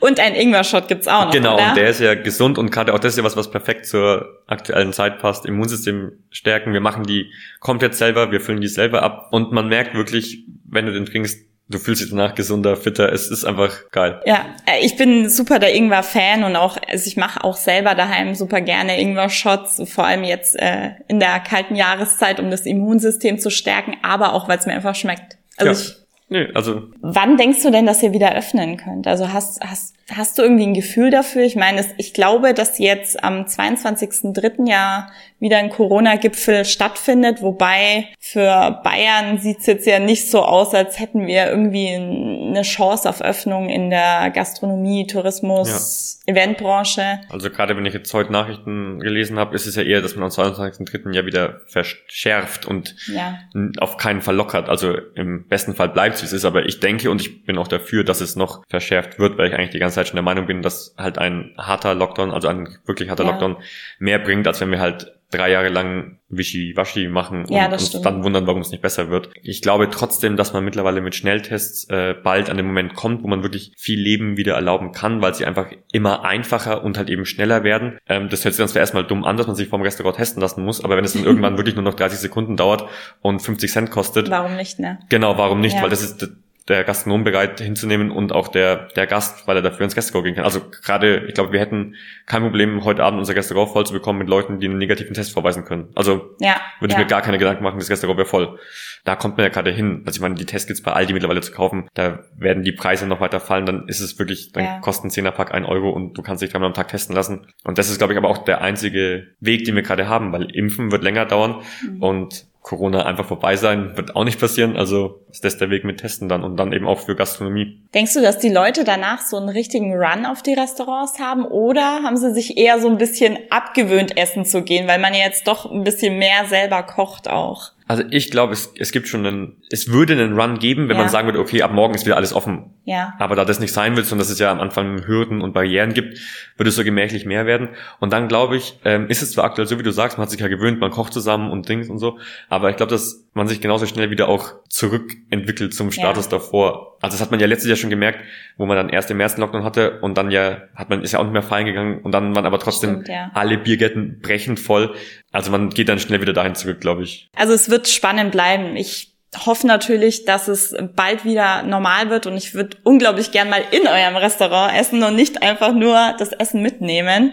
Und 0.00 0.18
ein 0.18 0.34
Ingwer-Shot 0.34 0.88
gibt's 0.88 1.06
auch 1.06 1.26
noch, 1.26 1.32
Genau, 1.32 1.54
oder? 1.54 1.68
und 1.68 1.76
der 1.76 1.90
ist 1.90 2.00
ja 2.00 2.14
gesund 2.14 2.58
und 2.58 2.70
gerade 2.70 2.94
auch 2.94 2.98
das 2.98 3.12
ist 3.12 3.18
ja 3.18 3.24
was, 3.24 3.36
was 3.36 3.50
perfekt 3.50 3.86
zur 3.86 4.42
aktuellen 4.46 4.92
Zeit 4.92 5.18
passt. 5.18 5.46
Immunsystem 5.46 6.12
stärken. 6.30 6.72
Wir 6.72 6.80
machen 6.80 7.04
die 7.04 7.30
komplett 7.60 7.94
selber, 7.94 8.32
wir 8.32 8.40
füllen 8.40 8.60
die 8.60 8.68
selber 8.68 9.02
ab 9.02 9.28
und 9.30 9.52
man 9.52 9.68
merkt 9.68 9.94
wirklich, 9.94 10.44
wenn 10.64 10.86
du 10.86 10.92
den 10.92 11.04
trinkst, 11.04 11.38
du 11.70 11.78
fühlst 11.78 12.02
dich 12.02 12.10
danach 12.10 12.34
gesunder, 12.34 12.76
fitter. 12.76 13.12
Es 13.12 13.30
ist 13.30 13.44
einfach 13.44 13.90
geil. 13.92 14.20
Ja, 14.24 14.46
äh, 14.66 14.84
ich 14.84 14.96
bin 14.96 15.30
super 15.30 15.58
der 15.58 15.74
Ingwer-Fan 15.74 16.44
und 16.44 16.56
auch, 16.56 16.76
also 16.88 17.06
ich 17.06 17.16
mache 17.16 17.44
auch 17.44 17.56
selber 17.56 17.94
daheim 17.94 18.34
super 18.34 18.60
gerne 18.60 19.00
Ingwer-Shots, 19.00 19.82
vor 19.86 20.04
allem 20.04 20.24
jetzt 20.24 20.58
äh, 20.58 20.90
in 21.08 21.20
der 21.20 21.40
kalten 21.40 21.76
Jahreszeit, 21.76 22.40
um 22.40 22.50
das 22.50 22.62
Immunsystem 22.62 23.38
zu 23.38 23.50
stärken, 23.50 23.96
aber 24.02 24.32
auch, 24.32 24.48
weil 24.48 24.58
es 24.58 24.66
mir 24.66 24.72
einfach 24.72 24.94
schmeckt. 24.96 25.38
Also 25.56 25.72
ja. 25.72 25.78
ich 25.78 25.99
Nee, 26.32 26.48
also. 26.54 26.84
Wann 27.00 27.36
denkst 27.36 27.60
du 27.64 27.72
denn, 27.72 27.86
dass 27.86 28.04
ihr 28.04 28.12
wieder 28.12 28.36
öffnen 28.36 28.76
könnt? 28.76 29.08
Also 29.08 29.32
hast, 29.32 29.60
hast, 29.62 29.96
hast 30.14 30.38
du 30.38 30.42
irgendwie 30.42 30.62
ein 30.62 30.74
Gefühl 30.74 31.10
dafür? 31.10 31.42
Ich 31.42 31.56
meine, 31.56 31.84
ich 31.98 32.14
glaube, 32.14 32.54
dass 32.54 32.78
jetzt 32.78 33.22
am 33.24 33.46
22.03. 33.46 34.68
ja 34.68 35.08
wieder 35.40 35.56
ein 35.56 35.70
Corona-Gipfel 35.70 36.64
stattfindet, 36.66 37.40
wobei 37.40 38.08
für 38.18 38.80
Bayern 38.84 39.38
sieht's 39.38 39.66
jetzt 39.66 39.86
ja 39.86 39.98
nicht 39.98 40.30
so 40.30 40.42
aus, 40.42 40.74
als 40.74 41.00
hätten 41.00 41.26
wir 41.26 41.48
irgendwie 41.48 41.88
eine 41.88 42.62
Chance 42.62 43.08
auf 43.08 43.22
Öffnung 43.22 43.70
in 43.70 43.88
der 43.88 44.30
Gastronomie, 44.30 45.06
Tourismus, 45.06 46.20
ja. 46.26 46.34
Eventbranche. 46.34 47.20
Also 47.30 47.50
gerade 47.50 47.76
wenn 47.76 47.86
ich 47.86 47.94
jetzt 47.94 48.12
heute 48.12 48.30
Nachrichten 48.32 49.00
gelesen 49.00 49.38
habe, 49.38 49.54
ist 49.54 49.66
es 49.66 49.76
ja 49.76 49.82
eher, 49.82 50.02
dass 50.02 50.14
man 50.14 50.24
am 50.24 50.30
22.03. 50.30 51.14
ja 51.14 51.24
wieder 51.24 51.60
verschärft 51.66 52.66
und 52.66 52.94
ja. 53.06 53.38
auf 53.78 53.96
keinen 53.96 54.20
Fall 54.20 54.36
lockert. 54.36 54.68
Also 54.68 54.96
im 55.14 55.46
besten 55.48 55.74
Fall 55.74 55.88
bleibt 55.88 56.16
es, 56.16 56.22
wie 56.22 56.26
es 56.26 56.32
ist, 56.32 56.44
aber 56.44 56.66
ich 56.66 56.80
denke 56.80 57.10
und 57.10 57.22
ich 57.22 57.44
bin 57.44 57.56
auch 57.56 57.68
dafür, 57.68 58.04
dass 58.04 58.20
es 58.20 58.36
noch 58.36 58.62
verschärft 58.68 59.18
wird, 59.18 59.38
weil 59.38 59.48
ich 59.48 59.54
eigentlich 59.54 59.70
die 59.70 59.78
ganze 59.78 59.96
Zeit 59.96 60.08
schon 60.08 60.16
der 60.16 60.22
Meinung 60.22 60.46
bin, 60.46 60.60
dass 60.60 60.94
halt 60.98 61.16
ein 61.16 61.54
harter 61.56 61.94
Lockdown, 61.94 62.30
also 62.30 62.48
ein 62.48 62.68
wirklich 62.84 63.08
harter 63.08 63.24
ja. 63.24 63.30
Lockdown 63.30 63.56
mehr 63.98 64.18
bringt, 64.18 64.46
als 64.46 64.60
wenn 64.60 64.70
wir 64.70 64.80
halt 64.80 65.12
drei 65.30 65.50
Jahre 65.50 65.68
lang 65.68 66.18
Wischi-Waschi 66.28 67.08
machen 67.08 67.44
und 67.44 67.50
ja, 67.50 67.70
uns 67.70 67.90
dann 68.02 68.22
wundern, 68.24 68.46
warum 68.46 68.62
es 68.62 68.70
nicht 68.70 68.82
besser 68.82 69.10
wird. 69.10 69.30
Ich 69.42 69.62
glaube 69.62 69.90
trotzdem, 69.90 70.36
dass 70.36 70.52
man 70.52 70.64
mittlerweile 70.64 71.00
mit 71.00 71.14
Schnelltests 71.14 71.88
äh, 71.88 72.14
bald 72.14 72.50
an 72.50 72.56
den 72.56 72.66
Moment 72.66 72.94
kommt, 72.94 73.22
wo 73.22 73.28
man 73.28 73.42
wirklich 73.42 73.72
viel 73.76 74.00
Leben 74.00 74.36
wieder 74.36 74.54
erlauben 74.54 74.92
kann, 74.92 75.22
weil 75.22 75.34
sie 75.34 75.44
einfach 75.44 75.66
immer 75.92 76.24
einfacher 76.24 76.84
und 76.84 76.98
halt 76.98 77.10
eben 77.10 77.26
schneller 77.26 77.64
werden. 77.64 77.98
Ähm, 78.08 78.28
das 78.28 78.44
hört 78.44 78.54
sich 78.54 78.62
dann 78.62 78.68
zwar 78.68 78.80
erstmal 78.80 79.04
dumm 79.04 79.24
an, 79.24 79.36
dass 79.36 79.46
man 79.46 79.56
sich 79.56 79.68
vom 79.68 79.82
Restaurant 79.82 80.16
testen 80.16 80.40
lassen 80.40 80.64
muss, 80.64 80.84
aber 80.84 80.96
wenn 80.96 81.04
es 81.04 81.12
dann 81.12 81.24
irgendwann 81.30 81.56
wirklich 81.56 81.74
nur 81.74 81.84
noch 81.84 81.94
30 81.94 82.18
Sekunden 82.18 82.56
dauert 82.56 82.88
und 83.20 83.40
50 83.40 83.70
Cent 83.70 83.90
kostet. 83.90 84.30
Warum 84.30 84.56
nicht, 84.56 84.78
ne? 84.78 84.98
Genau, 85.08 85.36
warum 85.36 85.60
nicht? 85.60 85.76
Ja. 85.76 85.82
Weil 85.82 85.90
das 85.90 86.02
ist 86.02 86.28
der 86.70 86.84
Gastronom 86.84 87.24
bereit 87.24 87.60
hinzunehmen 87.60 88.10
und 88.10 88.32
auch 88.32 88.48
der, 88.48 88.88
der 88.96 89.06
Gast, 89.06 89.46
weil 89.46 89.56
er 89.56 89.62
dafür 89.62 89.84
ins 89.84 89.94
Gästegau 89.94 90.22
gehen 90.22 90.36
kann. 90.36 90.44
Also 90.44 90.60
gerade, 90.82 91.26
ich 91.26 91.34
glaube, 91.34 91.52
wir 91.52 91.60
hätten 91.60 91.96
kein 92.26 92.42
Problem, 92.42 92.84
heute 92.84 93.02
Abend 93.02 93.18
unser 93.18 93.34
Gästegau 93.34 93.66
voll 93.66 93.84
zu 93.84 93.92
bekommen 93.92 94.20
mit 94.20 94.28
Leuten, 94.28 94.60
die 94.60 94.66
einen 94.66 94.78
negativen 94.78 95.12
Test 95.12 95.32
vorweisen 95.32 95.64
können. 95.64 95.88
Also 95.96 96.36
ja, 96.38 96.56
würde 96.78 96.92
ich 96.92 96.98
ja. 96.98 97.00
mir 97.00 97.06
gar 97.06 97.22
keine 97.22 97.38
Gedanken 97.38 97.64
machen, 97.64 97.78
das 97.78 97.88
Gästegau 97.88 98.16
wäre 98.16 98.26
voll. 98.26 98.58
Da 99.04 99.16
kommt 99.16 99.36
man 99.36 99.44
ja 99.44 99.50
gerade 99.50 99.70
hin. 99.70 100.02
Also 100.06 100.18
ich 100.18 100.22
meine, 100.22 100.36
die 100.36 100.46
Testkits 100.46 100.82
bei 100.82 100.92
Aldi 100.92 101.12
mittlerweile 101.12 101.40
zu 101.40 101.52
kaufen, 101.52 101.88
da 101.94 102.20
werden 102.36 102.62
die 102.62 102.72
Preise 102.72 103.06
noch 103.06 103.20
weiter 103.20 103.40
fallen, 103.40 103.66
dann 103.66 103.88
ist 103.88 104.00
es 104.00 104.18
wirklich, 104.18 104.52
dann 104.52 104.64
ja. 104.64 104.78
kosten 104.78 105.08
10er 105.08 105.32
Pack 105.32 105.52
ein 105.52 105.64
Euro 105.64 105.90
und 105.90 106.14
du 106.14 106.22
kannst 106.22 106.42
dich 106.42 106.50
dreimal 106.50 106.68
am 106.68 106.74
Tag 106.74 106.88
testen 106.88 107.14
lassen. 107.14 107.46
Und 107.64 107.78
das 107.78 107.90
ist, 107.90 107.98
glaube 107.98 108.12
ich, 108.12 108.18
aber 108.18 108.28
auch 108.28 108.38
der 108.44 108.60
einzige 108.60 109.26
Weg, 109.40 109.64
den 109.64 109.74
wir 109.74 109.82
gerade 109.82 110.08
haben, 110.08 110.32
weil 110.32 110.44
Impfen 110.54 110.92
wird 110.92 111.02
länger 111.02 111.26
dauern 111.26 111.62
mhm. 111.82 112.02
und 112.02 112.49
Corona 112.62 113.06
einfach 113.06 113.26
vorbei 113.26 113.56
sein, 113.56 113.96
wird 113.96 114.14
auch 114.14 114.24
nicht 114.24 114.38
passieren. 114.38 114.76
Also 114.76 115.20
ist 115.30 115.44
das 115.44 115.56
der 115.56 115.70
Weg 115.70 115.84
mit 115.84 116.00
Testen 116.00 116.28
dann 116.28 116.44
und 116.44 116.56
dann 116.56 116.72
eben 116.72 116.86
auch 116.86 117.00
für 117.00 117.16
Gastronomie. 117.16 117.80
Denkst 117.94 118.14
du, 118.14 118.20
dass 118.20 118.38
die 118.38 118.50
Leute 118.50 118.84
danach 118.84 119.22
so 119.22 119.38
einen 119.38 119.48
richtigen 119.48 119.94
Run 119.94 120.26
auf 120.26 120.42
die 120.42 120.52
Restaurants 120.52 121.18
haben 121.18 121.44
oder 121.44 122.02
haben 122.02 122.18
sie 122.18 122.34
sich 122.34 122.58
eher 122.58 122.78
so 122.78 122.88
ein 122.88 122.98
bisschen 122.98 123.38
abgewöhnt, 123.48 124.16
essen 124.16 124.44
zu 124.44 124.62
gehen, 124.62 124.86
weil 124.86 124.98
man 124.98 125.14
ja 125.14 125.20
jetzt 125.20 125.48
doch 125.48 125.70
ein 125.70 125.84
bisschen 125.84 126.18
mehr 126.18 126.46
selber 126.46 126.82
kocht 126.82 127.28
auch? 127.28 127.72
Also 127.90 128.04
ich 128.08 128.30
glaube, 128.30 128.52
es, 128.52 128.72
es 128.78 128.92
gibt 128.92 129.08
schon 129.08 129.26
einen, 129.26 129.56
es 129.68 129.90
würde 129.90 130.12
einen 130.12 130.38
Run 130.38 130.60
geben, 130.60 130.88
wenn 130.88 130.96
ja. 130.96 131.02
man 131.02 131.10
sagen 131.10 131.26
würde, 131.26 131.40
okay, 131.40 131.62
ab 131.62 131.72
morgen 131.72 131.92
ist 131.92 132.06
wieder 132.06 132.14
alles 132.14 132.32
offen. 132.32 132.70
Ja. 132.84 133.14
Aber 133.18 133.34
da 133.34 133.44
das 133.44 133.58
nicht 133.58 133.72
sein 133.72 133.96
wird, 133.96 134.06
sondern 134.06 134.22
dass 134.22 134.30
es 134.32 134.38
ja 134.38 134.52
am 134.52 134.60
Anfang 134.60 135.08
Hürden 135.08 135.40
und 135.40 135.54
Barrieren 135.54 135.92
gibt, 135.92 136.16
würde 136.56 136.68
es 136.68 136.76
so 136.76 136.84
gemächlich 136.84 137.26
mehr 137.26 137.46
werden. 137.46 137.70
Und 137.98 138.12
dann 138.12 138.28
glaube 138.28 138.56
ich, 138.56 138.78
ähm, 138.84 139.08
ist 139.08 139.22
es 139.22 139.32
zwar 139.32 139.42
aktuell 139.42 139.66
so, 139.66 139.76
wie 139.76 139.82
du 139.82 139.90
sagst, 139.90 140.18
man 140.18 140.22
hat 140.22 140.30
sich 140.30 140.38
ja 140.38 140.46
gewöhnt, 140.46 140.78
man 140.78 140.92
kocht 140.92 141.12
zusammen 141.12 141.50
und 141.50 141.68
Dings 141.68 141.88
und 141.88 141.98
so, 141.98 142.20
aber 142.48 142.70
ich 142.70 142.76
glaube, 142.76 142.90
dass 142.90 143.26
man 143.32 143.46
sich 143.46 143.60
genauso 143.60 143.86
schnell 143.86 144.10
wieder 144.10 144.28
auch 144.28 144.54
zurückentwickelt 144.68 145.72
zum 145.72 145.92
Status 145.92 146.26
ja. 146.26 146.30
davor. 146.32 146.98
Also 147.00 147.14
das 147.14 147.20
hat 147.20 147.30
man 147.30 147.38
ja 147.38 147.46
letztes 147.46 147.68
Jahr 147.68 147.76
schon 147.76 147.90
gemerkt, 147.90 148.20
wo 148.56 148.66
man 148.66 148.76
dann 148.76 148.88
erst 148.88 149.10
im 149.10 149.20
ersten 149.20 149.40
Lockdown 149.40 149.62
hatte 149.62 150.00
und 150.00 150.18
dann 150.18 150.30
ja, 150.30 150.62
hat 150.74 150.90
man, 150.90 151.02
ist 151.02 151.12
ja 151.12 151.20
auch 151.20 151.24
nicht 151.24 151.32
mehr 151.32 151.42
fallen 151.42 151.66
gegangen 151.66 152.00
und 152.02 152.12
dann 152.12 152.34
waren 152.34 152.44
aber 152.44 152.58
trotzdem 152.58 152.90
Stimmt, 152.90 153.08
ja. 153.08 153.30
alle 153.34 153.58
Biergärten 153.58 154.20
brechend 154.20 154.58
voll. 154.58 154.94
Also 155.30 155.50
man 155.50 155.70
geht 155.70 155.88
dann 155.88 156.00
schnell 156.00 156.20
wieder 156.20 156.32
dahin 156.32 156.56
zurück, 156.56 156.80
glaube 156.80 157.04
ich. 157.04 157.28
Also 157.36 157.52
es 157.52 157.70
wird 157.70 157.88
spannend 157.88 158.32
bleiben. 158.32 158.76
Ich 158.76 159.14
hoffe 159.46 159.64
natürlich, 159.66 160.24
dass 160.24 160.48
es 160.48 160.74
bald 160.96 161.24
wieder 161.24 161.62
normal 161.62 162.10
wird 162.10 162.26
und 162.26 162.36
ich 162.36 162.54
würde 162.54 162.76
unglaublich 162.82 163.30
gern 163.30 163.48
mal 163.48 163.62
in 163.70 163.86
eurem 163.86 164.16
Restaurant 164.16 164.76
essen 164.76 165.02
und 165.04 165.14
nicht 165.14 165.42
einfach 165.42 165.72
nur 165.72 166.16
das 166.18 166.32
Essen 166.32 166.62
mitnehmen 166.62 167.32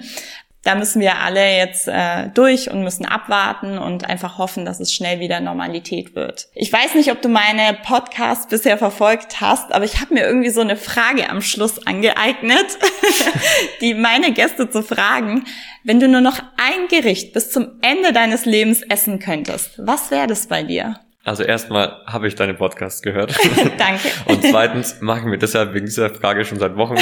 da 0.63 0.75
müssen 0.75 0.99
wir 0.99 1.19
alle 1.19 1.57
jetzt 1.57 1.87
äh, 1.87 2.29
durch 2.33 2.69
und 2.69 2.83
müssen 2.83 3.05
abwarten 3.05 3.77
und 3.77 4.09
einfach 4.09 4.37
hoffen, 4.37 4.65
dass 4.65 4.79
es 4.79 4.93
schnell 4.93 5.19
wieder 5.19 5.39
Normalität 5.39 6.13
wird. 6.15 6.47
Ich 6.53 6.71
weiß 6.73 6.95
nicht, 6.95 7.11
ob 7.11 7.21
du 7.21 7.29
meine 7.29 7.77
Podcasts 7.85 8.47
bisher 8.47 8.77
verfolgt 8.77 9.39
hast, 9.39 9.71
aber 9.71 9.85
ich 9.85 10.01
habe 10.01 10.13
mir 10.13 10.25
irgendwie 10.25 10.49
so 10.49 10.61
eine 10.61 10.75
Frage 10.75 11.29
am 11.29 11.41
Schluss 11.41 11.85
angeeignet, 11.87 12.65
die 13.81 13.93
meine 13.93 14.33
Gäste 14.33 14.69
zu 14.69 14.83
fragen. 14.83 15.45
Wenn 15.83 15.99
du 15.99 16.09
nur 16.09 16.21
noch 16.21 16.39
ein 16.57 16.87
Gericht 16.89 17.31
bis 17.33 17.51
zum 17.51 17.79
Ende 17.81 18.11
deines 18.11 18.45
Lebens 18.45 18.81
essen 18.81 19.19
könntest, 19.19 19.75
was 19.77 20.11
wäre 20.11 20.27
das 20.27 20.47
bei 20.47 20.63
dir? 20.63 20.99
Also 21.27 21.43
erstmal 21.43 22.03
habe 22.05 22.29
ich 22.29 22.35
deine 22.35 22.53
Podcast 22.53 23.03
gehört. 23.03 23.35
Danke. 23.77 24.07
Und 24.27 24.45
zweitens 24.45 25.01
machen 25.01 25.29
wir 25.29 25.37
deshalb 25.37 25.73
wegen 25.73 25.85
dieser 25.85 26.09
Frage 26.09 26.45
schon 26.45 26.57
seit 26.57 26.77
Wochen. 26.77 26.95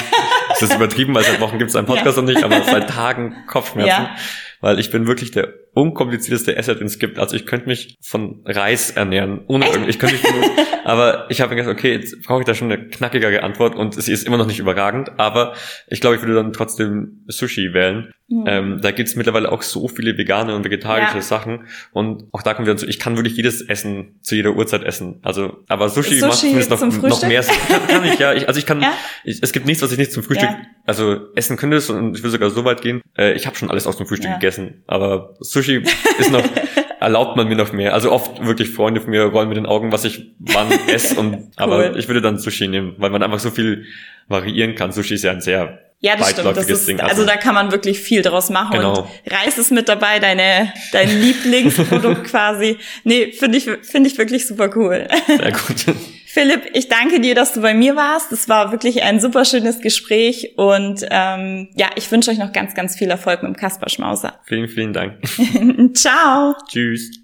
Es 0.51 0.63
ist 0.63 0.73
übertrieben, 0.73 1.13
weil 1.13 1.23
seit 1.23 1.39
Wochen 1.39 1.59
gibt 1.59 1.69
es 1.69 1.76
einen 1.76 1.86
Podcast 1.86 2.17
ja. 2.17 2.23
noch 2.23 2.30
nicht, 2.30 2.43
aber 2.43 2.59
seit 2.63 2.89
Tagen 2.89 3.36
Kopfschmerzen. 3.45 3.88
Ja. 3.88 4.15
Weil 4.61 4.80
ich 4.80 4.89
bin 4.89 5.05
wirklich 5.05 5.30
der 5.30 5.53
unkomplizierteste 5.76 6.55
Esser, 6.55 6.76
den 6.76 6.88
es 6.88 6.99
gibt. 6.99 7.19
Also 7.19 7.36
ich 7.36 7.45
könnte 7.45 7.67
mich 7.67 7.97
von 8.01 8.41
Reis 8.45 8.91
ernähren. 8.91 9.41
Ohne 9.47 9.67
irgendwie, 9.67 9.89
ich 9.89 9.99
könnte 9.99 10.15
mich 10.15 10.23
von, 10.23 10.65
aber 10.86 11.28
ich 11.30 11.41
habe 11.41 11.53
mir 11.53 11.61
gedacht, 11.61 11.78
okay, 11.78 11.93
jetzt 11.93 12.21
brauche 12.23 12.39
ich 12.39 12.45
da 12.45 12.55
schon 12.55 12.71
eine 12.71 12.88
knackigere 12.88 13.43
Antwort 13.43 13.76
und 13.76 13.93
sie 13.93 14.11
ist 14.11 14.26
immer 14.26 14.38
noch 14.38 14.47
nicht 14.47 14.59
überragend. 14.59 15.19
Aber 15.19 15.53
ich 15.88 16.01
glaube, 16.01 16.15
ich 16.15 16.21
würde 16.21 16.36
dann 16.36 16.53
trotzdem 16.53 17.23
Sushi 17.28 17.73
wählen. 17.73 18.11
Mhm. 18.28 18.43
Ähm, 18.47 18.82
da 18.82 18.89
gibt's 18.89 19.15
mittlerweile 19.15 19.51
auch 19.51 19.61
so 19.61 19.88
viele 19.88 20.17
vegane 20.17 20.55
und 20.55 20.63
vegetarische 20.65 21.17
ja. 21.17 21.21
Sachen. 21.21 21.67
Und 21.91 22.23
auch 22.32 22.41
da 22.41 22.55
kommen 22.55 22.65
wir 22.65 22.73
dazu, 22.73 22.88
ich 22.88 22.97
kann 22.97 23.15
wirklich 23.17 23.36
jedes 23.36 23.61
Essen 23.61 24.19
zu 24.21 24.36
jeder 24.36 24.55
Uhrzeit 24.55 24.84
essen. 24.84 25.19
Also, 25.21 25.63
aber 25.67 25.89
Sushi, 25.89 26.19
Sushi 26.19 26.21
macht 26.21 26.39
zumindest 26.39 26.71
noch, 26.71 27.09
noch 27.09 27.28
mehr 27.28 27.43
Sinn. 27.43 27.55
Kann, 27.67 27.88
kann 27.88 28.05
ich, 28.05 28.17
ja. 28.17 28.34
Ich, 28.34 28.47
also 28.47 28.57
ich 28.57 28.65
kann, 28.65 28.82
ja? 28.82 28.93
ich, 29.23 29.43
es 29.43 29.51
gibt 29.51 29.65
nichts, 29.65 29.84
was 29.84 29.91
ich 29.91 29.97
nicht 29.97 30.11
zum 30.11 30.23
Frühstück, 30.23 30.49
ja. 30.49 30.57
also 30.86 31.32
essen 31.36 31.57
könnte 31.57 31.80
und 31.93 32.17
ich 32.17 32.23
will 32.23 32.32
sogar 32.32 32.49
so 32.49 32.65
weit 32.65 32.82
gehen. 32.82 33.01
Äh, 33.17 33.34
ich 33.34 33.45
habe 33.45 33.55
schon 33.55 33.69
alles 33.69 33.86
aus 33.86 33.97
dem 33.97 34.07
Frühstück 34.07 34.32
gegessen. 34.32 34.84
Aber 34.88 35.36
Sushi 35.39 35.64
ist 35.74 36.32
noch, 36.32 36.43
erlaubt 36.99 37.38
man 37.38 37.47
mir 37.47 37.55
noch 37.55 37.72
mehr. 37.72 37.93
Also 37.93 38.11
oft 38.11 38.45
wirklich 38.45 38.70
Freunde 38.70 39.01
von 39.01 39.11
mir 39.11 39.24
rollen 39.24 39.49
mit 39.49 39.57
den 39.57 39.66
Augen, 39.66 39.91
was 39.91 40.05
ich 40.05 40.34
wann 40.39 40.68
esse 40.88 41.20
und, 41.20 41.34
cool. 41.34 41.47
aber 41.57 41.95
ich 41.95 42.07
würde 42.07 42.22
dann 42.22 42.39
Sushi 42.39 42.68
nehmen, 42.68 42.95
weil 42.97 43.09
man 43.09 43.24
einfach 43.24 43.39
so 43.39 43.51
viel 43.51 43.86
variieren 44.28 44.76
kann. 44.76 44.91
Sushi 44.91 45.16
ist 45.16 45.24
ja 45.24 45.32
ein 45.32 45.41
sehr 45.41 45.80
ja, 46.01 46.16
das 46.16 46.32
stimmt. 46.32 46.55
Das 46.55 46.70
ist, 46.70 46.89
also, 46.89 47.03
also 47.03 47.26
da 47.26 47.38
kann 47.38 47.55
man 47.55 47.72
wirklich 47.72 47.99
viel 47.99 48.22
draus 48.22 48.49
machen. 48.49 48.74
Genau. 48.74 49.01
Und 49.01 49.34
Reis 49.34 49.57
ist 49.57 49.72
mit 49.72 49.88
dabei, 49.89 50.20
deine, 50.20 50.72
dein 50.91 51.09
Lieblingsprodukt 51.22 52.26
quasi. 52.26 52.78
Nee, 53.05 53.32
finde 53.32 53.57
ich, 53.57 53.63
finde 53.82 54.09
ich 54.09 54.18
wirklich 54.18 54.45
super 54.45 54.70
cool. 54.76 55.07
Sehr 55.26 55.51
gut. 55.51 55.95
Philipp, 56.36 56.71
ich 56.73 56.89
danke 56.89 57.21
dir, 57.21 57.33
dass 57.33 57.53
du 57.53 57.61
bei 57.61 57.73
mir 57.73 57.95
warst. 57.95 58.33
Es 58.33 58.49
war 58.49 58.73
wirklich 58.73 59.03
ein 59.03 59.21
super 59.21 59.45
schönes 59.45 59.79
Gespräch 59.79 60.51
und 60.57 61.05
ähm, 61.09 61.69
ja, 61.75 61.91
ich 61.95 62.11
wünsche 62.11 62.29
euch 62.29 62.39
noch 62.39 62.51
ganz, 62.51 62.73
ganz 62.73 62.97
viel 62.97 63.09
Erfolg 63.09 63.41
mit 63.41 63.53
dem 63.53 63.55
Kasper 63.55 63.88
Schmauser. 63.88 64.38
Vielen, 64.43 64.67
vielen 64.67 64.91
Dank. 64.91 65.13
Ciao. 65.93 66.53
Tschüss. 66.67 67.21